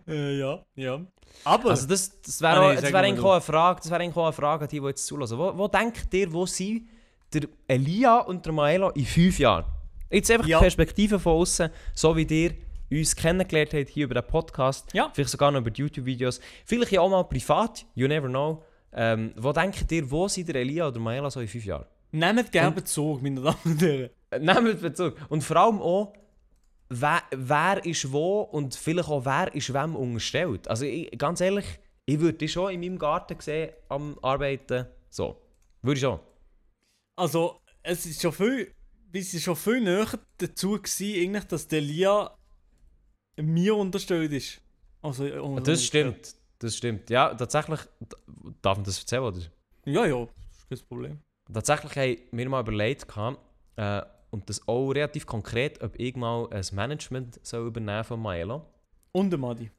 Äh, 0.06 0.38
ja, 0.38 0.62
ja. 0.74 1.00
Aber, 1.44 1.70
Also 1.70 1.86
das, 1.86 2.20
das 2.22 2.40
wäre 2.40 2.56
Ah, 2.56 2.82
wär 2.82 2.94
eigentlich 3.00 3.24
auch 3.24 3.32
eine 3.32 3.40
Frage, 3.40 3.80
das 3.82 3.90
wäre 3.90 4.00
eigentlich 4.02 4.16
auch 4.16 4.24
eine 4.24 4.32
Frage 4.32 4.64
an 4.64 4.68
die, 4.68 4.80
die 4.80 4.86
jetzt 4.86 5.06
zulassen. 5.06 5.38
Wo, 5.38 5.56
wo 5.56 5.68
denkt 5.68 6.12
ihr, 6.12 6.32
wo 6.32 6.46
sind 6.46 6.88
der 7.32 7.42
Elia 7.68 8.18
und 8.20 8.44
der 8.44 8.52
Maelo 8.52 8.90
in 8.90 9.04
fünf 9.04 9.38
Jahren? 9.38 9.64
Jetzt 10.10 10.30
einfach 10.30 10.46
Ja. 10.46 10.58
die 10.58 10.62
Perspektive 10.64 11.18
von 11.18 11.34
außen, 11.34 11.70
so 11.94 12.16
wie 12.16 12.22
ihr 12.24 12.52
uns 12.90 13.14
kennengelernt 13.16 13.74
habt 13.74 13.88
hier 13.88 14.04
über 14.04 14.14
den 14.14 14.26
Podcast, 14.26 14.92
Ja. 14.94 15.10
vielleicht 15.12 15.30
sogar 15.30 15.50
noch 15.50 15.60
über 15.60 15.70
die 15.70 15.82
YouTube-Videos, 15.82 16.40
vielleicht 16.64 16.92
ja 16.92 17.00
auch 17.00 17.10
mal 17.10 17.24
privat, 17.24 17.84
you 17.94 18.06
never 18.08 18.28
know. 18.28 18.62
Ähm, 18.92 19.32
wo 19.36 19.52
denkt 19.52 19.90
ihr, 19.92 20.10
wo 20.10 20.26
sind 20.28 20.48
der 20.48 20.56
Elia 20.56 20.84
oder 20.84 20.92
der 20.92 21.02
Maelo 21.02 21.28
so 21.28 21.40
in 21.40 21.48
fünf 21.48 21.64
Jahren? 21.64 21.84
nehmt 22.12 22.50
gerne 22.50 22.70
Bezug, 22.74 23.20
meine 23.22 23.40
Damen 23.42 23.56
und 23.64 23.82
Herren. 23.82 24.10
Nehmt 24.40 24.80
Bezug. 24.80 25.16
Und 25.28 25.42
vor 25.44 25.56
allem 25.56 25.82
auch, 25.82 26.14
wer, 26.88 27.22
wer 27.30 27.84
ist 27.84 28.12
wo 28.12 28.42
und 28.42 28.74
vielleicht 28.74 29.08
auch 29.08 29.24
wer 29.24 29.54
ist 29.54 29.72
wem 29.72 29.96
unterstellt. 29.96 30.68
Also 30.68 30.84
ich, 30.84 31.10
ganz 31.18 31.40
ehrlich, 31.40 31.66
ich 32.06 32.20
würde 32.20 32.38
dich 32.38 32.52
schon 32.52 32.72
in 32.72 32.80
meinem 32.80 32.98
Garten 32.98 33.38
sehen 33.40 33.72
am 33.88 34.18
Arbeiten. 34.22 34.86
So. 35.10 35.40
Würde 35.82 35.98
ich 35.98 36.00
schon. 36.00 36.20
Also, 37.16 37.60
es 37.82 38.06
ist 38.06 38.20
schon 38.20 38.32
viel, 38.32 38.72
es 39.12 39.34
ist 39.34 39.42
schon 39.42 39.56
viel 39.56 39.80
näher 39.80 40.06
dazu 40.38 40.72
gewesen, 40.72 41.22
eigentlich, 41.22 41.44
dass 41.44 41.66
der 41.66 41.80
Lia 41.80 42.36
mir 43.36 43.76
unterstellt 43.76 44.32
ist. 44.32 44.60
Also, 45.02 45.24
äh, 45.24 45.62
Das 45.62 45.84
stimmt. 45.84 46.34
Das 46.58 46.76
stimmt. 46.76 47.10
Ja, 47.10 47.34
tatsächlich, 47.34 47.80
darf 48.62 48.78
man 48.78 48.84
das 48.84 48.98
erzählen, 48.98 49.22
oder? 49.22 49.40
Ja, 49.84 50.06
ja, 50.06 50.26
das 50.48 50.58
ist 50.58 50.68
kein 50.68 50.88
Problem. 50.88 51.18
Tatsächlich 51.52 51.96
haben 51.96 52.38
wir 52.38 52.48
mal 52.48 52.60
überlegt, 52.60 53.06
äh, 53.76 54.02
und 54.30 54.48
das 54.48 54.66
auch 54.68 54.90
relativ 54.90 55.26
konkret, 55.26 55.82
ob 55.82 55.98
ich 55.98 56.16
mal 56.16 56.48
ein 56.50 56.64
Management 56.72 57.40
soll 57.46 57.66
übernehmen 57.66 58.04
von 58.04 58.20
Maelo. 58.20 58.66
Und 59.12 59.30
der 59.30 59.38
Madi. 59.38 59.70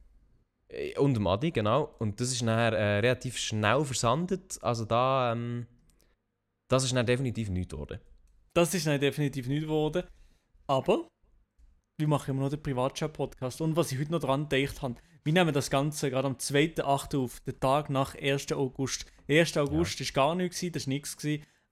Äh, 0.70 0.98
Und 0.98 1.14
dem 1.14 1.28
Adi, 1.28 1.52
genau. 1.52 1.95
Und 2.00 2.20
das 2.20 2.32
ist 2.32 2.41
nachher 2.41 2.74
äh, 2.74 3.00
relativ 3.00 3.38
schnell 3.38 3.84
versandet. 3.86 4.58
Also 4.62 4.86
da, 4.86 5.32
ähm, 5.32 5.68
das 6.70 6.84
ist 6.84 6.95
dann 6.95 7.06
definitiv 7.06 7.50
nichts 7.50 7.72
geworden. 7.72 8.00
Das 8.54 8.74
ist 8.74 8.86
nein, 8.86 9.00
definitiv 9.00 9.48
nicht 9.48 9.64
geworden. 9.64 10.04
Aber 10.68 11.08
wir 12.00 12.08
machen 12.08 12.32
immer 12.32 12.43
noch 12.43 12.50
den 12.50 12.62
Privatchat-Podcast. 12.62 13.62
Und 13.62 13.76
was 13.76 13.91
ich 13.91 14.00
heute 14.00 14.12
noch 14.12 14.20
dran 14.20 14.50
gedacht 14.50 14.82
habe, 14.82 14.95
wir 15.24 15.34
nehmen 15.34 15.54
das 15.54 15.70
Ganze 15.70 16.10
gerade 16.10 16.28
am 16.28 16.36
2.8. 16.36 17.18
auf, 17.18 17.39
den 17.41 17.60
Tag 17.60 17.89
nach 17.89 18.16
1. 18.16 18.52
August. 18.54 19.06
1. 19.30 19.58
August 19.58 20.00
war 20.00 20.08
gar 20.14 20.36
nichts, 20.36 20.66
das 20.72 20.88
war 20.88 20.93
nichts. 20.93 21.18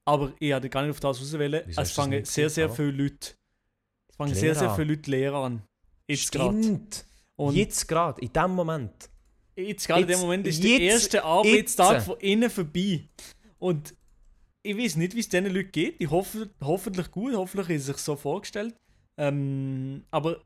Aber 0.07 0.33
ich 0.39 0.51
wollte 0.53 0.69
gar 0.69 0.81
nicht 0.83 0.91
auf 0.91 0.99
das 0.99 1.19
auswählen. 1.19 1.63
Wieso 1.65 1.81
Es 1.81 1.91
fangen 1.91 2.23
sehr, 2.25 2.49
sehr 2.49 2.69
viele 2.69 2.91
Leute. 2.91 3.33
Es 4.09 4.15
fangen 4.15 4.35
sehr, 4.35 4.55
sehr 4.55 4.73
viele 4.75 4.93
Leute 4.93 5.09
Lehrer 5.11 5.43
an. 5.45 5.63
Jetzt 6.07 6.31
gerade. 6.31 6.79
Und 7.37 7.55
jetzt 7.55 7.87
gerade, 7.87 8.21
in 8.21 8.31
dem 8.31 8.51
Moment. 8.51 9.09
Jetzt 9.55 9.87
gerade 9.87 10.01
in 10.03 10.07
dem 10.07 10.19
Moment 10.19 10.45
ist 10.47 10.63
jetzt- 10.63 10.79
der 10.79 10.79
erste 10.81 11.23
Arbeitstag 11.23 11.93
jetzt. 11.95 12.05
von 12.05 12.19
innen 12.19 12.49
vorbei. 12.49 13.07
Und 13.57 13.95
ich 14.63 14.77
weiß 14.77 14.95
nicht, 14.97 15.15
wie 15.15 15.19
es 15.19 15.29
diesen 15.29 15.47
Leuten 15.53 15.71
geht. 15.71 15.95
Ich 15.99 16.09
hoffe, 16.09 16.49
hoffentlich 16.61 17.09
gut, 17.11 17.33
hoffentlich 17.35 17.69
ist 17.69 17.81
es 17.81 17.87
sich 17.87 17.97
so 17.97 18.15
vorgestellt. 18.15 18.75
Ähm, 19.17 20.05
aber 20.11 20.41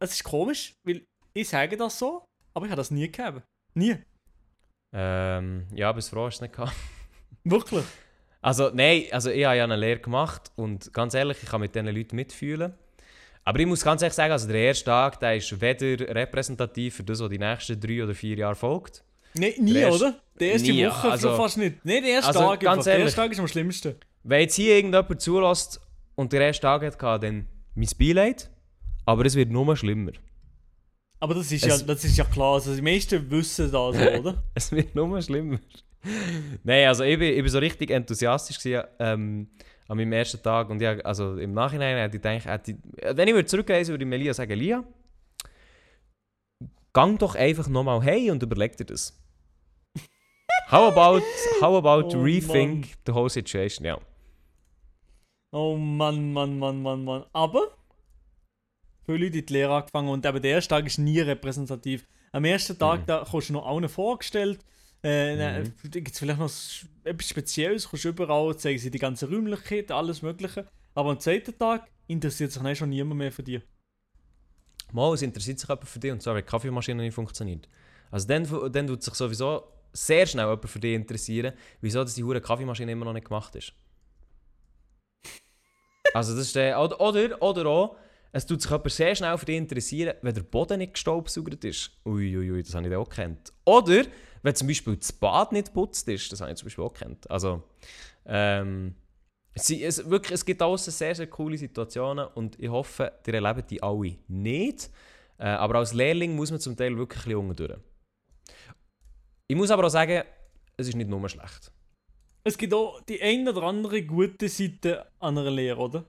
es 0.00 0.12
ist 0.12 0.24
komisch, 0.24 0.72
weil 0.84 1.04
ich 1.34 1.48
sage 1.48 1.76
das 1.76 1.98
so, 1.98 2.24
aber 2.54 2.66
ich 2.66 2.70
habe 2.72 2.80
das 2.80 2.90
nie 2.90 3.10
gegeben. 3.10 3.42
Nie. 3.74 3.96
Ähm, 4.92 5.66
ja, 5.74 5.92
bis 5.92 6.08
froh 6.08 6.26
hast 6.26 6.40
du 6.40 6.44
es 6.44 6.48
nicht 6.50 6.54
gehabt. 6.56 6.74
Wirklich. 7.44 7.84
Also, 8.40 8.70
nein, 8.72 9.04
also 9.10 9.30
ich 9.30 9.44
habe 9.44 9.56
ja 9.56 9.64
eine 9.64 9.76
Lehre 9.76 9.98
gemacht 10.00 10.50
und 10.56 10.92
ganz 10.92 11.14
ehrlich, 11.14 11.38
ich 11.42 11.48
kann 11.48 11.60
mit 11.60 11.74
diesen 11.74 11.88
Leuten 11.88 12.16
mitfühlen. 12.16 12.72
Aber 13.44 13.58
ich 13.58 13.66
muss 13.66 13.82
ganz 13.82 14.02
ehrlich 14.02 14.14
sagen, 14.14 14.32
also 14.32 14.46
der 14.46 14.56
erste 14.60 14.84
Tag, 14.84 15.18
der 15.20 15.36
ist 15.36 15.60
weder 15.60 16.14
repräsentativ 16.14 16.96
für 16.96 17.02
das, 17.04 17.20
was 17.20 17.30
die 17.30 17.38
nächsten 17.38 17.80
drei 17.80 18.04
oder 18.04 18.14
vier 18.14 18.36
Jahre 18.36 18.54
folgt. 18.54 19.02
Nee, 19.34 19.54
nie, 19.58 19.74
erste- 19.76 20.04
oder? 20.06 20.14
Die 20.38 20.44
erste 20.46 20.70
nie, 20.72 20.86
Woche 20.86 21.10
also- 21.10 21.36
fast 21.36 21.58
nicht. 21.58 21.84
Nee, 21.84 22.00
der 22.00 22.10
erste 22.10 22.28
Also, 22.28 22.40
Tag. 22.40 22.60
ganz 22.60 22.70
einfach. 22.78 22.84
Der 22.84 22.92
ehrlich. 22.92 23.04
erste 23.06 23.20
Tag 23.20 23.32
ist 23.32 23.40
am 23.40 23.48
schlimmsten. 23.48 23.94
Wenn 24.22 24.40
jetzt 24.42 24.54
hier 24.54 24.76
irgendjemand 24.76 25.20
zulässt 25.20 25.80
und 26.14 26.32
der 26.32 26.40
erste 26.42 26.62
Tag 26.62 26.82
hatte, 26.82 27.26
dann 27.26 27.46
mein 27.74 27.88
Beileid. 27.98 28.50
Aber 29.06 29.24
es 29.24 29.34
wird 29.34 29.50
nur 29.50 29.74
schlimmer. 29.76 30.12
Aber 31.20 31.34
das 31.34 31.50
ist, 31.50 31.64
Es- 31.66 31.80
ja, 31.80 31.86
das 31.86 32.04
ist 32.04 32.16
ja 32.16 32.24
klar. 32.24 32.54
Also 32.54 32.74
die 32.74 32.82
meisten 32.82 33.28
wissen 33.30 33.70
das, 33.72 33.96
oder? 34.20 34.42
Es 34.54 34.70
wird 34.70 34.94
nur 34.94 35.20
schlimmer. 35.22 35.58
Nein, 36.64 36.88
also 36.88 37.04
ich 37.04 37.18
bin, 37.18 37.32
ich 37.34 37.42
bin 37.42 37.48
so 37.48 37.58
richtig 37.58 37.90
enthusiastisch 37.90 38.58
gewesen, 38.58 38.84
ähm, 38.98 39.48
an 39.88 39.96
meinem 39.96 40.12
ersten 40.12 40.42
Tag. 40.42 40.70
Und 40.70 40.80
ja, 40.80 40.92
also 41.00 41.36
im 41.36 41.52
Nachhinein 41.52 41.96
hätte 41.96 42.16
ich 42.16 42.22
gedacht, 42.22 42.44
hätte 42.46 42.70
ich, 42.72 42.76
wenn 43.16 43.28
ich 43.28 43.34
würde 43.34 43.46
zurückreisen 43.46 43.92
würde, 43.92 44.04
ich 44.04 44.08
mir 44.08 44.16
Lia 44.16 44.34
sagen, 44.34 44.52
Lia, 44.52 44.84
gang 46.92 47.18
doch 47.18 47.34
einfach 47.34 47.68
nochmal 47.68 48.02
hey 48.02 48.30
und 48.30 48.42
überleg 48.42 48.76
dir 48.76 48.84
das. 48.84 49.18
How 50.70 50.92
about, 50.92 51.22
how 51.60 51.76
about 51.76 52.14
Oh, 52.14 52.22
rethink 52.22 52.88
the 53.06 53.12
whole 53.12 53.30
situation? 53.30 53.86
Ja. 53.86 53.98
Oh 55.52 55.76
Mann, 55.76 56.32
Mann, 56.32 56.58
Mann, 56.58 56.82
Mann, 56.82 57.04
Mann. 57.04 57.24
Aber 57.32 57.68
viele 59.06 59.24
Leute 59.24 59.38
in 59.38 59.46
die 59.46 59.52
Lehre 59.54 59.74
angefangen 59.76 60.10
und 60.10 60.26
eben 60.26 60.42
der 60.42 60.50
erste 60.52 60.74
Tag 60.74 60.86
ist 60.86 60.98
nie 60.98 61.20
repräsentativ. 61.20 62.06
Am 62.32 62.44
ersten 62.44 62.78
Tag, 62.78 63.00
Mhm. 63.00 63.06
da 63.06 63.24
kommst 63.28 63.48
du 63.48 63.54
noch 63.54 63.66
allen 63.66 63.88
vorgestellt. 63.88 64.62
Äh, 65.02 65.36
dann 65.36 65.62
Mhm. 65.62 65.90
gibt 65.90 66.10
es 66.10 66.18
vielleicht 66.18 66.40
noch 66.40 66.50
etwas 67.04 67.28
Spezielles, 67.28 67.88
kommst 67.88 68.04
überall, 68.04 68.56
zeigen 68.56 68.78
sie 68.78 68.90
die 68.90 68.98
ganze 68.98 69.28
Räumlichkeit, 69.28 69.90
alles 69.92 70.22
Mögliche. 70.22 70.66
Aber 70.94 71.10
am 71.10 71.20
zweiten 71.20 71.56
Tag 71.56 71.88
interessiert 72.08 72.50
sich 72.52 72.60
dann 72.62 72.74
schon 72.74 72.88
niemand 72.90 73.18
mehr 73.18 73.30
für 73.30 73.42
dich. 73.44 73.62
Mal, 74.92 75.14
es 75.14 75.22
interessiert 75.22 75.58
sich 75.60 75.68
jemand 75.68 75.88
für 75.88 75.98
dich 76.00 76.10
und 76.12 76.22
zwar, 76.22 76.34
wenn 76.34 76.42
die 76.44 76.50
Kaffeemaschine 76.50 77.02
nicht 77.02 77.14
funktioniert. 77.14 77.68
Also 78.10 78.26
dann, 78.26 78.72
dann 78.72 78.86
tut 78.86 79.02
sich 79.02 79.14
sowieso 79.14 79.62
sehr 79.92 80.26
schnell 80.26 80.46
jemand 80.46 80.68
für 80.68 80.80
dich 80.80 80.94
interessieren, 80.94 81.52
wieso 81.80 82.02
dass 82.02 82.14
die 82.14 82.24
hure 82.24 82.40
Kaffeemaschine 82.40 82.90
immer 82.92 83.04
noch 83.04 83.12
nicht 83.12 83.26
gemacht 83.28 83.54
ist. 83.54 83.72
Also 86.14 86.34
das 86.34 86.46
ist 86.46 86.56
der, 86.56 86.80
oder, 86.80 86.98
oder, 87.00 87.42
oder 87.42 87.66
auch, 87.66 87.96
es 88.32 88.46
tut 88.46 88.62
sich 88.62 88.70
jemand 88.70 88.90
sehr 88.90 89.14
schnell 89.14 89.36
für 89.36 89.44
dich 89.44 89.56
interessieren, 89.56 90.14
wenn 90.22 90.34
der 90.34 90.42
Boden 90.42 90.78
nicht 90.78 90.94
gestaubsaugert 90.94 91.62
ist. 91.64 91.90
Uiuiui, 92.06 92.38
ui, 92.38 92.52
ui, 92.52 92.62
das 92.62 92.74
habe 92.74 92.88
ich 92.88 92.94
auch 92.94 93.08
gekannt. 93.08 93.52
Oder, 93.66 94.04
wenn 94.42 94.54
zum 94.54 94.68
Beispiel 94.68 94.96
das 94.96 95.12
Bad 95.12 95.52
nicht 95.52 95.68
geputzt 95.68 96.08
ist, 96.08 96.30
das 96.32 96.40
habe 96.40 96.50
ich 96.52 96.58
zum 96.58 96.66
Beispiel 96.66 96.84
auch 96.84 96.92
gekannt. 96.92 97.30
Also, 97.30 97.62
ähm, 98.26 98.94
sie, 99.54 99.82
es, 99.84 100.08
wirklich, 100.08 100.32
es 100.32 100.44
gibt 100.44 100.62
außen 100.62 100.92
sehr, 100.92 101.14
sehr 101.14 101.26
coole 101.26 101.56
Situationen 101.56 102.26
und 102.34 102.58
ich 102.58 102.68
hoffe, 102.68 103.12
ihr 103.26 103.34
erlebt 103.34 103.70
die 103.70 103.82
alle 103.82 104.16
nicht. 104.28 104.90
Äh, 105.38 105.46
aber 105.46 105.76
als 105.76 105.94
Lehrling 105.94 106.34
muss 106.34 106.50
man 106.50 106.60
zum 106.60 106.76
Teil 106.76 106.96
wirklich 106.96 107.26
ein 107.26 107.48
bisschen 107.48 107.68
durch. 107.68 107.80
Ich 109.46 109.56
muss 109.56 109.70
aber 109.70 109.86
auch 109.86 109.90
sagen, 109.90 110.24
es 110.76 110.88
ist 110.88 110.94
nicht 110.94 111.08
nur 111.08 111.28
schlecht. 111.28 111.72
Es 112.44 112.56
gibt 112.56 112.74
auch 112.74 113.00
die 113.02 113.20
eine 113.20 113.50
oder 113.50 113.62
andere 113.64 114.02
gute 114.02 114.48
Seite 114.48 115.06
an 115.18 115.38
einer 115.38 115.50
Lehre, 115.50 115.78
oder? 115.78 116.04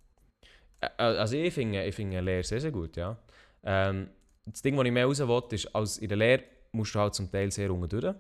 Äh, 0.81 0.87
Also 0.97 1.35
ich 1.35 1.53
finde, 1.53 1.85
ich 1.85 1.95
finde 1.95 2.19
Lehre 2.21 2.43
sehr, 2.43 2.61
sehr 2.61 2.71
gut, 2.71 2.95
ja. 2.97 3.17
Ähm, 3.63 4.09
das 4.45 4.61
Ding, 4.61 4.77
was 4.77 4.85
ich 4.85 4.91
mehr 4.91 5.05
raus 5.05 5.19
will, 5.19 5.43
ist, 5.51 5.75
als 5.75 5.97
in 5.97 6.09
der 6.09 6.17
Lehre 6.17 6.43
musst 6.71 6.95
du 6.95 6.99
halt 6.99 7.13
zum 7.15 7.31
Teil 7.31 7.51
sehr 7.51 7.71
unten 7.71 7.89
durch. 7.89 8.15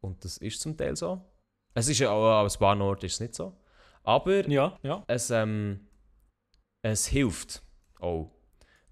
Und 0.00 0.24
das 0.24 0.36
ist 0.38 0.60
zum 0.60 0.76
Teil 0.76 0.96
so. 0.96 1.20
Es 1.74 1.88
ist 1.88 1.98
ja 2.00 2.10
auch 2.10 2.40
an 2.40 2.46
ein 2.50 2.58
paar 2.58 2.80
Orten 2.80 3.06
ist 3.06 3.14
es 3.14 3.20
nicht 3.20 3.34
so. 3.34 3.56
Aber 4.04 4.48
Ja, 4.48 4.76
ja. 4.82 5.04
es, 5.06 5.30
ähm, 5.30 5.86
es 6.84 7.06
hilft 7.06 7.62
auch. 8.00 8.30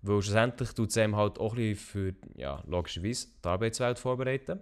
Weil 0.03 0.23
schlussendlich 0.23 0.73
tut 0.73 0.91
es 0.91 0.97
einem 0.97 1.17
halt 1.17 1.39
auch 1.39 1.53
ein 1.53 1.57
bisschen 1.57 1.77
für, 1.77 2.15
ja, 2.37 2.63
logischerweise, 2.67 3.29
die 3.45 3.49
Arbeitswelt 3.49 3.99
vorbereiten. 3.99 4.61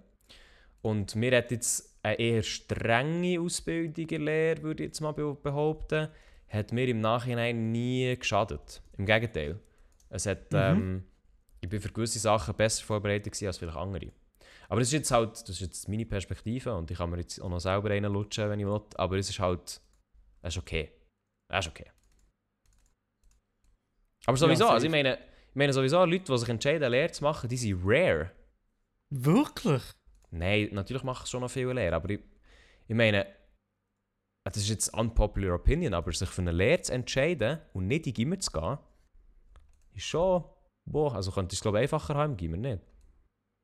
Und 0.82 1.14
mir 1.14 1.36
hat 1.36 1.50
jetzt 1.50 1.96
eine 2.02 2.18
eher 2.18 2.42
strenge 2.42 3.40
Ausbildung 3.40 4.08
in 4.08 4.22
Lehre, 4.24 4.62
würde 4.62 4.82
ich 4.84 4.88
jetzt 4.88 5.00
mal 5.00 5.12
be- 5.12 5.34
behaupten, 5.34 6.08
hat 6.48 6.72
mir 6.72 6.88
im 6.88 7.00
Nachhinein 7.00 7.70
nie 7.70 8.16
geschadet. 8.16 8.82
Im 8.96 9.04
Gegenteil. 9.06 9.60
Es 10.08 10.26
hat, 10.26 10.50
Mhm. 10.52 10.58
ähm, 10.58 11.04
ich 11.60 11.68
bin 11.68 11.80
für 11.80 11.92
gewisse 11.92 12.18
Sachen 12.18 12.54
besser 12.54 12.84
vorbereitet 12.84 13.42
als 13.42 13.58
vielleicht 13.58 13.76
andere. 13.76 14.12
Aber 14.68 14.80
das 14.80 14.88
ist 14.88 14.92
jetzt 14.92 15.10
halt, 15.10 15.32
das 15.32 15.48
ist 15.48 15.60
jetzt 15.60 15.88
meine 15.88 16.04
Perspektive 16.04 16.74
und 16.74 16.90
ich 16.90 16.98
kann 16.98 17.10
mir 17.10 17.18
jetzt 17.18 17.40
auch 17.40 17.48
noch 17.48 17.60
selber 17.60 17.90
reinlutschen, 17.90 18.50
wenn 18.50 18.60
ich 18.60 18.66
will, 18.66 18.80
aber 18.96 19.16
es 19.16 19.30
ist 19.30 19.40
halt, 19.40 19.80
es 20.42 20.54
ist 20.54 20.58
okay. 20.58 20.92
Es 21.50 21.66
ist 21.66 21.72
okay. 21.72 21.90
Aber 24.26 24.36
sowieso, 24.36 24.64
safe. 24.64 24.74
also 24.74 24.86
ich 24.86 24.92
meine, 24.92 25.14
ich 25.14 25.54
meine 25.54 25.72
sowieso, 25.72 26.04
Leute, 26.04 26.24
die 26.24 26.38
sich 26.38 26.48
entscheiden, 26.48 26.82
eine 26.82 26.96
Lehre 26.96 27.10
zu 27.10 27.24
machen, 27.24 27.48
die 27.48 27.56
sind 27.56 27.80
rare. 27.82 28.30
Wirklich? 29.10 29.82
Nein, 30.30 30.68
natürlich 30.72 31.02
machen 31.02 31.26
schon 31.26 31.40
noch 31.40 31.50
viele 31.50 31.72
Lehre, 31.72 31.96
aber 31.96 32.10
ich, 32.10 32.20
ich 32.86 32.94
meine, 32.94 33.26
das 34.44 34.58
ist 34.58 34.68
jetzt 34.68 34.94
unpopular 34.94 35.54
opinion, 35.54 35.94
aber 35.94 36.12
sich 36.12 36.28
für 36.28 36.42
eine 36.42 36.52
Lehre 36.52 36.82
zu 36.82 36.92
entscheiden 36.92 37.60
und 37.72 37.86
nicht 37.86 38.06
in 38.06 38.12
die 38.12 38.12
Gimmer 38.12 38.38
zu 38.38 38.50
gehen, 38.52 38.78
ist 39.94 40.04
schon, 40.04 40.44
boah, 40.88 41.14
also 41.14 41.30
könnte 41.30 41.52
ich 41.54 41.58
es 41.58 41.62
glaube 41.62 41.78
ich 41.78 41.82
einfacher 41.82 42.14
haben 42.14 42.32
im 42.32 42.36
Gimmer, 42.36 42.56
nicht? 42.56 42.82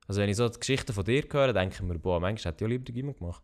Also 0.07 0.21
wenn 0.21 0.29
ich 0.29 0.37
so 0.37 0.49
die 0.49 0.59
Geschichten 0.59 0.93
von 0.93 1.05
dir 1.05 1.23
höre, 1.31 1.53
denke 1.53 1.77
ich 1.77 1.83
mir, 1.83 1.99
boah, 1.99 2.21
manchmal 2.21 2.53
hätte 2.53 2.65
ich 2.65 2.69
auch 2.69 2.71
lieber 2.71 2.85
den 2.85 2.95
Gimmer 2.95 3.15
gemacht. 3.15 3.43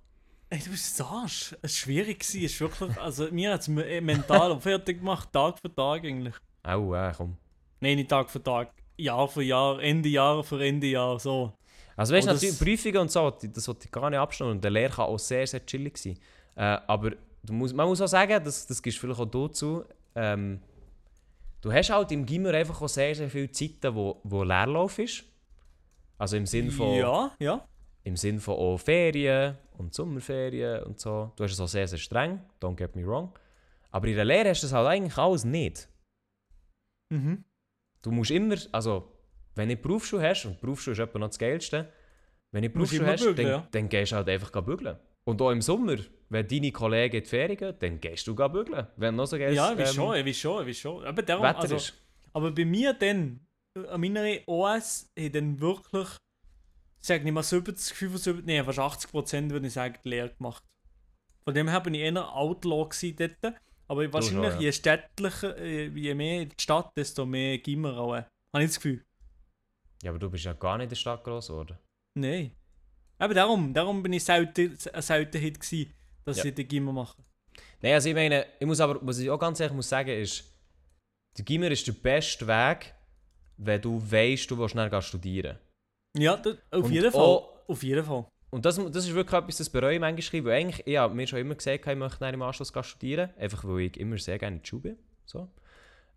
Ey, 0.50 0.58
du 0.58 0.70
bist 0.70 1.00
Arsch. 1.00 1.52
Es 1.52 1.62
war 1.62 1.68
schwierig. 1.68 2.22
Es 2.22 2.34
ist 2.34 2.60
wirklich, 2.60 2.98
also 2.98 3.28
mir 3.30 3.52
hat 3.52 3.60
es 3.60 3.68
mental 3.68 4.60
fertig 4.60 4.98
gemacht, 4.98 5.32
Tag 5.32 5.58
für 5.58 5.72
Tag 5.72 6.04
eigentlich. 6.04 6.34
Au, 6.64 6.92
äh, 6.94 7.12
komm. 7.16 7.36
Nein, 7.80 7.96
nicht 7.96 8.10
Tag 8.10 8.28
für 8.28 8.42
Tag. 8.42 8.72
Jahr 8.96 9.28
für 9.28 9.42
Jahr, 9.42 9.80
Ende 9.80 10.08
Jahr 10.08 10.42
für 10.42 10.62
Ende 10.62 10.88
Jahr, 10.88 11.18
so. 11.18 11.52
Also 11.96 12.14
weißt 12.14 12.28
du, 12.28 12.32
natürlich 12.32 12.58
Prüfungen 12.58 12.98
und 12.98 13.10
so, 13.10 13.30
das 13.30 13.64
sollte 13.64 13.86
ich 13.86 13.90
gar 13.90 14.10
nicht 14.10 14.18
abstellen 14.18 14.50
und 14.50 14.64
der 14.64 14.70
Lehrer 14.70 14.96
kann 14.96 15.04
auch 15.06 15.18
sehr, 15.18 15.46
sehr 15.46 15.64
chillig 15.64 15.98
sein. 15.98 16.18
Äh, 16.56 16.78
aber 16.86 17.12
du 17.42 17.52
musst, 17.52 17.74
man 17.74 17.86
muss 17.86 18.00
auch 18.00 18.08
sagen, 18.08 18.42
das, 18.44 18.66
das 18.66 18.82
gibst 18.82 18.98
vielleicht 18.98 19.20
auch 19.20 19.26
dazu, 19.26 19.84
ähm, 20.14 20.60
du 21.60 21.72
hast 21.72 21.90
halt 21.90 22.12
im 22.12 22.26
Gimmer 22.26 22.54
einfach 22.54 22.80
auch 22.80 22.88
sehr, 22.88 23.14
sehr 23.14 23.30
viele 23.30 23.50
Zeiten, 23.50 23.94
wo, 23.94 24.20
wo 24.24 24.42
Leerlauf 24.42 24.98
ist. 24.98 25.24
Also 26.18 26.36
im 26.36 26.46
Sinn 26.46 26.70
von, 26.70 26.94
Ja, 26.96 27.32
ja. 27.38 27.66
im 28.04 28.16
Sinn 28.16 28.40
von 28.40 28.54
auch 28.54 28.78
Ferien 28.78 29.56
und 29.78 29.94
Sommerferien 29.94 30.82
und 30.84 31.00
so. 31.00 31.32
Du 31.36 31.44
hast 31.44 31.52
es 31.52 31.60
auch 31.60 31.68
sehr, 31.68 31.88
sehr 31.88 31.98
streng, 31.98 32.40
don't 32.60 32.76
get 32.76 32.94
me 32.94 33.06
wrong. 33.06 33.32
Aber 33.90 34.06
in 34.06 34.16
der 34.16 34.24
Lehre 34.24 34.50
hast 34.50 34.62
du 34.62 34.66
das 34.66 34.74
halt 34.74 34.86
eigentlich 34.86 35.16
alles 35.16 35.44
nicht. 35.44 35.88
Mhm. 37.10 37.44
Du 38.02 38.10
musst 38.10 38.30
immer, 38.30 38.56
also 38.72 39.12
wenn 39.54 39.68
du 39.68 39.76
Berufsschule 39.76 40.28
hast, 40.28 40.46
und 40.46 40.60
Berufsschule 40.60 40.92
ist 40.92 41.00
etwa 41.00 41.18
noch 41.18 41.28
das 41.28 41.38
Geilste, 41.38 41.92
wenn 42.52 42.62
du 42.62 42.70
Berufsschule 42.70 43.06
hast, 43.06 43.24
bügeln, 43.24 43.36
dann, 43.36 43.46
ja. 43.46 43.68
dann 43.70 43.88
gehst 43.88 44.12
du 44.12 44.16
halt 44.16 44.28
einfach 44.28 44.50
bügeln. 44.62 44.96
Und 45.24 45.42
auch 45.42 45.50
im 45.50 45.62
Sommer, 45.62 45.96
wenn 46.30 46.46
deine 46.46 46.70
Kollegen 46.70 47.16
in 47.16 47.22
die 47.22 47.28
Ferien 47.28 47.56
gehen, 47.58 47.74
dann 47.78 48.00
gehst 48.00 48.26
du 48.26 48.34
bügeln. 48.34 48.86
Wenn 48.96 49.16
noch 49.16 49.26
so 49.26 49.36
geiles 49.36 49.56
Ja, 49.56 49.76
wie 49.76 49.82
ähm, 49.82 49.88
schon, 49.88 50.24
wie 50.24 50.34
schon, 50.34 50.66
wie 50.66 50.74
schon. 50.74 51.04
Aber, 51.04 51.22
darum, 51.22 51.44
Wetter 51.44 51.60
also, 51.60 51.76
ist. 51.76 51.92
aber 52.32 52.52
bei 52.52 52.64
mir 52.64 52.94
dann, 52.94 53.40
äh, 53.76 53.86
an 53.88 54.00
meiner 54.00 54.24
OS, 54.46 55.10
ich 55.16 55.32
dann 55.32 55.60
wirklich, 55.60 56.08
ich 57.00 57.06
sage 57.06 57.24
nicht 57.24 57.32
mal 57.32 57.42
70, 57.42 57.94
75, 57.94 58.46
nee, 58.46 58.62
fast 58.62 58.78
80 58.78 59.10
Prozent 59.10 59.50
würde 59.50 59.66
ich 59.66 59.72
sagen, 59.72 59.98
Lehre 60.04 60.30
gemacht. 60.30 60.62
Von 61.42 61.54
dem 61.54 61.68
her 61.68 61.80
bin 61.80 61.94
ich 61.94 62.02
eher 62.02 62.32
Outlaw 62.32 62.88
gewesen 62.88 63.16
dort. 63.42 63.54
Aber 63.88 64.12
wahrscheinlich, 64.12 64.54
ja. 64.54 64.60
je 64.60 64.72
städtlicher, 64.72 65.58
äh, 65.58 65.88
je 65.88 66.14
mehr 66.14 66.44
die 66.44 66.54
Stadt, 66.60 66.92
desto 66.96 67.26
mehr 67.26 67.58
Gimmer 67.58 67.98
auch. 67.98 68.14
äh. 68.14 68.22
Habe 68.54 68.64
ich 68.64 68.70
das 68.70 68.76
Gefühl. 68.76 69.04
Ja, 70.02 70.10
aber 70.10 70.20
du 70.20 70.30
bist 70.30 70.44
ja 70.44 70.52
gar 70.52 70.76
nicht 70.76 70.84
in 70.84 70.88
der 70.90 70.96
Stadt 70.96 71.24
groß 71.24 71.48
geworden. 71.48 71.76
Nein. 72.14 72.52
Aber 73.18 73.34
darum, 73.34 73.74
darum 73.74 74.00
bin 74.00 74.12
ich 74.12 74.22
selten, 74.22 74.78
ein 74.92 75.02
Seltenheit 75.02 75.58
gewesen, 75.58 75.92
dass 76.30 76.38
Ja. 76.38 76.44
ich 76.46 76.54
den 76.54 76.68
Gimmer 76.68 76.92
mache. 76.92 77.22
Nein, 77.82 77.94
also 77.94 78.08
ich 78.08 78.14
meine, 78.14 78.46
ich 78.58 78.66
muss 78.66 78.80
aber, 78.80 78.98
was 79.06 79.18
ich 79.18 79.30
auch 79.30 79.38
ganz 79.38 79.60
ehrlich 79.60 79.74
muss 79.76 79.88
sagen, 79.88 80.10
ist, 80.10 80.44
der 81.36 81.44
Gimmer 81.44 81.70
ist 81.70 81.86
der 81.86 81.92
beste 81.92 82.46
Weg, 82.46 82.94
wenn 83.56 83.80
du 83.80 84.00
weißt, 84.10 84.50
du 84.50 84.58
willst 84.58 84.72
schnell 84.72 85.02
studieren. 85.02 85.58
Ja, 86.16 86.36
das, 86.36 86.56
auf 86.70 86.84
Und 86.84 86.92
jeden 86.92 87.12
Fall. 87.12 87.20
auch- 87.20 87.50
Auf 87.68 87.82
jeden 87.84 88.04
Fall. 88.04 88.26
Und 88.50 88.64
das, 88.64 88.76
das 88.76 89.06
ist 89.06 89.14
wirklich 89.14 89.38
etwas, 89.40 89.58
das 89.58 89.70
bereue 89.70 89.94
ich 89.94 90.00
manchmal, 90.00 90.44
weil 90.44 90.52
eigentlich, 90.60 90.84
ich 90.86 90.96
habe 90.96 91.14
mir 91.14 91.24
schon 91.26 91.38
immer 91.38 91.54
gesagt, 91.54 91.86
ich 91.86 91.94
möchte 91.96 92.24
im 92.26 92.42
Anschluss 92.42 92.72
studieren, 92.82 93.30
einfach 93.38 93.62
weil 93.64 93.80
ich 93.82 93.96
immer 93.96 94.18
sehr 94.18 94.38
gerne 94.40 94.56
in 94.56 94.62
die 94.62 94.68
Schule 94.68 94.82
bin. 94.82 94.98
So. 95.24 95.48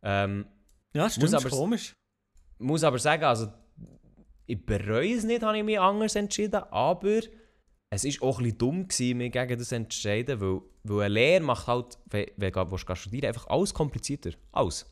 Ähm, 0.02 0.48
Ja, 0.96 1.08
stimmt, 1.10 1.32
aber 1.36 1.46
ist 1.46 1.52
komisch. 1.52 1.94
muss 2.58 2.84
aber 2.84 2.98
sagen, 2.98 3.24
also 3.24 3.54
ich 4.48 4.66
bereue 4.66 5.14
es 5.16 5.24
nicht, 5.24 5.44
habe 5.44 5.58
ich 5.60 5.64
mich 5.64 5.80
anders 5.80 6.16
entschieden, 6.16 6.56
aber 6.72 7.22
es 7.94 8.04
ist 8.04 8.22
auch 8.22 8.40
ein 8.40 8.58
dumm 8.58 8.88
gewesen, 8.88 9.18
mich 9.18 9.32
gegen 9.32 9.58
das 9.58 9.70
zu 9.70 9.76
entscheiden, 9.76 10.40
weil, 10.42 10.62
weil 10.84 11.06
eine 11.06 11.14
Lehre 11.14 11.44
macht 11.44 11.68
halt, 11.68 11.98
wenn, 12.10 12.28
wenn 12.38 12.52
du 12.52 12.78
studieren 12.78 13.26
einfach 13.26 13.48
alles 13.48 13.74
komplizierter. 13.74 14.32
Alles. 14.52 14.86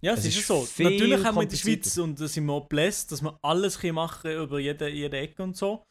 Ja, 0.00 0.12
es 0.12 0.20
Es 0.20 0.26
ist, 0.26 0.38
ist 0.38 0.46
so. 0.46 0.66
Natürlich 0.78 1.24
haben 1.24 1.36
wir 1.36 1.42
in 1.42 1.48
der. 1.48 1.56
Schweiz 1.56 1.98
und 1.98 2.20
da 2.20 2.28
sind 2.28 2.46
wir 2.46 2.52
auch 2.52 2.68
blessed, 2.68 3.12
dass 3.12 3.22
wir 3.22 3.38
alles 3.42 3.78
können 3.78 3.96
machen 3.96 4.30
über 4.30 4.58
jede, 4.58 4.88
jede 4.88 5.18
Ecke 5.18 5.42
und 5.42 5.56
so. 5.56 5.82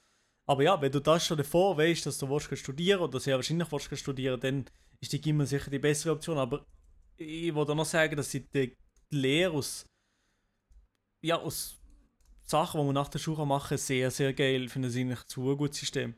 Aber 0.50 0.64
ja, 0.64 0.82
wenn 0.82 0.92
du 0.92 1.02
das 1.02 1.26
schon 1.26 1.38
davor 1.38 1.78
weißt, 1.78 2.06
dass 2.06 2.18
du 2.18 2.30
willst 2.30 2.58
studieren 2.58 3.02
oder 3.02 3.20
sehr 3.20 3.36
wahrscheinlich 3.36 3.70
willst 3.72 3.98
studieren, 3.98 4.40
dann 4.40 4.66
ist 5.02 5.12
die 5.12 5.20
Gimmer 5.20 5.46
sicher 5.46 5.70
die 5.70 5.80
bessere 5.80 6.14
Option. 6.14 6.38
Aber 6.38 6.66
ich 7.18 7.54
wollte 7.54 7.74
auch 7.74 7.76
noch 7.76 7.86
sagen, 7.86 8.16
dass 8.16 8.34
ich 8.34 8.46
die 8.54 8.76
Lehre 9.12 9.54
aus, 9.54 9.86
ja, 11.22 11.36
aus 11.38 11.78
Sachen, 12.50 12.80
die 12.80 12.86
man 12.86 12.96
nach 12.96 13.10
der 13.10 13.20
Schule 13.20 13.46
machen 13.46 13.70
kann, 13.70 13.78
sehr, 13.78 14.10
sehr 14.10 14.34
geil 14.34 14.70
finde. 14.70 14.88
Ich 14.88 14.98
eigentlich 14.98 15.24
zu 15.26 15.52
ein 15.52 15.58
gutes 15.58 15.80
System. 15.80 16.16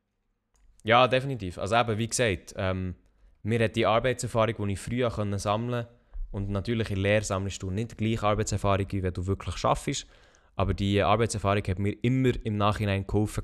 Ja, 0.84 1.08
definitiv. 1.08 1.58
Also 1.58 1.76
eben, 1.76 1.98
wie 1.98 2.08
gesagt, 2.08 2.54
ähm, 2.56 2.96
mir 3.44 3.64
hat 3.64 3.76
die 3.76 3.86
Arbeitserfahrung, 3.86 4.68
die 4.68 4.74
ich 4.74 4.80
früher 4.80 5.10
können 5.10 5.40
sammeln 5.40 5.86
konnte, 5.86 6.00
und 6.32 6.50
natürlich 6.50 6.92
in 6.92 6.98
Lehre 6.98 7.24
sammelst 7.24 7.64
du 7.64 7.72
nicht 7.72 7.92
die 7.92 7.98
gleiche 7.98 8.28
Arbeitserfahrung, 8.28 8.86
wie 8.92 9.02
wenn 9.02 9.14
du 9.14 9.26
wirklich 9.26 9.58
schaffst. 9.58 10.06
Aber 10.56 10.74
die 10.74 11.02
Arbeitserfahrung 11.02 11.64
hat 11.68 11.80
mir 11.80 11.96
immer 12.04 12.34
im 12.44 12.58
Nachhinein 12.58 13.08
geholfen. 13.08 13.44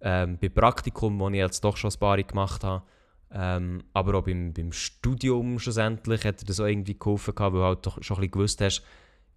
Ähm, 0.00 0.38
bei 0.40 0.48
Praktikum, 0.48 1.18
wo 1.18 1.28
ich 1.28 1.34
jetzt 1.34 1.64
doch 1.64 1.76
schon 1.76 1.90
ein 1.90 1.98
paar 1.98 2.22
gemacht 2.22 2.62
habe. 2.62 2.84
Ähm, 3.32 3.82
aber 3.92 4.18
auch 4.18 4.24
beim, 4.24 4.52
beim 4.52 4.72
Studium 4.72 5.58
schlussendlich 5.58 6.24
hat 6.24 6.48
das 6.48 6.60
auch 6.60 6.66
irgendwie 6.66 6.96
geholfen, 6.98 7.34
weil 7.36 7.50
du 7.50 7.62
halt 7.62 7.86
doch 7.86 8.02
schon 8.02 8.16
ein 8.16 8.20
bisschen 8.20 8.30
gewusst 8.30 8.60
hast, 8.60 8.84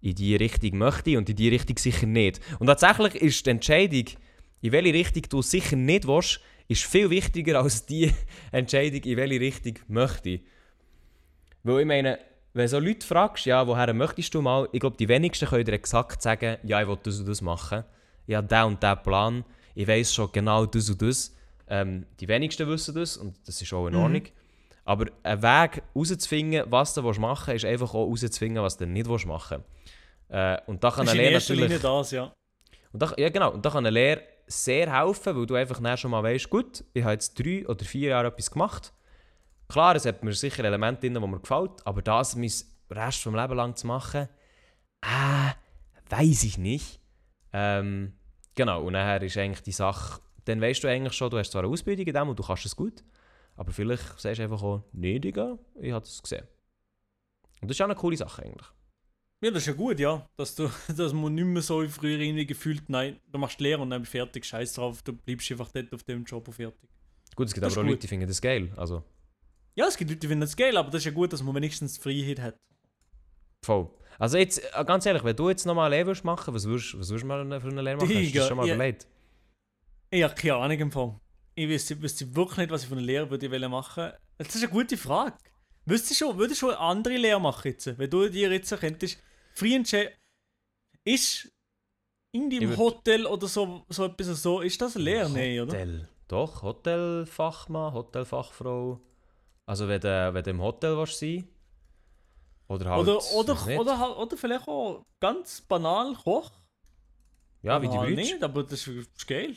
in 0.02 0.14
die 0.14 0.36
Richtung 0.36 0.76
möchte 0.78 1.10
ich 1.10 1.16
und 1.16 1.28
in 1.30 1.36
die 1.36 1.48
Richtung 1.48 1.78
sicher 1.78 2.06
nicht. 2.06 2.40
Und 2.58 2.66
tatsächlich 2.66 3.14
ist 3.14 3.46
die 3.46 3.50
Entscheidung, 3.50 4.04
in 4.60 4.72
welche 4.72 4.92
Richtung 4.92 5.22
du 5.30 5.42
sicher 5.42 5.76
nicht 5.76 6.06
willst, 6.06 6.40
ist 6.68 6.84
viel 6.84 7.08
wichtiger 7.10 7.60
als 7.60 7.86
die 7.86 8.12
Entscheidung, 8.52 9.02
in 9.02 9.16
welche 9.16 9.40
Richtung 9.40 9.74
möchte 9.88 10.30
ich. 10.30 10.40
Weil 11.62 11.80
ich 11.80 11.86
meine, 11.86 12.18
wenn 12.54 12.68
so 12.68 12.78
Leute 12.78 13.06
fragst, 13.06 13.46
ja, 13.46 13.66
woher 13.66 13.94
möchtest 13.94 14.34
du 14.34 14.42
mal, 14.42 14.68
ich 14.72 14.80
glaube, 14.80 14.96
die 14.96 15.08
wenigsten 15.08 15.48
können 15.48 15.64
dir 15.64 15.72
exakt 15.72 16.20
sagen, 16.20 16.58
ja, 16.64 16.82
ich 16.82 16.88
will 16.88 16.98
das 17.02 17.18
und 17.20 17.28
das 17.28 17.40
machen. 17.40 17.84
Ich 18.26 18.34
habe 18.34 18.46
den 18.46 18.64
und 18.64 18.82
den 18.82 19.02
Plan, 19.02 19.44
ich 19.74 19.86
weiß 19.86 20.12
schon 20.12 20.30
genau 20.32 20.66
das 20.66 20.90
und 20.90 21.00
das. 21.00 21.34
Ähm, 21.68 22.06
die 22.20 22.28
wenigsten 22.28 22.66
wissen 22.68 22.94
das 22.94 23.16
und 23.16 23.36
das 23.46 23.62
ist 23.62 23.72
auch 23.72 23.86
in 23.86 23.94
Mhm. 23.94 24.00
Ordnung. 24.00 24.22
Aber 24.84 25.06
ein 25.22 25.42
Weg 25.42 25.82
herauszufinden, 25.94 26.64
was 26.68 26.94
du 26.94 27.02
machen 27.02 27.52
willst, 27.52 27.64
ist 27.64 27.70
einfach 27.70 27.94
auch 27.94 28.04
herauszufinden, 28.04 28.62
was 28.62 28.76
du 28.76 28.86
nicht 28.86 29.06
machen 29.08 29.26
willst. 29.26 29.71
Äh, 30.32 30.58
und 30.66 30.82
da 30.82 30.90
kann 30.90 31.06
eine 31.06 31.12
in 31.12 31.28
Lehre 31.28 31.40
natürlich... 31.40 31.82
Das, 31.82 32.10
ja. 32.10 32.32
Und 32.92 33.02
da, 33.02 33.12
ja, 33.18 33.28
genau. 33.28 33.52
Und 33.52 33.64
da 33.64 33.70
kann 33.70 33.86
eine 33.86 33.90
Lehre 33.90 34.22
sehr 34.46 34.90
helfen, 34.90 35.36
weil 35.36 35.46
du 35.46 35.54
einfach 35.54 35.80
dann 35.80 35.96
schon 35.98 36.10
mal 36.10 36.22
weißt, 36.22 36.48
gut, 36.48 36.84
ich 36.94 37.02
habe 37.02 37.12
jetzt 37.12 37.38
drei 37.38 37.68
oder 37.68 37.84
vier 37.84 38.10
Jahre 38.10 38.28
etwas 38.28 38.50
gemacht. 38.50 38.94
Klar, 39.68 39.94
es 39.94 40.06
hat 40.06 40.24
mir 40.24 40.32
sicher 40.32 40.64
Elemente 40.64 41.02
drin, 41.02 41.14
die 41.14 41.28
mir 41.28 41.38
gefällt, 41.40 41.86
aber 41.86 42.00
das 42.00 42.34
mein 42.34 42.50
Rest 42.90 43.22
vom 43.22 43.34
Leben 43.34 43.54
lang 43.54 43.76
zu 43.76 43.86
machen, 43.86 44.28
äh, 45.02 45.52
weiß 46.10 46.44
ich 46.44 46.58
nicht. 46.58 47.00
Ähm, 47.52 48.14
genau, 48.54 48.82
und 48.82 48.94
nachher 48.94 49.22
ist 49.22 49.36
eigentlich 49.36 49.62
die 49.62 49.72
Sache, 49.72 50.20
dann 50.46 50.60
weißt 50.60 50.82
du 50.82 50.88
eigentlich 50.88 51.14
schon, 51.14 51.30
du 51.30 51.38
hast 51.38 51.52
zwar 51.52 51.62
eine 51.62 51.70
Ausbildung 51.70 52.06
in 52.06 52.14
dem 52.14 52.28
und 52.28 52.38
du 52.38 52.42
kannst 52.42 52.66
es 52.66 52.74
gut, 52.74 53.04
aber 53.56 53.70
vielleicht 53.72 54.18
sagst 54.18 54.38
du 54.38 54.42
einfach 54.42 54.62
auch, 54.62 54.82
nee, 54.92 55.18
Digga, 55.18 55.58
ich 55.80 55.92
habe 55.92 56.04
es 56.04 56.22
gesehen. 56.22 56.46
Und 57.60 57.70
das 57.70 57.76
ist 57.76 57.80
auch 57.80 57.86
eine 57.86 57.94
coole 57.94 58.16
Sache 58.16 58.42
eigentlich. 58.42 58.68
Ja, 59.42 59.50
das 59.50 59.62
ist 59.62 59.66
ja 59.66 59.72
gut, 59.72 59.98
ja. 59.98 60.24
Dass, 60.36 60.54
du, 60.54 60.70
dass 60.96 61.12
man 61.12 61.34
nicht 61.34 61.44
mehr 61.44 61.62
so 61.62 61.82
wie 61.82 61.88
früher 61.88 62.18
irgendwie 62.18 62.46
gefühlt, 62.46 62.88
nein, 62.88 63.18
du 63.30 63.38
machst 63.38 63.60
Lehre 63.60 63.82
und 63.82 63.90
dann 63.90 64.02
bist 64.02 64.12
fertig, 64.12 64.44
scheiß 64.44 64.74
drauf, 64.74 65.02
du 65.02 65.12
bleibst 65.12 65.50
einfach 65.50 65.70
dort 65.72 65.92
auf 65.92 66.04
dem 66.04 66.24
Job 66.24 66.46
und 66.46 66.54
fertig. 66.54 66.88
Gut, 67.34 67.48
es 67.48 67.54
gibt 67.54 67.64
Das 67.64 67.72
aber 67.72 67.80
auch 67.80 67.84
ist 67.84 67.88
Leute, 67.88 67.96
gut. 67.96 68.02
die 68.04 68.08
finden 68.08 68.28
das 68.28 68.40
geil. 68.40 68.72
Also, 68.76 69.02
Ja, 69.74 69.86
es 69.88 69.96
gibt 69.96 70.10
Leute, 70.10 70.20
die 70.20 70.28
finden 70.28 70.42
das 70.42 70.56
geil, 70.56 70.76
aber 70.76 70.90
das 70.90 71.00
ist 71.00 71.06
ja 71.06 71.10
gut, 71.10 71.32
dass 71.32 71.42
man 71.42 71.54
wenigstens 71.56 71.98
Freiheit 71.98 72.40
hat. 72.40 72.56
Voll. 73.64 73.90
Also 74.18 74.38
jetzt, 74.38 74.62
äh, 74.74 74.84
ganz 74.84 75.06
ehrlich, 75.06 75.24
wenn 75.24 75.34
du 75.34 75.48
jetzt 75.48 75.66
nochmal 75.66 75.86
eine 75.86 75.96
Lehre 75.96 76.06
würdest 76.08 76.24
machen, 76.24 76.54
was 76.54 76.64
würdest, 76.64 76.98
was 76.98 77.08
würdest 77.08 77.24
du 77.24 77.26
mal 77.26 77.60
für 77.60 77.68
eine 77.68 77.82
Lehre 77.82 77.96
machen? 77.96 78.14
Hast 78.14 78.34
du 78.34 78.38
das 78.38 78.48
schon 78.48 78.56
mal 78.56 78.66
ja. 78.68 78.74
überlegt? 78.74 79.06
Ich 80.10 80.22
habe 80.22 80.34
keine 80.34 80.56
Ahnung 80.56 80.78
im 80.78 80.92
Fall. 80.92 81.18
Ich 81.54 81.68
wüsste, 81.68 82.00
wüsste 82.00 82.36
wirklich 82.36 82.58
nicht, 82.58 82.70
was 82.70 82.82
ich 82.82 82.88
von 82.88 82.98
einer 82.98 83.06
Lehre 83.06 83.30
würde 83.30 83.50
wollen 83.50 83.70
machen. 83.70 84.12
Das 84.38 84.54
ist 84.54 84.62
eine 84.62 84.70
gute 84.70 84.96
Frage. 84.96 85.34
Wüsstest 85.84 86.20
du 86.20 86.26
schon, 86.26 86.38
würdest 86.38 86.62
du 86.62 86.66
schon 86.66 86.76
eine 86.76 86.78
andere 86.78 87.16
Lehre 87.16 87.40
machen 87.40 87.68
jetzt? 87.68 87.98
Wenn 87.98 88.10
du 88.10 88.28
dir 88.28 88.52
jetzt 88.52 88.78
könntest, 88.78 89.18
frei 89.54 89.74
entscheiden, 89.74 90.12
ist 91.04 91.50
im 92.32 92.48
würd- 92.50 92.76
Hotel 92.76 93.26
oder 93.26 93.46
so, 93.46 93.84
so 93.88 94.06
etwas 94.06 94.42
so, 94.42 94.60
ist 94.60 94.80
das 94.80 94.94
Lehre? 94.94 95.28
Nein, 95.30 95.60
oder? 95.60 95.72
Hotel. 95.72 96.08
Doch, 96.28 96.62
Hotelfachmann, 96.62 97.92
Hotelfachfrau. 97.92 99.00
Also 99.66 99.86
wenn 99.86 100.00
du, 100.00 100.34
wenn 100.34 100.42
du 100.42 100.50
im 100.50 100.60
Hotel 100.62 100.96
willst 100.96 101.18
sein 101.18 101.46
Oder 102.68 102.90
halt... 102.90 103.02
Oder, 103.02 103.22
oder, 103.34 103.80
oder, 103.80 103.98
halt- 103.98 104.16
oder 104.16 104.36
vielleicht 104.36 104.66
auch 104.66 105.04
ganz 105.20 105.60
banal 105.60 106.14
Koch. 106.14 106.50
Ja, 107.60 107.80
wie 107.82 107.88
die 107.88 107.96
Brütsch. 107.96 108.16
nicht, 108.16 108.42
aber 108.42 108.62
das 108.64 108.86
ist, 108.86 108.88
ist 108.88 109.26
geil. 109.26 109.56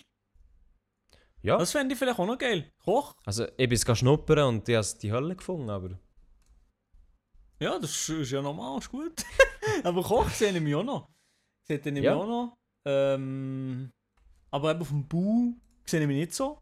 Ja. 1.41 1.57
Das 1.57 1.71
fände 1.71 1.93
ich 1.93 1.99
vielleicht 1.99 2.19
auch 2.19 2.25
noch 2.25 2.37
geil. 2.37 2.71
Koch? 2.83 3.13
Also, 3.23 3.45
ich 3.45 3.69
bin 3.69 3.71
es 3.73 3.97
schnuppern 3.97 4.47
und 4.47 4.67
ich 4.69 4.75
habe 4.75 4.99
die 5.01 5.11
Hölle 5.11 5.35
gefunden, 5.35 5.69
aber... 5.69 5.97
Ja, 7.59 7.79
das 7.79 8.09
ist, 8.09 8.31
ja 8.31 8.41
normal, 8.41 8.79
ist 8.79 8.89
gut. 8.89 9.23
aber 9.83 10.03
Koch 10.03 10.29
sehe 10.29 10.51
ich 10.51 10.61
mich 10.61 10.75
auch 10.75 10.83
noch. 10.83 11.07
Sehe 11.67 11.77
ich 11.77 11.85
mich 11.85 12.03
Ja. 12.03 12.15
auch 12.15 12.27
noch. 12.27 12.57
Ähm, 12.85 13.91
aber 14.51 14.71
eben 14.71 14.85
vom 14.85 15.07
Bau 15.07 15.53
sehe 15.85 16.01
ich 16.01 16.07
mich 16.07 16.17
nicht 16.17 16.33
so. 16.33 16.59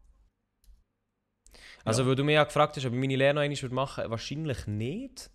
Also, 1.84 2.04
Ja. 2.04 2.08
weil 2.10 2.16
du 2.16 2.24
mich 2.24 2.34
ja 2.36 2.44
gefragt 2.44 2.78
hast, 2.78 2.86
ob 2.86 2.94
ich 2.94 3.00
meine 3.00 3.16
Lehre 3.16 3.34
noch 3.34 3.41
einmal 3.41 3.62
würde 3.62 3.76
machen 3.76 4.10
wahrscheinlich 4.10 4.68
nicht. 4.68 5.30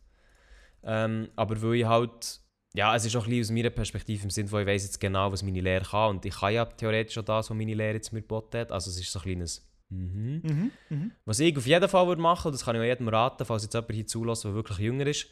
Ähm, 0.83 1.29
aber 1.37 1.61
weil 1.61 1.75
ich 1.75 1.85
halt... 1.87 2.41
Ja, 2.75 2.95
es 2.95 3.05
ist 3.05 3.17
auch 3.17 3.25
ein 3.25 3.31
bisschen 3.31 3.45
aus 3.45 3.51
meiner 3.57 3.71
Perspektive 3.71 4.23
im 4.25 4.31
Sinne 4.31 4.49
von, 4.49 4.61
ich 4.61 4.67
weiss 4.67 4.85
jetzt 4.85 5.01
genau, 5.01 5.33
was 5.33 5.43
meine 5.43 5.61
Lehre 5.61 5.85
kann. 5.85 6.11
Und 6.11 6.25
ich 6.25 6.35
kann 6.35 6.53
ja 6.55 6.65
theoretisch 6.67 7.19
auch 7.19 7.25
das, 7.25 7.51
was 7.51 7.57
meine 7.57 7.75
Lehre 7.75 7.95
jetzt 7.95 8.13
mir 8.13 8.21
geboten 8.21 8.59
hat. 8.59 8.71
Also, 8.71 8.91
es 8.91 9.01
ist 9.01 9.11
so 9.11 9.19
ein 9.19 9.23
kleines... 9.23 9.65
Mhm. 9.91 10.43
Mhm. 10.45 10.71
Mhm. 10.91 11.13
Was 11.25 11.41
ich 11.41 11.57
auf 11.57 11.67
jeden 11.67 11.89
Fall 11.89 12.07
würde 12.07 12.21
machen, 12.21 12.49
und 12.49 12.53
das 12.53 12.65
kann 12.65 12.77
ich 12.77 12.81
auch 12.83 12.85
jedem 12.87 13.09
raten, 13.09 13.45
falls 13.47 13.63
jetzt 13.63 13.73
jemand 13.75 13.93
hier 13.93 14.07
zulässt, 14.07 14.45
der 14.45 14.55
wirklich 14.55 14.79
jünger 14.79 15.07
ist, 15.07 15.27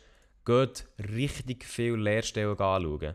geht 0.47 0.87
richtig 0.99 1.65
viele 1.65 1.97
Lehrstellen 1.97 2.59
anschauen. 2.59 3.15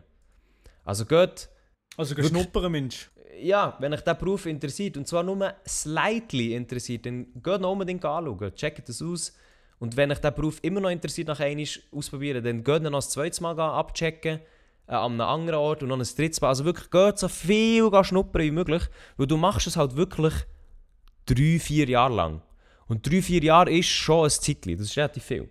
Also 0.84 1.04
geht, 1.04 1.48
Also 1.96 2.16
Wirklich? 2.16 2.32
geschnuppern, 2.32 2.70
Mensch. 2.70 3.10
ja, 3.40 3.76
wenn 3.80 3.92
euch 3.92 4.00
dieser 4.02 4.14
Beruf 4.14 4.46
interessiert, 4.46 4.96
und 4.96 5.08
zwar 5.08 5.24
nur 5.24 5.52
slightly 5.66 6.54
interessiert, 6.54 7.06
dann 7.06 7.26
geht 7.42 7.60
noch 7.60 7.72
unbedingt 7.72 8.04
anschauen, 8.04 8.54
checkt 8.54 8.88
das 8.88 9.02
aus. 9.02 9.34
Und 9.80 9.96
wenn 9.96 10.12
euch 10.12 10.18
dieser 10.18 10.30
Beruf 10.30 10.58
immer 10.62 10.80
noch 10.80 10.90
interessiert, 10.90 11.26
nach 11.26 11.40
einmal 11.40 11.66
ausprobieren, 11.90 12.44
dann 12.44 12.62
geht 12.62 12.82
noch 12.82 12.92
ein 12.94 13.02
zweites 13.02 13.40
Mal 13.40 13.58
abchecken, 13.58 14.38
äh, 14.86 14.92
an 14.94 15.12
einem 15.12 15.20
anderen 15.22 15.58
Ort 15.58 15.82
und 15.82 15.88
noch 15.88 15.98
ein 15.98 16.06
drittes 16.16 16.40
Mal. 16.40 16.48
Also 16.48 16.64
wirklich 16.64 16.90
geht 16.90 17.18
so 17.18 17.28
viel 17.28 17.90
schnuppern 18.04 18.42
wie 18.42 18.50
möglich, 18.52 18.82
weil 19.16 19.26
du 19.26 19.36
machst 19.36 19.66
es 19.66 19.76
halt 19.76 19.96
wirklich 19.96 20.34
drei, 21.26 21.58
vier 21.58 21.88
Jahre 21.88 22.14
lang. 22.14 22.42
Und 22.86 23.08
drei, 23.10 23.22
vier 23.22 23.42
Jahre 23.42 23.72
ist 23.72 23.86
schon 23.88 24.24
ein 24.24 24.30
Zeitchen, 24.30 24.76
das 24.76 24.86
ist 24.88 24.96
relativ 24.96 25.24
viel. 25.24 25.48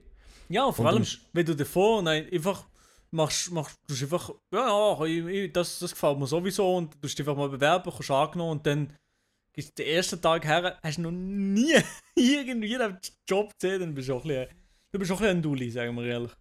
Ja, 0.52 0.72
vor 0.72 0.86
Und 0.86 0.94
allem, 0.94 1.08
wenn 1.34 1.46
du 1.46 1.56
davor 1.56 2.02
nein, 2.02 2.28
einfach 2.32 2.66
machst, 3.12 3.52
machst 3.52 3.80
du 3.88 3.94
einfach, 3.94 4.30
ja, 4.54 4.68
ja, 4.68 5.06
ich, 5.06 5.26
ich, 5.26 5.54
das, 5.54 5.80
das 5.80 5.92
gefällt 5.92 6.20
mir 6.20 6.28
sowieso 6.28 6.78
und 6.78 6.94
du 6.96 7.08
hast 7.08 7.18
dich 7.18 7.28
einfach 7.28 7.38
mal 7.38 7.50
bewerben, 7.50 7.92
kommst 7.92 8.12
angenommen 8.12 8.52
und 8.52 8.66
dann 8.68 8.94
gehst 9.54 9.78
du 9.78 9.84
den 9.84 9.94
ersten 9.96 10.22
Tag 10.22 10.46
her, 10.46 10.78
hast 10.84 11.00
noch 11.00 11.12
nie 11.12 11.76
irgendwie 12.16 12.76
einen 12.78 12.98
Job 13.28 13.54
gesehen, 13.60 13.82
dann 13.82 13.94
bist 13.94 14.10
du 14.10 14.16
auch 14.16 14.24
ein 14.24 14.28
bisschen, 14.28 14.48
du 14.92 15.00
bist 15.00 15.12
auch 15.12 15.16
ein 15.16 15.22
bisschen 15.22 15.38
ein 15.38 15.42
Dulli, 15.42 15.70
sagen 15.72 15.96
wir 15.96 16.06
ehrlich. 16.06 16.32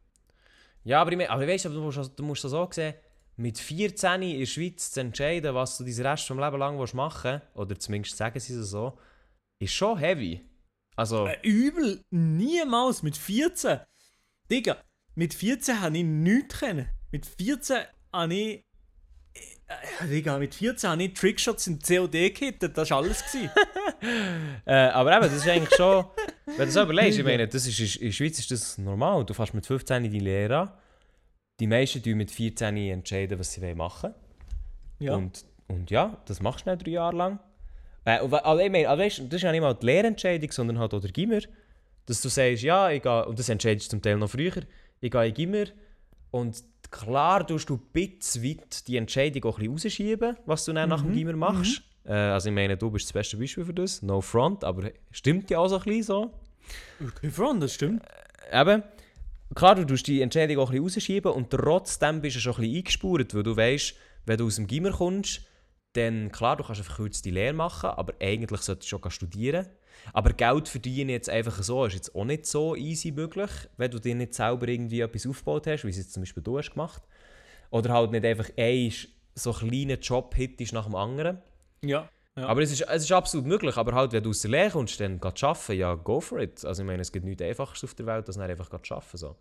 Ja, 0.84 1.02
aber 1.02 1.12
ich, 1.12 1.30
aber 1.30 1.46
weißt, 1.46 1.66
du 1.66 1.80
musst, 1.80 2.18
du 2.18 2.22
musst 2.22 2.44
das 2.44 2.52
auch 2.52 2.72
sehen, 2.72 2.94
mit 3.36 3.58
14 3.58 4.22
in 4.22 4.38
der 4.38 4.46
Schweiz 4.46 4.90
zu 4.90 5.00
entscheiden, 5.00 5.54
was 5.54 5.78
du 5.78 5.84
deinen 5.84 6.06
Rest 6.06 6.28
des 6.28 6.36
Lebens 6.36 6.58
lang 6.58 6.76
machen 6.94 7.32
willst, 7.32 7.56
oder 7.56 7.78
zumindest 7.78 8.16
sagen 8.16 8.40
sie 8.40 8.54
es 8.54 8.70
so, 8.70 8.98
ist 9.58 9.72
schon 9.72 9.98
heavy. 9.98 10.44
Also, 10.96 11.26
Äh, 11.26 11.38
übel, 11.42 12.02
niemals, 12.10 13.02
mit 13.02 13.16
14. 13.16 13.80
Digga, 14.50 14.76
mit 15.14 15.34
14 15.34 15.80
habe 15.80 15.98
ich 15.98 16.04
nichts 16.04 16.58
kennen. 16.58 16.88
Mit 17.12 17.26
14 17.26 17.78
habe 18.12 18.34
ich. 18.34 18.64
Äh, 20.02 20.08
Digga, 20.08 20.38
mit 20.38 20.54
14 20.54 20.90
habe 20.90 21.02
ich 21.04 21.14
Trickshots 21.14 21.66
im 21.68 21.78
COD 21.78 22.34
gehittet, 22.34 22.76
das 22.76 22.90
war 22.90 22.98
alles. 22.98 23.22
Äh, 24.64 24.72
aber 24.72 25.12
eben, 25.12 25.22
das 25.24 25.34
ist 25.34 25.48
eigentlich 25.48 25.74
schon, 25.76 26.04
wenn 26.46 26.56
du 26.56 26.64
das 26.66 26.76
überlegst, 26.76 27.18
ich 27.18 27.24
meine, 27.24 27.46
das 27.46 27.66
ist, 27.66 27.96
in 27.96 28.06
der 28.06 28.12
Schweiz 28.12 28.38
ist 28.38 28.50
das 28.50 28.78
normal. 28.78 29.24
Du 29.26 29.34
fährst 29.34 29.52
mit 29.52 29.66
15 29.66 30.04
in 30.06 30.10
die 30.10 30.20
Lehre 30.20 30.58
an. 30.58 30.70
Die 31.60 31.66
meisten 31.66 32.00
entscheiden 32.02 32.14
mit 32.14 32.30
14 32.30 32.74
entscheiden, 32.78 33.38
was 33.38 33.52
sie 33.52 33.74
machen 33.74 34.12
wollen. 34.14 34.14
Ja. 35.00 35.14
Und, 35.16 35.44
und 35.68 35.90
ja, 35.90 36.16
das 36.26 36.40
machst 36.40 36.66
du 36.66 36.70
nicht 36.70 36.86
drei 36.86 36.92
Jahre 36.92 37.14
lang. 37.16 37.38
Äh, 38.06 38.20
we- 38.22 38.42
also 38.42 38.62
ich 38.62 38.70
meine, 38.70 38.88
also 38.88 39.02
weißt, 39.02 39.18
das 39.28 39.34
ist 39.34 39.42
ja 39.42 39.52
nicht 39.52 39.60
mal 39.60 39.74
die 39.74 39.84
Lehrentscheidung, 39.86 40.50
sondern 40.50 40.78
halt 40.78 40.94
auch 40.94 41.00
der 41.00 41.10
Gimmer. 41.12 41.40
Dass 42.06 42.20
du 42.20 42.28
sagst, 42.28 42.62
ja, 42.62 42.90
ich 42.90 43.02
gehe, 43.02 43.24
und 43.26 43.38
das 43.38 43.48
entscheidest 43.48 43.86
du 43.86 43.90
zum 43.90 44.02
Teil 44.02 44.16
noch 44.16 44.30
früher, 44.30 44.62
ich 45.00 45.10
gehe 45.10 45.26
in 45.26 45.34
Gimmer 45.34 45.64
und 46.30 46.62
klar 46.90 47.46
tust 47.46 47.68
du 47.70 47.74
ein 47.74 47.92
bisschen 47.92 48.44
weit 48.44 48.88
die 48.88 48.96
Entscheidung 48.96 49.44
auch 49.44 49.58
ein 49.58 49.72
bisschen 49.72 49.90
rausschieben, 49.90 50.36
was 50.46 50.64
du 50.64 50.72
dann 50.72 50.88
nach 50.88 51.02
dem 51.02 51.12
Gimmer 51.12 51.34
machst. 51.34 51.82
Äh, 52.04 52.12
also 52.12 52.48
ich 52.48 52.54
meine, 52.54 52.76
du 52.76 52.90
bist 52.90 53.06
das 53.06 53.12
beste 53.12 53.36
Beispiel 53.36 53.64
für 53.64 53.74
das, 53.74 54.02
no 54.02 54.20
front, 54.20 54.64
aber 54.64 54.90
stimmt 55.10 55.50
ja 55.50 55.58
auch 55.58 55.68
so 55.68 55.76
ein 55.76 55.84
bisschen 55.84 56.02
so. 56.02 56.34
Okay, 57.04 57.30
Front, 57.30 57.62
das 57.62 57.74
stimmt. 57.74 58.02
Eben, 58.52 58.82
klar, 59.54 59.74
du 59.74 59.84
tust 59.84 60.06
die 60.06 60.20
Entscheidung 60.20 60.58
auch 60.58 60.70
ein 60.70 60.82
bisschen 60.82 61.00
rausschieben 61.00 61.32
und 61.32 61.50
trotzdem 61.50 62.20
bist 62.20 62.36
du 62.36 62.40
schon 62.40 62.54
ein 62.54 62.62
bisschen 62.62 62.76
eingespurt, 62.76 63.34
weil 63.34 63.42
du 63.42 63.56
weißt, 63.56 63.94
wenn 64.26 64.38
du 64.38 64.46
aus 64.46 64.56
dem 64.56 64.66
Gimmer 64.66 64.92
kommst, 64.92 65.42
dann 65.94 66.30
klar, 66.30 66.56
du 66.56 66.64
kannst 66.64 66.80
eine 66.80 66.84
verkürzte 66.84 67.30
Lehre 67.30 67.52
machen, 67.52 67.90
aber 67.90 68.14
eigentlich 68.20 68.60
solltest 68.60 68.92
du 68.92 68.98
schon 68.98 69.10
studieren. 69.10 69.66
Aber 70.12 70.32
Geld 70.32 70.68
verdienen 70.68 71.10
jetzt 71.10 71.28
einfach 71.28 71.62
so 71.62 71.84
ist 71.84 71.94
jetzt 71.94 72.14
auch 72.14 72.24
nicht 72.24 72.46
so 72.46 72.74
easy 72.76 73.12
möglich, 73.12 73.50
wenn 73.76 73.90
du 73.90 73.98
dir 73.98 74.14
nicht 74.14 74.34
selber 74.34 74.68
irgendwie 74.68 75.00
etwas 75.00 75.26
aufgebaut 75.26 75.66
hast, 75.66 75.84
wie 75.84 75.90
es 75.90 75.96
jetzt 75.96 76.12
zum 76.12 76.22
Beispiel 76.22 76.42
du 76.42 76.58
hast 76.58 76.72
gemacht. 76.72 77.02
Oder 77.70 77.92
halt 77.92 78.10
nicht 78.10 78.24
einfach 78.24 78.50
einen 78.56 78.92
so 79.34 79.52
kleinen 79.52 80.00
Job 80.00 80.34
hittest 80.34 80.72
nach 80.72 80.86
dem 80.86 80.96
anderen. 80.96 81.38
Ja. 81.82 82.08
ja. 82.36 82.46
Aber 82.46 82.62
es 82.62 82.72
ist, 82.72 82.82
es 82.82 83.04
ist 83.04 83.12
absolut 83.12 83.46
möglich. 83.46 83.76
Aber 83.76 83.92
halt, 83.92 84.12
wenn 84.12 84.22
du 84.22 84.30
aus 84.30 84.40
der 84.40 84.50
Lehre 84.50 84.70
kommst, 84.70 84.98
dann 85.00 85.20
geht 85.20 85.44
arbeiten, 85.44 85.72
ja, 85.78 85.94
go 85.94 86.20
for 86.20 86.40
it. 86.40 86.64
Also 86.64 86.82
ich 86.82 86.86
meine, 86.86 87.02
es 87.02 87.12
gibt 87.12 87.24
nichts 87.24 87.42
Einfaches 87.42 87.84
auf 87.84 87.94
der 87.94 88.06
Welt, 88.06 88.26
als 88.26 88.36
dann 88.36 88.50
einfach 88.50 88.70
geht 88.70 88.90
arbeiten. 88.90 89.16
So. 89.16 89.36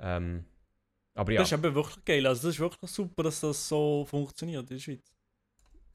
Ähm, 0.00 0.44
aber 1.18 1.32
ja, 1.32 1.40
Das 1.40 1.50
ist 1.50 1.58
eben 1.58 1.74
wirklich 1.74 2.04
geil. 2.04 2.26
Also, 2.26 2.46
das 2.46 2.54
ist 2.54 2.60
wirklich 2.60 2.90
super, 2.90 3.24
dass 3.24 3.40
das 3.40 3.68
so 3.68 4.04
funktioniert 4.08 4.62
in 4.70 4.76
der 4.76 4.78
Schweiz. 4.78 5.12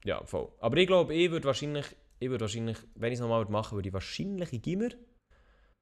ja, 0.04 0.22
voll. 0.24 0.48
Aber 0.60 0.76
ich 0.76 0.86
glaube, 0.86 1.14
ich 1.14 1.30
würde 1.30 1.46
wahrscheinlich, 1.46 1.86
ich 2.24 2.30
würde 2.30 2.42
wahrscheinlich, 2.42 2.78
wenn 2.94 3.12
ich 3.12 3.16
es 3.18 3.20
nochmal 3.20 3.44
machen 3.46 3.76
würde, 3.76 3.88
ich 3.88 3.92
wahrscheinlich 3.92 4.52
in 4.52 4.62
Gimmer. 4.62 4.88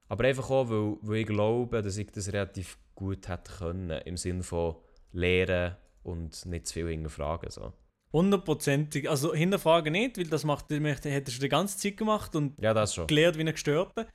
Aber 0.09 0.25
einfach 0.25 0.51
auch, 0.51 0.69
weil, 0.69 0.97
weil 1.03 1.21
ich 1.21 1.27
glaube, 1.27 1.83
dass 1.83 1.97
ich 1.97 2.11
das 2.11 2.33
relativ 2.33 2.79
gut 2.95 3.29
hätte 3.29 3.53
können, 3.59 3.91
im 4.05 4.17
Sinne 4.17 4.43
von 4.43 4.77
lehren 5.13 5.77
und 6.03 6.45
nicht 6.47 6.67
zu 6.67 6.75
viel 6.75 6.89
hinterfragen. 6.89 7.51
So. 7.51 7.73
Hundertprozentig. 8.13 9.09
Also, 9.09 9.35
hinterfragen 9.35 9.93
nicht, 9.93 10.19
weil 10.19 10.27
das 10.27 10.45
macht, 10.45 10.69
hätte 10.71 11.09
er 11.09 11.31
schon 11.31 11.41
die 11.41 11.49
ganze 11.49 11.79
Zeit 11.79 11.97
gemacht 11.97 12.37
und 12.37 12.61
Ja, 12.61 12.75
das 12.75 12.95
schon. 12.95 13.07
gelernt 13.07 13.39
wie 13.39 13.43
ein 13.43 13.53
Gestörter. 13.53 14.07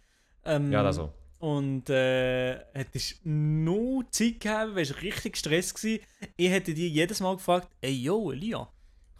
Ähm, 0.45 0.71
Ja, 0.71 0.83
das 0.83 0.97
so. 0.97 1.11
Und 1.39 1.89
äh, 1.89 2.57
hättest 2.73 3.23
nur 3.25 4.09
Zeit 4.11 4.39
gehabt, 4.39 4.75
wärst 4.75 5.01
richtig 5.01 5.33
gestresst 5.33 5.75
gewesen. 5.75 6.03
Ich 6.35 6.49
hätte 6.49 6.73
dir 6.73 6.87
jedes 6.89 7.19
Mal 7.19 7.35
gefragt, 7.35 7.69
ey 7.81 7.91
yo, 7.93 8.31
Elia, 8.31 8.67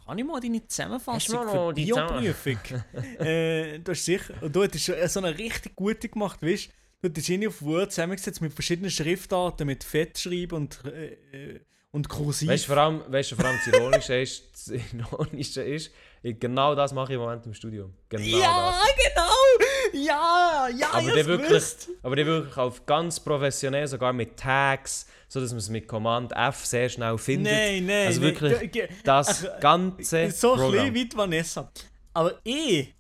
kann 0.08 0.18
ich 0.18 0.26
mal 0.26 0.40
deine 0.40 0.66
Zusammenfassung 0.66 1.38
Hast 1.38 1.54
mal 1.54 1.68
für 1.68 1.74
die 1.74 1.86
Bioprüfung? 1.86 2.60
äh, 3.20 3.80
du 3.80 3.92
hast 3.92 4.06
sicher, 4.06 4.34
und 4.42 4.56
du 4.56 4.80
schon 4.80 4.96
so 5.08 5.20
eine 5.20 5.38
richtig 5.38 5.76
gute 5.76 6.08
gemacht, 6.08 6.42
weißt 6.42 6.68
du? 6.68 6.72
Du 7.02 7.10
hättest 7.10 7.30
ihn 7.30 7.48
auf 7.48 7.62
Word 7.62 7.92
zusammengesetzt 7.92 8.42
mit 8.42 8.54
verschiedenen 8.54 8.90
Schriftarten, 8.90 9.68
mit 9.68 9.84
Fettschreiben 9.84 10.58
und, 10.58 10.84
äh, 10.86 11.14
äh, 11.32 11.60
und 11.92 12.10
Kursiv. 12.10 12.50
Weißt 12.50 12.64
du, 12.66 12.68
vor 12.74 12.78
allem, 12.78 13.02
weißt 13.08 13.32
du, 13.32 13.36
vor 13.36 13.46
allem 13.46 13.58
das 13.58 13.68
Ironische 13.74 14.16
ist, 14.22 14.44
das 14.54 14.68
Ironische 14.94 15.62
ist, 15.64 15.92
genau 16.22 16.76
das 16.76 16.94
mache 16.94 17.14
ich 17.14 17.16
im 17.16 17.22
Moment 17.22 17.46
im 17.46 17.54
Studium. 17.54 17.94
Genau 18.10 18.38
ja, 18.40 18.72
das. 18.72 18.96
genau! 19.14 20.04
Ja, 20.06 20.68
ja, 20.78 20.90
Aber 20.94 21.12
der 21.12 21.26
wirklich, 21.26 21.64
aber 22.04 22.16
der 22.18 22.26
wirklich 22.26 22.58
auf 22.58 22.86
ganz 22.86 23.20
professionell, 23.20 23.88
sogar 23.88 24.12
mit 24.14 24.36
Tags, 24.38 25.08
so 25.30 25.40
dass 25.40 25.52
man 25.52 25.60
es 25.60 25.70
mit 25.70 25.88
Command 25.88 26.34
F 26.36 26.66
sehr 26.66 26.90
schnell 26.90 27.18
findet. 27.18 27.54
Nein, 27.54 27.86
nein, 27.86 28.08
Also 28.08 28.22
nein. 28.22 28.36
wirklich 28.42 28.72
ge- 28.72 28.90
Das 29.04 29.46
Ach, 29.48 29.60
ganze 29.62 30.30
So 30.32 30.54
ein 30.54 30.60
Programm. 30.60 30.94
bisschen 30.94 31.14
wie 31.14 31.18
Vanessa. 31.18 31.72
Aber 32.14 32.38
ich, 32.44 32.94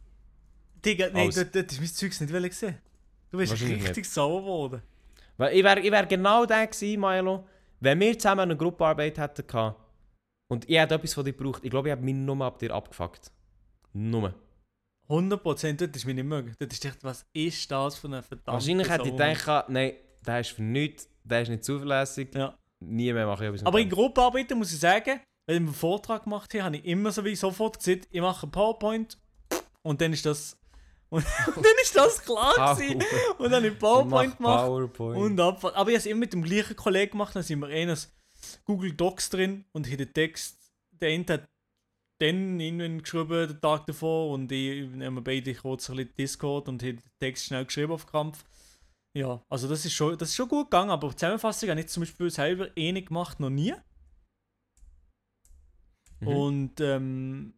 Digga, 0.84 1.10
nein, 1.12 1.28
das, 1.30 1.52
das 1.52 1.64
ist 1.74 1.80
mein 1.80 1.88
Zeugs 1.94 2.22
nicht 2.22 2.32
gesehen. 2.34 2.78
Du 3.32 3.38
bist 3.38 3.54
richtig 3.62 4.06
sauer 4.10 4.42
geworden. 4.42 4.82
Weil 5.36 5.56
ich 5.58 5.64
wäre 5.64 5.80
ich 5.82 5.92
wär 5.92 6.06
genau 6.06 6.46
der 6.46 6.68
gewesen, 6.68 7.00
Milo, 7.02 7.46
wenn 7.80 8.00
wir 8.00 8.18
zusammen 8.18 8.42
eine 8.42 8.58
Gruppenarbeit 8.58 9.18
hätten 9.18 9.46
gehabt 9.48 9.80
und 10.52 10.70
ich 10.70 10.78
hätte 10.78 10.96
etwas 10.96 11.14
von 11.14 11.26
dir 11.26 11.34
gebraucht, 11.34 11.64
ich 11.64 11.70
glaube, 11.70 11.90
ich 11.90 11.92
habe 11.92 12.04
meine 12.04 12.20
Nummer 12.20 12.46
ab 12.46 12.60
dir 12.60 12.74
abgefuckt. 12.74 13.32
Nummer. 13.94 14.34
100% 15.10 15.88
das 15.88 15.96
ist 15.96 16.06
mir 16.06 16.14
nicht 16.14 16.26
möglich. 16.26 16.56
Das 16.60 16.70
ist 16.72 16.84
echt, 16.86 17.04
was 17.04 17.26
ist 17.34 17.72
das 17.72 17.98
für 17.98 18.08
eine 18.08 18.22
verdammte 18.22 18.52
Wahrscheinlich 18.52 18.90
hätte 18.90 19.08
ich 19.08 19.12
gedacht, 19.16 19.70
nein, 19.70 19.94
der 20.26 20.40
ist 20.42 20.50
für 20.52 20.64
nichts, 20.64 21.10
der 21.24 21.42
ist 21.44 21.50
nicht 21.50 21.64
zuverlässig, 21.64 22.36
Ja. 22.36 22.58
nie 22.80 23.14
mehr 23.14 23.26
mache 23.26 23.46
ich 23.46 23.50
etwas 23.50 23.66
Aber 23.66 23.80
in. 23.80 23.90
Gruppenarbeiten 23.90 24.58
muss 24.58 24.74
ich 24.74 24.80
sagen, 24.80 25.22
wenn 25.46 25.56
ich 25.56 25.62
einen 25.62 25.74
Vortrag 25.74 26.24
gemacht 26.26 26.54
habe, 26.54 26.64
habe 26.64 26.78
ich 26.78 26.86
immer 26.86 27.12
so 27.12 27.24
wie 27.24 27.36
sofort 27.36 27.78
gesagt, 27.78 28.08
ich 28.12 28.20
mache 28.22 28.44
einen 28.44 28.52
PowerPoint 28.52 29.18
und 29.82 30.02
dann 30.02 30.12
ist 30.12 30.26
das. 30.26 30.58
Und, 31.10 31.26
und 31.56 31.56
dann 31.66 31.74
ist 31.82 31.96
das 31.96 32.24
klar 32.24 32.76
gewesen. 32.76 33.04
Und 33.38 33.46
dann 33.52 33.64
habe 33.64 33.68
ich 33.68 33.80
PowerPoint 33.80 34.40
Mach 34.40 34.66
gemacht. 34.66 34.66
PowerPoint. 34.66 35.18
Und 35.18 35.40
ab, 35.40 35.64
aber 35.64 35.72
ich 35.72 35.78
habe 35.78 35.94
es 35.94 36.06
immer 36.06 36.20
mit 36.20 36.34
dem 36.34 36.44
gleichen 36.44 36.76
Kollegen 36.76 37.12
gemacht, 37.12 37.36
dann 37.36 37.44
sind 37.44 37.60
wir 37.60 37.68
eines 37.68 38.14
Google 38.66 38.94
Docs 38.94 39.30
drin 39.30 39.66
und 39.72 39.88
hier 39.88 39.98
den 39.98 40.14
Text, 40.14 40.58
der 40.92 41.10
eine 41.10 41.26
hat 41.28 41.50
dann 42.20 42.60
irgendwann 42.60 43.02
geschrieben, 43.02 43.48
den 43.48 43.62
Tag 43.62 43.86
davor, 43.86 44.32
und 44.32 44.52
ich 44.52 44.90
nehme 44.90 45.22
beide 45.22 45.54
kurz 45.54 45.90
ein 45.90 45.98
bisschen 45.98 46.16
Discord 46.16 46.68
und 46.68 46.82
habe 46.82 46.94
den 46.94 47.12
Text 47.20 47.46
schnell 47.46 47.66
geschrieben 47.66 47.92
auf 47.92 48.08
Krampf. 48.08 48.44
Ja, 49.14 49.42
also 49.50 49.68
das 49.68 49.86
ist 49.86 49.94
schon, 49.94 50.18
das 50.18 50.30
ist 50.30 50.36
schon 50.36 50.48
gut 50.48 50.70
gegangen, 50.70 50.90
aber 50.90 51.16
Zusammenfassung 51.16 51.70
habe 51.70 51.80
ich 51.80 51.88
zum 51.88 52.02
Beispiel 52.02 52.30
selber 52.30 52.76
eh 52.76 52.92
nicht 52.92 53.08
gemacht, 53.08 53.40
noch 53.40 53.50
nie. 53.50 53.74
Mhm. 56.20 56.28
Und 56.28 56.82
ähm, 56.82 57.54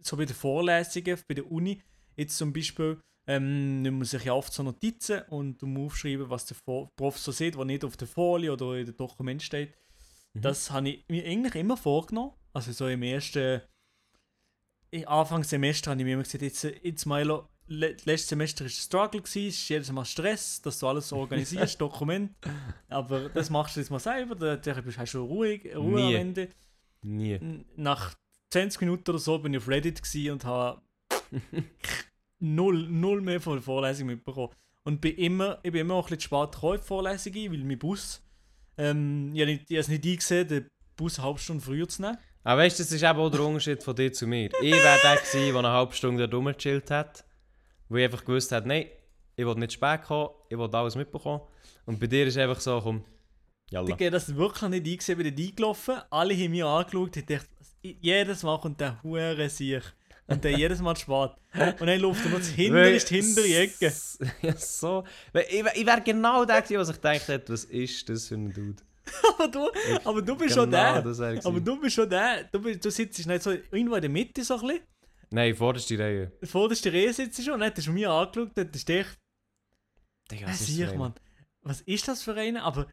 so 0.00 0.16
bei 0.16 0.24
den 0.24 0.36
Vorlesungen, 0.36 1.18
bei 1.28 1.34
der 1.34 1.50
Uni, 1.50 1.82
jetzt 2.16 2.36
zum 2.36 2.52
Beispiel, 2.52 3.00
ähm, 3.26 3.82
nimmt 3.82 3.98
man 3.98 4.06
sich 4.06 4.24
ja 4.24 4.32
oft 4.32 4.52
so 4.52 4.62
Notizen 4.62 5.22
und 5.28 5.62
musst 5.62 5.92
aufschreiben, 5.94 6.28
was 6.30 6.46
der 6.46 6.56
Vor- 6.64 6.90
Professor 6.96 7.32
sieht, 7.34 7.56
was 7.56 7.66
nicht 7.66 7.84
auf 7.84 7.96
der 7.96 8.08
Folie 8.08 8.52
oder 8.52 8.76
in 8.76 8.86
dem 8.86 8.96
Dokument 8.96 9.42
steht. 9.42 9.74
Mhm. 10.34 10.42
Das 10.42 10.70
habe 10.70 10.88
ich 10.90 11.04
mir 11.08 11.24
eigentlich 11.24 11.54
immer 11.54 11.76
vorgenommen. 11.76 12.32
Also 12.52 12.72
so 12.72 12.88
im 12.88 13.02
ersten, 13.02 13.60
im 14.90 15.06
Anfangssemester 15.06 15.90
habe 15.92 16.00
ich 16.00 16.04
mir 16.04 16.14
immer 16.14 16.22
gesagt, 16.24 16.42
jetzt, 16.42 16.64
jetzt 16.64 17.06
Milo, 17.06 17.48
le 17.68 17.90
letztes 18.04 18.28
Semester 18.30 18.64
war 18.64 18.66
ein 18.66 18.70
Struggle, 18.70 19.20
es 19.24 19.36
ist 19.36 19.68
jedes 19.68 19.92
Mal 19.92 20.04
Stress, 20.04 20.60
dass 20.62 20.80
du 20.80 20.88
alles 20.88 21.12
organisierst, 21.12 21.80
Dokument. 21.80 22.32
Aber 22.88 23.28
das 23.28 23.50
machst 23.50 23.76
du 23.76 23.80
jetzt 23.80 23.90
mal 23.90 24.00
selber, 24.00 24.34
da, 24.34 24.56
da 24.56 24.80
bist- 24.80 24.98
hast 24.98 25.12
du 25.14 25.22
ruhig, 25.24 25.64
Ruhe 25.76 26.00
Nie. 26.00 26.14
am 26.16 26.20
Ende. 26.20 26.48
Nie. 27.02 27.38
Nach 27.76 28.14
20 28.52 28.80
Minuten 28.80 29.10
oder 29.10 29.18
so 29.20 29.38
bin 29.38 29.54
ich 29.54 29.58
auf 29.58 29.68
Reddit 29.68 30.02
und 30.30 30.44
habe 30.44 30.82
null, 32.38 32.86
null 32.88 33.20
mehr 33.20 33.40
von 33.40 33.54
der 33.54 33.62
Vorlesung 33.62 34.06
mitbekommen. 34.08 34.50
Und 34.84 35.00
bin 35.00 35.14
immer, 35.16 35.58
ich 35.62 35.72
bin 35.72 35.82
immer 35.82 35.94
auch 35.94 36.06
ein 36.06 36.16
bisschen 36.16 36.22
spät 36.22 36.52
gekommen 36.52 36.74
in 36.74 36.80
die 36.80 36.86
Vorlesung, 36.86 37.34
weil 37.34 37.64
mein 37.64 37.78
Bus, 37.78 38.22
ähm, 38.78 39.32
ich 39.34 39.40
habe 39.42 39.52
nicht- 39.52 39.70
ich 39.70 39.76
es 39.76 39.88
nicht 39.88 40.04
eingesehen, 40.04 40.48
den 40.48 40.66
Bus 40.96 41.18
eine 41.18 41.26
halbe 41.26 41.38
Stunde 41.38 41.62
früher 41.62 41.88
zu 41.88 42.02
nehmen. 42.02 42.18
Aber 42.42 42.62
weißt 42.62 42.78
du, 42.78 42.82
das 42.82 42.92
ist 42.92 43.02
eben 43.02 43.18
auch 43.18 43.30
der 43.30 43.40
Unterschied 43.42 43.82
von 43.82 43.94
dir 43.94 44.12
zu 44.12 44.26
mir. 44.26 44.46
Ich 44.62 44.72
wäre 44.72 44.98
der 45.02 45.16
gewesen, 45.16 45.46
der 45.52 45.56
eine 45.56 45.68
halbe 45.68 45.92
Stunde 45.92 46.22
dort 46.26 46.34
rumgechillt 46.34 46.90
hat, 46.90 47.24
wo 47.88 47.96
ich 47.96 48.04
einfach 48.04 48.24
gewusst 48.24 48.50
hat, 48.52 48.64
nein, 48.64 48.86
ich 49.36 49.44
will 49.44 49.54
nicht 49.56 49.72
spät 49.74 50.02
kommen, 50.04 50.30
ich 50.48 50.56
will 50.56 50.74
alles 50.74 50.96
mitbekommen. 50.96 51.42
Und 51.84 52.00
bei 52.00 52.06
dir 52.06 52.26
ist 52.26 52.38
einfach 52.38 52.60
so, 52.60 52.80
komm, 52.80 53.04
jalla. 53.70 53.88
Ich 53.88 53.92
habe 53.94 54.10
das 54.10 54.34
wirklich 54.34 54.70
nicht 54.70 54.86
eingesehen, 54.86 55.18
bin 55.18 55.34
dort 55.36 55.46
eingelaufen, 55.48 55.96
alle 56.08 56.34
haben 56.34 56.50
mich 56.50 56.64
angeschaut, 56.64 57.16
ich 57.18 57.26
dachte, 57.26 57.48
jedes 57.82 58.42
Mal 58.42 58.58
kommt 58.60 58.80
der 58.80 59.02
Hure 59.02 59.48
sich. 59.50 59.82
Und 60.30 60.44
der 60.44 60.56
jedes 60.56 60.80
Mal 60.80 60.96
spät. 60.96 61.32
Und 61.80 61.86
dann 61.86 62.00
läuft 62.00 62.24
er 62.24 62.38
hinterst 62.40 63.08
hinter 63.08 63.42
die 63.42 63.54
Ecke. 63.54 63.92
Ja, 64.42 64.56
so. 64.56 65.04
Ich, 65.34 65.64
ich 65.74 65.86
wäre 65.86 66.00
genau 66.02 66.44
der 66.44 66.62
was 66.62 66.88
ich 66.88 66.94
gedacht 66.94 67.28
hätte, 67.28 67.52
was 67.52 67.64
ist 67.64 68.08
das 68.08 68.28
für 68.28 68.36
ein 68.36 68.52
Dude? 68.52 68.82
Aber 69.38 69.48
du, 69.48 69.70
aber 70.04 70.22
du 70.22 70.36
bist 70.36 70.54
schon 70.54 70.70
Genau, 70.70 70.92
der. 70.92 71.02
das 71.02 71.18
wäre 71.18 71.40
Aber 71.44 71.60
du 71.60 71.80
bist 71.80 71.96
schon 71.96 72.08
der. 72.08 72.44
Du, 72.44 72.60
bist, 72.60 72.84
du 72.84 72.90
sitzt 72.90 73.26
nicht 73.26 73.42
so 73.42 73.50
irgendwo 73.50 73.96
in 73.96 74.02
der 74.02 74.10
Mitte 74.10 74.44
so 74.44 74.54
ein 74.54 74.60
bisschen. 74.60 74.80
Nein, 75.30 75.54
vorderste 75.56 75.98
Reihe. 75.98 76.32
Vorderste 76.44 76.92
Reihe 76.92 77.12
sitzt 77.12 77.38
du 77.38 77.42
schon 77.42 77.54
und 77.54 77.60
dann 77.60 77.72
hast 77.74 77.86
du 77.86 77.92
mir 77.92 78.10
angeschaut 78.10 78.36
und 78.56 78.56
hast 78.56 78.88
dich 78.88 79.06
Digga, 80.30 80.46
was 80.46 80.60
ist 80.60 80.78
ich, 80.78 80.94
Mann. 80.94 81.14
Was 81.62 81.80
ist 81.80 82.06
das 82.06 82.22
für 82.22 82.34
einer? 82.34 82.62
Aber 82.62 82.86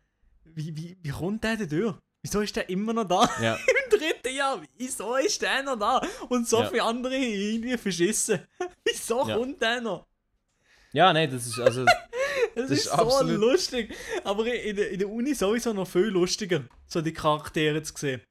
wie, 0.43 0.75
wie, 0.75 0.97
wie 1.01 1.09
kommt 1.09 1.43
der 1.43 1.57
denn 1.57 1.69
durch? 1.69 1.95
Wieso 2.27 2.41
ist 2.41 2.53
der 2.57 2.67
immer 2.69 2.91
noch 2.91 3.05
da? 3.05 3.29
Ja, 3.41 3.55
Im 3.89 3.97
dritten 3.97 4.35
Jahr, 4.35 4.61
wieso 4.77 5.15
ist 5.15 5.41
der 5.41 5.63
noch 5.63 5.79
da? 5.79 6.01
Und 6.27 6.45
so 6.45 6.59
Ja. 6.59 6.65
viele 6.69 6.83
andere 6.83 7.15
irgendwie 7.15 7.77
verschissen. 7.77 8.41
wieso 8.83 9.19
kommt 9.19 9.61
der 9.61 9.79
noch? 9.79 10.05
ja 10.91 11.13
nein, 11.13 11.31
das 11.31 11.47
ist 11.47 11.57
also. 11.59 11.85
Das, 12.53 12.69
Das 12.69 12.79
ist, 12.79 12.85
so 12.85 12.91
absolut- 12.91 13.39
lustig. 13.39 13.95
Aber 14.23 14.45
in 14.51 14.75
der, 14.75 14.89
in 14.89 14.99
der 14.99 15.09
Uni 15.09 15.33
sowieso 15.35 15.73
noch 15.73 15.87
viel 15.87 16.05
lustiger, 16.07 16.63
so 16.87 17.01
die 17.01 17.13
Charaktere 17.13 17.81
zu 17.83 17.93
sehen. 17.95 18.21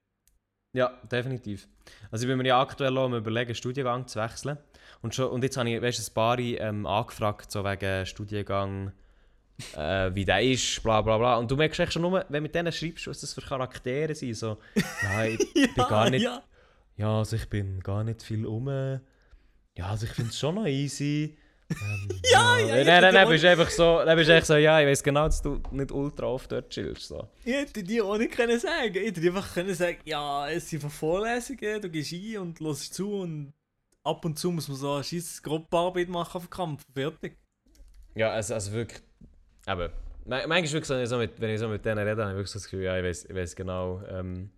Ja, 0.73 0.89
definitiv. 1.11 1.69
Also 2.11 2.25
ich 2.25 2.29
bin 2.29 2.39
mir 2.39 2.47
ja 2.47 2.61
aktuell 2.61 2.97
auch 2.99 3.05
am 3.05 3.15
überlegen, 3.15 3.55
Studiengang 3.55 4.07
zu 4.09 4.19
wechseln. 4.21 4.59
Und, 5.01 5.15
schon, 5.15 5.31
und 5.31 5.43
jetzt 5.45 5.57
habe 5.57 5.71
ich 5.71 5.81
weißt, 5.81 5.99
du, 5.99 6.11
ein 6.11 6.15
paar 6.15 6.39
ähm, 6.39 6.87
angefragt, 6.87 7.51
so 7.53 7.65
wegen 7.65 8.05
Studiengang, 8.07 8.93
äh, 9.75 10.15
wie 10.15 10.25
der 10.25 10.43
ist, 10.43 10.83
bla 10.83 11.01
bla 11.03 11.19
bla. 11.19 11.37
Und 11.37 11.51
du 11.51 11.57
merkst 11.57 11.81
echt 11.81 11.93
schon 11.93 12.03
nur, 12.03 12.13
wenn 12.13 12.35
du 12.35 12.41
mit 12.41 12.55
denen 12.55 12.73
schreibst, 12.73 13.07
was 13.07 13.21
das 13.21 13.33
für 13.33 13.41
Charaktere 13.41 14.15
sind. 14.15 14.35
So, 14.35 14.59
ja, 15.03 15.25
ich 15.25 15.53
bin 15.55 15.75
gar 15.75 16.11
nicht, 16.11 16.23
ja. 16.23 16.43
ja. 16.97 17.19
also 17.19 17.37
ich 17.37 17.49
bin 17.49 17.81
gar 17.81 18.05
nicht 18.05 18.23
viel 18.23 18.47
um. 18.47 18.69
Ja, 18.69 19.91
also 19.91 20.07
ich 20.07 20.13
finde 20.13 20.31
es 20.31 20.39
schon 20.39 20.55
noch 20.55 20.67
easy. 20.67 21.37
Ähm, 21.71 22.09
Ja, 22.33 22.59
ja, 22.59 22.67
Nein, 22.67 22.69
ja, 22.69 22.85
nein, 22.85 22.87
nein, 22.87 23.11
die 23.11 23.15
dann 23.17 23.29
bist 23.29 23.45
du 23.45 23.51
einfach 23.51 23.71
so, 23.71 24.05
dann 24.05 24.17
bist 24.17 24.29
du 24.29 24.35
echt 24.35 24.47
so, 24.47 24.57
ja, 24.57 24.81
ich 24.81 24.87
weiß 24.87 25.03
genau, 25.03 25.27
dass 25.27 25.43
du 25.43 25.61
nicht 25.73 25.93
ultra 25.93 26.27
oft 26.27 26.51
dort 26.51 26.71
chillst. 26.71 27.09
So. 27.09 27.29
Ich 27.45 27.55
hätte 27.55 27.83
dir 27.83 28.05
auch 28.05 28.19
nicht 28.19 28.33
können 28.33 28.59
sagen. 28.59 28.95
Ich 28.95 29.07
hätte 29.07 29.21
dir 29.21 29.35
einfach 29.35 29.55
können 29.55 29.75
sagen, 29.75 29.99
ja, 30.05 30.49
es 30.49 30.69
sind 30.69 30.81
Vorlesungen, 30.81 31.81
du 31.81 31.89
gehst 31.89 32.13
ein 32.13 32.39
und 32.39 32.61
hörst 32.61 32.95
zu 32.95 33.21
und 33.21 33.53
ab 34.03 34.25
und 34.25 34.39
zu 34.39 34.51
muss 34.51 34.69
man 34.69 34.77
so 34.77 34.95
eine 34.95 35.05
scheiß 35.05 35.43
Gruppenarbeit 35.43 36.09
machen 36.09 36.37
auf 36.37 36.45
den 36.45 36.51
Kampf. 36.51 36.85
Fertig. 36.95 37.37
Ja, 38.15 38.31
also, 38.31 38.55
also 38.55 38.73
wirklich. 38.73 39.03
Aber 39.67 39.91
man- 40.25 40.49
manchmal 40.49 40.73
wirklich 40.73 40.89
wenn 40.91 41.03
ich 41.03 41.09
so 41.09 41.19
mit, 41.19 41.41
wenn 41.41 41.51
ich 41.51 41.61
so 41.61 41.69
mit 41.69 41.85
denen 41.85 41.99
rede, 42.07 42.23
habe 42.23 42.33
ich 42.33 42.37
wirklich 42.37 42.51
so 42.51 42.59
das 42.59 42.65
Gefühl, 42.65 42.85
ja, 42.85 42.97
ich 42.97 43.05
weiß, 43.05 43.25
ich 43.27 43.35
weiß 43.35 43.57
genau, 43.57 44.03
ähm, 44.09 44.51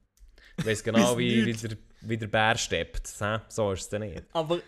ich 0.57 0.67
weiß 0.67 0.83
genau, 0.85 1.19
wie, 1.19 1.47
wie, 1.47 1.53
der, 1.53 1.79
wie 2.03 2.17
der 2.19 2.27
Bär 2.27 2.57
steppt. 2.57 3.07
So 3.07 3.73
ist 3.73 3.81
es 3.83 3.89
dann 3.89 4.03
nicht. 4.03 4.23
Aber 4.33 4.61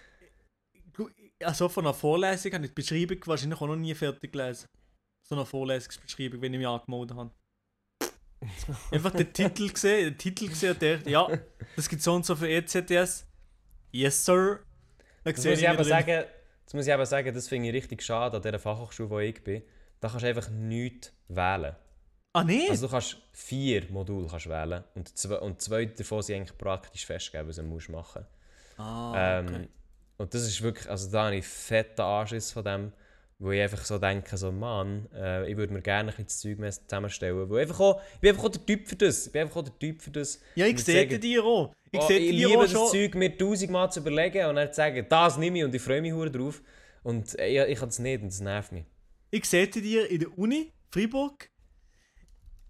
also 1.42 1.68
von 1.68 1.86
einer 1.86 1.94
Vorlesung 1.94 2.52
habe 2.52 2.64
ich 2.64 2.70
die 2.70 2.74
Beschreibung 2.74 3.18
wahrscheinlich 3.26 3.60
auch 3.60 3.66
noch 3.66 3.76
nie 3.76 3.94
fertig 3.94 4.32
gelesen. 4.32 4.66
So 5.26 5.34
eine 5.34 5.46
Vorlesungsbeschreibung, 5.46 6.40
wenn 6.42 6.52
ich 6.52 6.58
mich 6.58 6.68
angemeldet 6.68 7.16
habe. 7.16 7.30
Einfach 8.90 9.10
den 9.12 9.32
Titel 9.32 9.70
gesehen, 9.70 10.04
den 10.10 10.18
Titel 10.18 10.48
gesehen 10.48 10.72
und 10.72 10.82
dachte, 10.82 11.10
ja, 11.10 11.28
das 11.76 11.88
gibt 11.88 12.02
so 12.02 12.14
und 12.14 12.24
so 12.26 12.34
für 12.34 12.48
ECTS. 12.48 13.26
Yes, 13.92 14.24
sir. 14.24 14.60
Dann 15.24 15.34
Das 15.34 15.44
muss, 15.44 15.58
ich 15.58 15.68
aber 15.68 15.84
sagen, 15.84 16.24
das 16.64 16.74
muss 16.74 16.86
ich 16.86 16.92
aber 16.92 17.06
sagen, 17.06 17.34
das 17.34 17.48
finde 17.48 17.68
ich 17.68 17.74
richtig 17.74 18.02
schade 18.02 18.36
an 18.36 18.42
dieser 18.42 18.58
Fachhochschule, 18.58 19.10
wo 19.10 19.18
ich 19.18 19.42
bin. 19.42 19.62
Da 20.00 20.08
kannst 20.08 20.24
du 20.24 20.28
einfach 20.28 20.50
nichts 20.50 21.12
wählen. 21.28 21.76
Ah, 22.32 22.44
nee? 22.44 22.68
Also 22.70 22.86
du 22.86 22.92
kannst 22.92 23.16
vier 23.32 23.90
Module 23.90 24.28
kannst 24.28 24.48
wählen 24.48 24.84
und 24.94 25.16
zwei, 25.16 25.36
und 25.38 25.60
zwei 25.60 25.84
davon 25.86 26.22
sind 26.22 26.36
eigentlich 26.36 26.56
praktisch 26.56 27.04
festgegeben, 27.04 27.48
was 27.48 27.56
du 27.56 27.64
musst 27.64 27.88
machen 27.88 28.24
ah, 28.78 29.12
ähm, 29.16 29.46
okay. 29.46 29.68
Und 30.18 30.34
das 30.34 30.42
ist 30.42 30.60
wirklich, 30.60 30.88
also 30.88 31.10
da 31.10 31.24
habe 31.24 31.36
ich 31.36 31.46
fetten 31.46 32.02
Anschiss 32.02 32.52
von 32.52 32.62
dem, 32.62 32.92
wo 33.38 33.52
ich 33.52 33.62
einfach 33.62 33.82
so 33.84 33.98
denke, 33.98 34.36
so 34.36 34.52
Mann, 34.52 35.08
äh, 35.14 35.50
ich 35.50 35.56
würde 35.56 35.72
mir 35.72 35.80
gerne 35.80 36.10
ein 36.10 36.24
bisschen 36.24 36.26
das 36.26 36.40
Zeug 36.40 36.58
mehr 36.58 36.70
zusammenstellen. 36.70 37.48
Wo 37.48 37.56
einfach 37.56 37.80
auch, 37.80 38.02
ich 38.14 38.20
bin 38.20 38.30
einfach 38.30 38.44
auch 38.44 38.50
der 38.50 38.66
Typ 38.66 38.86
für 38.86 38.96
das. 38.96 39.26
Ich 39.26 39.32
bin 39.32 39.42
einfach 39.42 39.56
auch 39.56 39.64
der 39.64 39.78
Typ 39.78 40.02
für 40.02 40.10
das. 40.10 40.38
Ja, 40.54 40.66
ich 40.66 40.84
sehe 40.84 41.18
dir 41.18 41.42
auch. 41.42 41.72
Ich 41.90 41.98
oh, 41.98 42.06
ich 42.10 42.18
dir 42.18 42.32
liebe 42.32 42.58
auch 42.58 42.62
das 42.62 42.72
schon. 42.72 42.88
Zeug 42.88 43.14
mir 43.14 43.36
tausendmal 43.36 43.90
zu 43.90 44.00
überlegen 44.00 44.46
und 44.46 44.56
dann 44.56 44.68
zu 44.68 44.74
sagen, 44.74 45.06
das 45.08 45.38
nehme 45.38 45.58
ich 45.58 45.64
und 45.64 45.74
ich 45.74 45.80
freue 45.80 46.02
mich 46.02 46.12
drauf. 46.32 46.60
Und 47.02 47.38
äh, 47.38 47.64
ich, 47.64 47.72
ich 47.72 47.78
kann 47.78 47.88
das 47.88 47.98
nicht 47.98 48.20
und 48.20 48.28
das 48.28 48.40
nervt 48.40 48.72
mich. 48.72 48.84
Ich 49.30 49.44
sehe 49.44 49.68
dir 49.68 50.10
in 50.10 50.20
der 50.20 50.38
Uni, 50.38 50.72
Freiburg, 50.90 51.48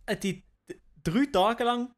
äh, 0.07 0.17
die 0.17 0.43
drei 1.03 1.27
Tage 1.27 1.65
lang, 1.65 1.93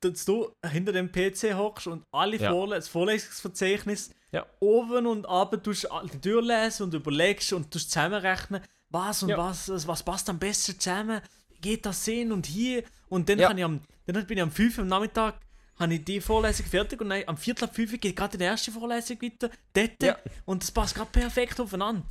dass 0.00 0.24
du 0.24 0.52
hinter 0.70 0.92
dem 0.92 1.10
PC 1.10 1.54
hockst 1.56 1.86
und 1.86 2.04
alle 2.12 2.36
Ja. 2.36 2.50
Vorle 2.50 2.76
das 2.76 2.88
Vorlesungsverzeichnis 2.88 4.10
Ja. 4.30 4.46
oben 4.60 5.06
und 5.06 5.26
ab 5.26 5.56
tust 5.64 5.88
die 6.12 6.20
durchlesen 6.20 6.84
und 6.84 6.94
überlegst 6.94 7.52
und 7.52 7.70
tust 7.70 7.90
zusammenrechnen, 7.90 8.62
was 8.90 9.22
und 9.22 9.30
Ja. 9.30 9.38
was, 9.38 9.68
was 9.88 10.02
passt 10.02 10.28
am 10.30 10.38
besten 10.38 10.78
zusammen, 10.78 11.20
geht 11.60 11.84
das 11.86 12.04
Sinn 12.04 12.30
und 12.30 12.46
hier. 12.46 12.84
Und 13.08 13.28
dann, 13.28 13.38
Ja. 13.38 13.50
ich 13.52 13.64
am, 13.64 13.80
dann 14.06 14.26
bin 14.26 14.36
ich 14.38 14.42
am 14.42 14.52
5 14.52 14.76
Uhr 14.78 14.82
am 14.82 14.88
Nachmittag 14.88 15.40
habe 15.76 15.94
ich 15.94 16.04
die 16.04 16.20
Vorlesung 16.20 16.66
fertig 16.66 17.00
und 17.00 17.08
dann 17.10 17.22
am 17.26 17.36
Viertel 17.36 17.64
ab 17.64 17.74
5 17.74 17.92
Uhr 17.92 17.98
geht 17.98 18.16
gerade 18.16 18.36
die 18.36 18.42
erste 18.44 18.72
Vorlesung 18.72 19.20
weiter, 19.22 19.48
dort, 19.72 20.02
Ja. 20.02 20.18
und 20.44 20.62
das 20.62 20.70
passt 20.72 20.94
gerade 20.94 21.10
perfekt 21.10 21.58
aufeinander. 21.60 22.02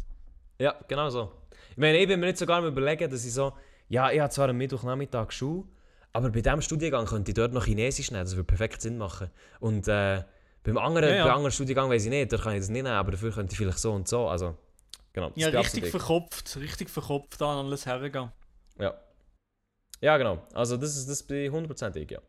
Ja, 0.60 0.74
genau 0.88 1.10
so. 1.10 1.32
Ich 1.78 1.82
meine, 1.82 2.00
ich 2.00 2.08
bin 2.08 2.20
mir 2.20 2.26
nicht 2.26 2.40
sogar 2.40 2.66
überlegen, 2.66 3.08
dass 3.08 3.24
ich 3.24 3.32
so, 3.32 3.54
ja, 3.88 4.10
ich 4.10 4.20
habe 4.20 4.32
zwar 4.32 4.50
am 4.50 4.58
Mittwochnachmittag 4.58 5.32
Schule, 5.32 5.66
aber 6.12 6.32
bei 6.32 6.42
diesem 6.42 6.60
Studiengang 6.60 7.06
könnte 7.06 7.30
ich 7.30 7.36
dort 7.36 7.54
noch 7.54 7.66
Chinesisch 7.66 8.10
nehmen, 8.10 8.24
das 8.24 8.36
würde 8.36 8.46
perfekt 8.46 8.82
Sinn 8.82 8.98
machen. 8.98 9.30
Und 9.60 9.88
äh, 9.88 10.24
beim 10.64 10.80
anderen, 10.80 11.10
Ja, 11.10 11.16
ja. 11.18 11.26
beim 11.26 11.36
anderen 11.36 11.52
Studiengang 11.52 11.88
weiß 11.88 12.06
ich 12.06 12.10
nicht, 12.10 12.34
da 12.34 12.38
kann 12.38 12.54
ich 12.54 12.62
das 12.62 12.70
nicht 12.70 12.82
nehmen, 12.82 12.96
aber 12.96 13.12
dafür 13.12 13.32
könnte 13.32 13.52
ich 13.52 13.60
vielleicht 13.60 13.78
so 13.78 13.94
und 13.94 14.08
so, 14.08 14.28
also, 14.28 14.58
genau. 15.14 15.32
Ja, 15.36 15.50
richtig 15.50 15.84
ich. 15.84 15.92
verkopft, 15.92 16.58
richtig 16.60 16.90
verkopft 16.90 17.40
an 17.44 17.68
alles 17.68 17.86
hergehen. 17.86 18.32
Ja. 18.80 19.00
Ja, 20.02 20.18
genau. 20.18 20.48
Also 20.56 20.78
das 20.78 20.98
ist 20.98 21.08
das 21.08 21.22
bin 21.22 21.38
ich 21.46 21.52
hundertprozentig, 21.52 22.10
ja. 22.10 22.20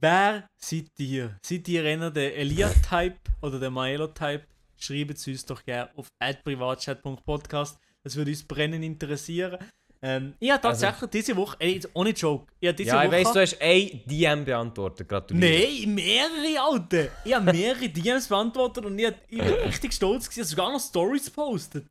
Wer 0.00 0.48
seid 0.56 0.98
ihr? 0.98 1.36
Seid 1.44 1.68
ihr 1.68 1.84
einer 1.84 2.10
der 2.10 2.34
Elia-Type 2.38 3.18
oder 3.42 3.58
der 3.58 3.70
Maelo-Type? 3.70 4.44
Schreibt 4.78 5.10
es 5.18 5.26
uns 5.26 5.44
doch 5.44 5.62
gerne 5.62 5.90
auf 5.94 6.08
privatchat.podcast. 6.42 7.78
Das 8.04 8.16
würde 8.16 8.30
uns 8.30 8.42
brennend 8.42 8.84
interessieren. 8.84 9.58
Ähm, 10.00 10.34
ich 10.38 10.50
habe 10.50 10.62
tatsächlich 10.62 11.10
diese 11.10 11.36
Woche, 11.36 11.56
ey, 11.58 11.80
ohne 11.92 12.10
Joke, 12.10 12.46
ich 12.60 12.74
diese 12.76 12.92
Also 12.92 12.94
ja, 12.94 13.02
ich 13.02 13.10
Woche... 13.10 13.16
weiss, 13.16 13.32
du 13.32 13.40
hast 13.40 13.60
ein 13.60 14.00
DM 14.06 14.44
beantwortet, 14.44 15.08
gratuliere. 15.08 15.60
Nein, 15.60 15.94
mehrere, 15.94 16.60
Alter! 16.62 17.08
Ich 17.24 17.34
habe 17.34 17.52
mehrere 17.52 17.88
DMs 17.88 18.28
beantwortet 18.28 18.84
und 18.84 18.96
ich, 18.96 19.12
ich 19.28 19.38
bin 19.38 19.54
richtig 19.64 19.92
stolz 19.92 20.28
gewesen, 20.28 20.40
ich 20.40 20.58
habe 20.58 20.68
sogar 20.68 20.72
noch 20.72 20.80
Stories 20.80 21.24
gepostet. 21.24 21.86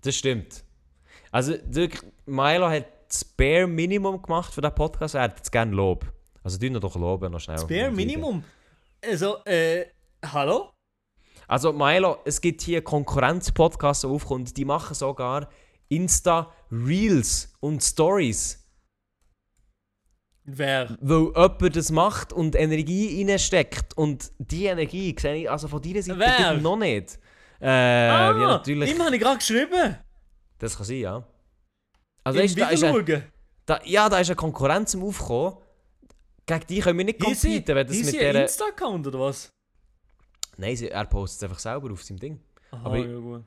Das 0.00 0.16
stimmt. 0.16 0.64
Also, 1.30 1.54
wirklich, 1.66 2.02
Milo 2.26 2.68
hat 2.68 2.86
das 3.08 3.24
Bare 3.24 3.68
Minimum 3.68 4.20
gemacht 4.20 4.52
für 4.52 4.60
diesen 4.60 4.74
Podcast, 4.74 5.14
er 5.14 5.22
hat 5.22 5.36
jetzt 5.36 5.52
gerne 5.52 5.72
Lob. 5.74 6.04
Also, 6.42 6.58
du 6.58 6.80
doch 6.80 6.96
loben, 6.96 7.30
noch 7.30 7.40
schnell. 7.40 7.64
Bare 7.66 7.90
Minimum. 7.92 8.42
Also, 9.00 9.44
äh, 9.44 9.86
hallo? 10.24 10.73
Also, 11.48 11.72
Milo, 11.72 12.18
es 12.24 12.40
gibt 12.40 12.62
hier 12.62 12.82
Konkurrenz-Podcasts, 12.82 14.02
die 14.02 14.06
aufkommen, 14.08 14.44
die 14.44 14.64
machen 14.64 14.94
sogar 14.94 15.48
Insta-Reels 15.88 17.52
und 17.60 17.82
Stories. 17.82 18.60
Wer? 20.44 20.96
Weil 21.00 21.32
jemand 21.34 21.76
das 21.76 21.90
macht 21.90 22.32
und 22.32 22.54
Energie 22.54 23.24
reinsteckt. 23.26 23.96
Und 23.96 24.30
die 24.38 24.66
Energie 24.66 25.14
sehe 25.18 25.36
ich 25.36 25.50
also 25.50 25.68
von 25.68 25.80
deiner 25.80 26.02
Seite 26.02 26.18
Wer? 26.18 26.54
noch 26.54 26.76
nicht. 26.76 27.18
Äh, 27.60 27.66
ah, 27.68 28.30
ja, 28.30 28.46
natürlich. 28.48 28.94
ihm 28.94 29.02
habe 29.02 29.16
ich 29.16 29.22
gerade 29.22 29.38
geschrieben. 29.38 29.96
Das 30.58 30.76
kann 30.76 30.84
sein, 30.84 30.98
ja. 30.98 31.26
Also, 32.24 32.40
weißt, 32.40 32.60
da 32.60 32.68
ist 32.68 32.84
ein, 32.84 33.24
da, 33.64 33.80
ja, 33.84 34.08
da 34.08 34.18
ist 34.18 34.28
eine 34.28 34.36
Konkurrenz 34.36 34.94
im 34.94 35.02
Aufkommen. 35.02 35.56
Gegen 36.46 36.66
die 36.68 36.80
können 36.80 36.98
wir 36.98 37.04
nicht 37.06 37.20
competen, 37.20 37.74
wenn 37.74 37.86
das 37.86 37.96
ist 37.96 38.12
mit 38.12 38.20
der... 38.20 38.42
Insta-Account 38.42 39.06
oder 39.06 39.20
was? 39.20 39.50
Nein, 40.56 40.76
sie- 40.76 40.88
er 40.90 41.04
postet 41.06 41.38
es 41.38 41.42
einfach 41.44 41.58
selber 41.58 41.92
auf 41.92 42.02
seinem 42.02 42.18
Ding. 42.20 42.40
Aha, 42.70 42.84
Aber 42.86 42.98
ich- 42.98 43.06
ja 43.06 43.18
gut. 43.18 43.44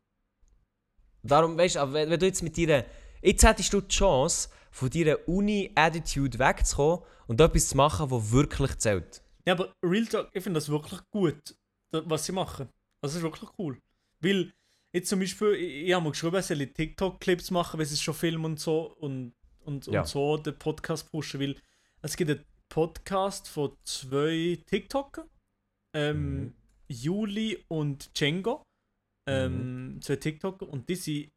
Darum, 1.23 1.57
weißt 1.57 1.75
du, 1.75 1.79
aber 1.79 1.93
wenn, 1.93 2.09
wenn 2.09 2.19
du 2.19 2.25
jetzt 2.25 2.43
mit 2.43 2.57
deiner. 2.57 2.85
Jetzt 3.21 3.43
hättest 3.43 3.73
du 3.73 3.81
die 3.81 3.87
Chance, 3.93 4.49
von 4.71 4.89
deiner 4.89 5.17
Uni-Attitude 5.27 6.37
wegzukommen 6.37 7.03
und 7.27 7.41
etwas 7.41 7.69
zu 7.69 7.77
machen, 7.77 8.11
was 8.11 8.31
wirklich 8.31 8.77
zählt. 8.77 9.23
Ja, 9.45 9.53
aber 9.53 9.73
Real 9.83 10.05
Talk, 10.05 10.29
ich 10.33 10.43
finde 10.43 10.57
das 10.59 10.69
wirklich 10.69 10.99
gut, 11.09 11.55
was 11.91 12.25
sie 12.25 12.31
machen. 12.31 12.69
Das 13.01 13.15
ist 13.15 13.21
wirklich 13.23 13.49
cool. 13.57 13.79
Weil, 14.19 14.53
jetzt 14.93 15.09
zum 15.09 15.19
Beispiel, 15.19 15.53
ich, 15.55 15.87
ich 15.87 15.93
habe 15.93 16.03
mir 16.05 16.11
geschrieben, 16.11 16.35
ich 16.37 16.45
soll 16.45 16.65
TikTok-Clips 16.67 17.49
machen, 17.51 17.77
weil 17.79 17.85
es 17.85 17.91
ist 17.91 18.03
schon 18.03 18.13
Film 18.13 18.45
und 18.45 18.59
so 18.59 18.93
und, 18.97 19.33
und, 19.61 19.87
Ja. 19.87 20.01
und 20.01 20.07
so 20.07 20.37
den 20.37 20.57
Podcast 20.59 21.09
pushen, 21.11 21.39
weil 21.41 21.55
es 22.01 22.15
gibt 22.15 22.29
einen 22.29 22.45
Podcast 22.69 23.47
von 23.49 23.75
zwei 23.83 24.59
TikTokern, 24.67 25.27
ähm, 25.93 26.39
Mhm. 26.43 26.53
Juli 26.87 27.63
und 27.67 28.09
Django, 28.17 28.63
ähm, 29.27 29.99
zwei 30.01 30.15
TikToker 30.15 30.67
und 30.67 30.87
die 30.89 30.95
sind, 30.95 31.31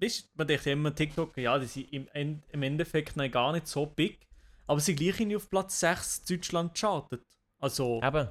weißt 0.00 0.22
du, 0.24 0.28
man 0.34 0.46
denkt 0.46 0.66
immer 0.66 0.94
TikToker, 0.94 1.40
ja, 1.40 1.58
die 1.58 1.66
sind 1.66 1.92
im, 1.92 2.08
End, 2.08 2.44
im 2.52 2.62
Endeffekt 2.62 3.16
nein, 3.16 3.30
gar 3.30 3.52
nicht 3.52 3.66
so 3.66 3.86
big, 3.86 4.18
aber 4.66 4.80
sie 4.80 4.86
sind 4.92 4.96
gleich 5.00 5.20
irgendwie 5.20 5.36
auf 5.36 5.50
Platz 5.50 5.80
6 5.80 6.24
Deutschland 6.24 6.78
chartet. 6.78 7.22
Also, 7.58 8.00
Eben, 8.02 8.28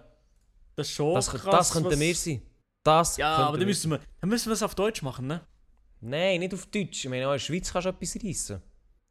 das 0.75 0.87
ist 0.89 0.93
schon 0.95 1.15
das, 1.15 1.29
krass. 1.29 1.43
das 1.43 1.71
könnte 1.73 1.89
was- 1.91 1.97
mehr 1.99 2.15
sein. 2.15 2.41
Das 2.85 3.17
Ja, 3.17 3.35
aber 3.37 3.57
dann 3.57 3.65
müssen 3.67 3.91
wir, 3.91 3.99
dann 4.19 4.29
müssen 4.29 4.49
wir 4.49 4.53
es 4.53 4.63
auf 4.63 4.75
Deutsch 4.75 5.01
machen, 5.01 5.27
ne? 5.27 5.45
Nein, 6.01 6.41
nicht 6.41 6.53
auf 6.53 6.65
Deutsch. 6.65 7.05
Ich 7.05 7.09
meine, 7.09 7.23
in 7.23 7.29
der 7.29 7.39
Schweiz 7.39 7.71
kannst 7.71 7.85
du 7.85 7.89
etwas 7.91 8.15
reissen. 8.21 8.61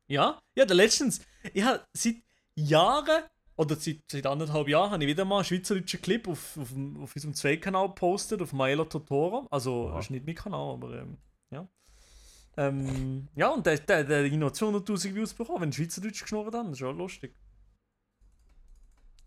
Ja? 0.08 0.38
Ja, 0.54 0.66
der 0.66 0.76
letztens, 0.76 1.22
ich 1.54 1.62
habe 1.62 1.82
seit 1.94 2.16
Jahren, 2.54 3.22
oder 3.56 3.76
seit, 3.76 3.98
seit 4.10 4.26
anderthalb 4.26 4.68
Jahren, 4.68 4.90
habe 4.90 5.02
ich 5.04 5.08
wieder 5.08 5.24
mal 5.24 5.36
einen 5.36 5.44
schweizerdeutschen 5.44 6.00
Clip 6.00 6.26
auf, 6.26 6.56
auf, 6.56 6.70
auf 7.02 7.14
unserem 7.14 7.34
Zweitkanal 7.34 7.88
gepostet, 7.88 8.40
auf 8.40 8.52
Maelo 8.52 8.84
Totoro. 8.84 9.46
Also, 9.50 9.90
das 9.90 10.06
ist 10.06 10.10
nicht 10.10 10.24
mein 10.26 10.34
Kanal, 10.34 10.72
aber 10.74 10.94
ähm, 11.00 11.18
ja. 11.50 11.68
Ähm, 12.56 13.28
ja, 13.34 13.48
und 13.48 13.66
der, 13.66 13.78
der, 13.78 14.04
der 14.04 14.24
hat 14.24 14.32
noch 14.32 14.50
200.000 14.52 15.14
Views 15.14 15.34
bekommen, 15.34 15.62
wenn 15.62 15.68
ich 15.70 15.76
Schweizerdeutsch 15.76 16.22
geschnurrt 16.22 16.54
haben. 16.54 16.66
Das 16.66 16.72
ist 16.72 16.78
schon 16.78 16.96
lustig. 16.98 17.34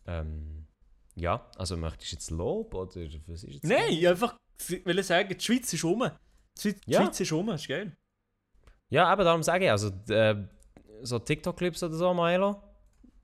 Ähm, 0.08 0.68
ja, 1.16 1.50
also 1.58 1.78
möchtest 1.78 2.12
du 2.12 2.16
jetzt 2.16 2.32
Lob 2.32 2.74
oder 2.74 2.96
was 3.28 3.44
ist 3.44 3.54
jetzt? 3.54 3.64
Nein, 3.64 3.90
ich 3.92 4.08
einfach 4.08 4.38
will 4.68 5.04
sagen, 5.04 5.30
die 5.30 5.44
Schweiz 5.44 5.72
ist 5.74 5.84
rum. 5.84 6.10
Die 6.58 6.62
Schweiz, 6.62 6.80
die 6.86 6.92
Ja. 6.92 7.02
Schweiz 7.04 7.20
ist 7.20 7.32
rum, 7.32 7.50
ist 7.50 7.68
geil. 7.68 7.96
Ja, 8.90 9.12
eben 9.12 9.24
darum 9.24 9.44
sage 9.44 9.66
ich, 9.66 9.72
also 9.72 9.90
äh, 10.10 10.48
so 11.02 11.20
TikTok-Clips 11.20 11.84
oder 11.84 11.96
so, 11.96 12.14
Milo, 12.14 12.62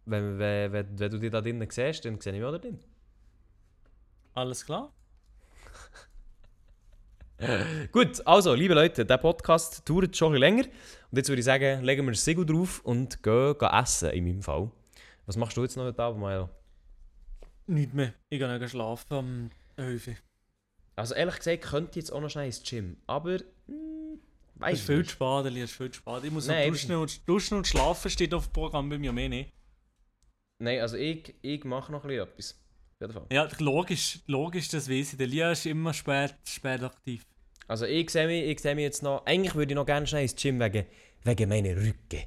wenn, 0.05 0.39
wenn, 0.39 0.71
wenn, 0.71 0.99
wenn 0.99 1.11
du 1.11 1.17
die 1.19 1.29
da 1.29 1.41
drinnen 1.41 1.67
siehst, 1.69 2.05
dann 2.05 2.19
sehe 2.19 2.33
ich 2.33 2.39
mich 2.39 2.47
auch 2.47 2.51
da 2.51 2.57
drin. 2.57 2.79
Alles 4.33 4.65
klar? 4.65 4.91
Gut, 7.91 8.25
also, 8.25 8.53
liebe 8.53 8.73
Leute, 8.75 9.05
der 9.05 9.17
Podcast 9.17 9.87
dauert 9.89 10.15
schon 10.15 10.35
länger. 10.35 10.63
Und 11.09 11.17
jetzt 11.17 11.27
würde 11.29 11.39
ich 11.39 11.45
sagen, 11.45 11.83
legen 11.83 12.05
wir 12.05 12.11
ein 12.11 12.15
Segel 12.15 12.45
drauf 12.45 12.81
und 12.83 13.23
gehen, 13.23 13.57
gehen 13.57 13.69
essen, 13.69 14.11
in 14.11 14.25
meinem 14.25 14.41
Fall. 14.43 14.69
Was 15.25 15.37
machst 15.37 15.57
du 15.57 15.63
jetzt 15.63 15.75
noch 15.75 15.85
heute 15.85 16.01
Abend, 16.03 16.21
Milo? 16.21 16.49
Nicht 17.67 17.93
mehr. 17.93 18.13
Ich 18.29 18.39
gehe 18.39 18.59
noch 18.59 18.67
schlafen 18.67 19.13
am 19.13 19.49
11. 19.77 20.09
Also 20.95 21.15
ehrlich 21.15 21.37
gesagt, 21.37 21.61
könnte 21.63 21.89
ich 21.91 21.95
jetzt 21.97 22.11
auch 22.11 22.21
noch 22.21 22.29
schnell 22.29 22.45
ins 22.45 22.61
Gym, 22.63 22.97
aber... 23.07 23.37
Hm, 23.67 24.19
Es 24.55 24.61
weiß 24.61 24.79
ist 24.79 24.85
viel 24.85 24.97
nicht. 24.99 25.09
zu 25.09 25.15
spät, 25.15 25.45
es 25.45 25.55
ist 25.63 25.71
viel 25.77 25.91
zu 25.91 25.97
spät. 25.99 26.23
Ich 26.23 26.31
muss 26.31 26.47
noch 26.47 26.53
Nein, 26.53 26.69
duschen 26.71 26.95
und, 26.95 27.27
duschen 27.29 27.57
und 27.57 27.67
schlafen, 27.67 28.11
steht 28.11 28.33
auf 28.33 28.47
dem 28.47 28.53
Programm 28.53 28.89
bei 28.89 28.97
mir 28.99 29.11
mehr 29.11 29.29
nicht. 29.29 29.51
Nein, 30.61 30.79
also 30.79 30.95
ich, 30.95 31.33
ich 31.41 31.63
mache 31.63 31.91
noch 31.91 32.03
ein 32.05 32.09
bisschen 32.09 32.27
etwas. 32.27 32.55
Auf 32.93 33.01
jeden 33.01 33.13
Fall. 33.13 33.25
Ja, 33.31 33.49
logisch, 33.57 34.19
logisch, 34.27 34.69
das 34.69 34.87
weiß 34.87 35.13
ich. 35.13 35.17
Der 35.17 35.25
Lia 35.25 35.51
ist 35.51 35.65
immer 35.65 35.91
spät, 35.91 36.35
spät 36.43 36.83
aktiv. 36.83 37.25
Also 37.67 37.87
ich 37.87 38.11
sehe 38.11 38.27
mich, 38.27 38.43
ich 38.43 38.59
sehe 38.59 38.75
mich 38.75 38.83
jetzt 38.83 39.01
noch... 39.01 39.25
Eigentlich 39.25 39.55
würde 39.55 39.71
ich 39.71 39.75
noch 39.75 39.87
gerne 39.87 40.05
schnell 40.05 40.21
ins 40.21 40.35
Gym 40.35 40.59
wegen, 40.59 40.85
wegen 41.23 41.49
meiner 41.49 41.75
Rücken. 41.75 42.25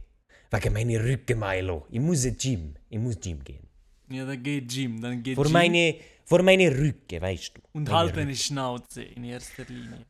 Wegen 0.51 0.73
meiner 0.73 1.05
Rücken, 1.05 1.39
Milo. 1.39 1.87
Ich 1.91 2.01
muss 2.01 2.25
ins 2.25 2.43
Gym. 2.43 2.75
Ich 2.89 2.99
muss 2.99 3.21
Gym 3.21 3.45
gehen. 3.45 3.69
Ja, 4.11 4.27
dann 4.27 4.43
geht 4.43 4.69
Gym, 4.69 5.01
dann 5.01 5.23
geht 5.23 5.37
Vor 5.37 5.45
Gym 5.45 5.53
meine, 5.53 5.95
vor 6.25 6.43
meine 6.43 6.77
Rücken, 6.77 7.21
weißt 7.21 7.57
du. 7.57 7.61
und 7.73 7.85
Meine 7.85 7.97
halt 7.97 8.17
deine 8.17 8.35
Schnauze 8.35 9.03
in 9.05 9.23
erster 9.23 9.65
Linie. 9.69 10.07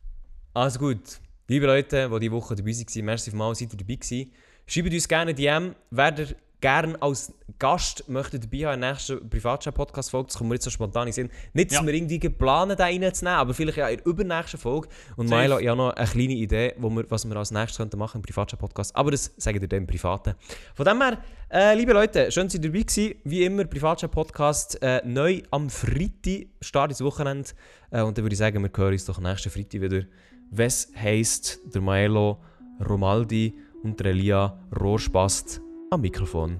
Also 0.54 0.78
gut. 0.78 1.20
Liebe 1.46 1.66
Leute, 1.66 2.08
die 2.10 2.20
diese 2.20 2.32
Woche 2.32 2.56
dabei 2.56 2.70
waren, 2.70 3.04
merci 3.04 3.30
vielmals, 3.30 3.58
seid 3.58 3.72
ihr 3.72 3.78
dabei 3.78 3.96
gewesen. 3.96 4.32
Schreibt 4.66 4.94
uns 4.94 5.08
gerne 5.08 5.34
DM, 5.34 5.74
wer 5.90 6.18
ihr 6.18 6.36
gerne 6.64 6.96
als 7.02 7.30
Gast 7.58 8.08
möchte 8.08 8.40
dabei 8.40 8.64
haben 8.64 8.74
in 8.76 8.80
der 8.80 8.90
nächsten 8.92 9.28
Privatchat-Podcast-Folge. 9.28 10.28
Das 10.28 10.38
kommt 10.38 10.48
mir 10.48 10.54
jetzt 10.56 10.64
so 10.64 10.70
spontan 10.70 11.06
in 11.08 11.12
Sinn. 11.12 11.30
Nicht, 11.52 11.70
dass 11.70 11.80
Ja. 11.80 11.86
wir 11.86 11.92
irgendwie 11.92 12.18
planen, 12.30 12.74
da 12.74 12.84
reinzunehmen, 12.84 13.38
aber 13.38 13.52
vielleicht 13.52 13.76
ja 13.76 13.88
in 13.88 13.98
der 13.98 14.06
übernächsten 14.06 14.58
Folge. 14.58 14.88
Und 15.16 15.28
Safe. 15.28 15.42
Milo, 15.42 15.58
ich 15.58 15.68
habe 15.68 15.76
noch 15.76 15.90
eine 15.92 16.08
kleine 16.08 16.32
Idee, 16.32 16.72
wo 16.78 16.88
wir, 16.88 17.04
was 17.10 17.26
wir 17.28 17.36
als 17.36 17.50
nächstes 17.50 17.76
könnten 17.76 17.98
machen 17.98 18.16
im 18.16 18.22
Privatchat-Podcast. 18.22 18.96
Aber 18.96 19.10
das 19.10 19.30
sagen 19.36 19.60
ihr 19.60 19.68
dann 19.68 19.80
im 19.80 19.86
Privaten. 19.86 20.34
Von 20.74 20.86
dem 20.86 21.02
her, 21.02 21.18
äh, 21.50 21.74
liebe 21.74 21.92
Leute, 21.92 22.32
schön, 22.32 22.46
dass 22.46 22.54
ihr 22.54 22.60
dabei 22.62 22.80
gewesen. 22.80 23.14
Wie 23.24 23.44
immer, 23.44 23.64
Privatchat-Podcast 23.66 24.82
äh, 24.82 25.02
neu 25.04 25.42
am 25.50 25.68
Freitag, 25.68 26.46
Start 26.62 26.92
ins 26.92 27.02
Wochenende. 27.02 27.50
Äh, 27.90 28.00
und 28.00 28.16
dann 28.16 28.24
würde 28.24 28.32
ich 28.32 28.38
sagen, 28.38 28.62
wir 28.62 28.70
hören 28.74 28.92
uns 28.94 29.04
doch 29.04 29.20
nächsten 29.20 29.50
Freitag 29.50 29.82
wieder. 29.82 30.04
Was 30.50 30.88
heisst 30.96 31.60
der 31.74 31.82
Maelo 31.82 32.42
Romaldi 32.88 33.54
und 33.82 34.00
der 34.00 34.06
Elia 34.12 34.58
Rohrspast 34.80 35.60
am 35.94 36.00
Mikrofon 36.00 36.58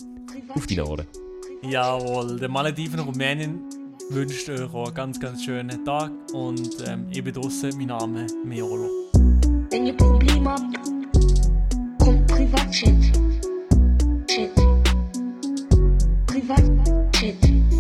auf 0.49 0.67
deine 0.67 0.87
Ohren. 0.87 1.07
Jawohl, 1.63 2.39
der 2.39 2.49
Malediven 2.49 3.01
Rumänien 3.01 3.61
wünscht 4.11 4.49
euch 4.49 4.63
auch 4.73 4.87
einen 4.87 4.95
ganz, 4.95 5.19
ganz 5.19 5.45
schönen 5.45 5.85
Tag 5.85 6.13
und 6.33 6.77
ähm, 6.87 7.07
ich 7.11 7.23
bin 7.23 7.35
draussen, 7.35 7.73
mein 7.77 7.87
Name 7.89 8.25
ist 8.25 8.37
Meolo. 8.45 8.89
Wenn 9.71 9.87
ihr 9.87 9.97
Probleme 9.97 10.51
habt, 10.51 10.63
kommt 11.99 12.27
Privatchat. 12.29 12.95
Chat. 14.29 14.55
Privatchat. 16.27 17.74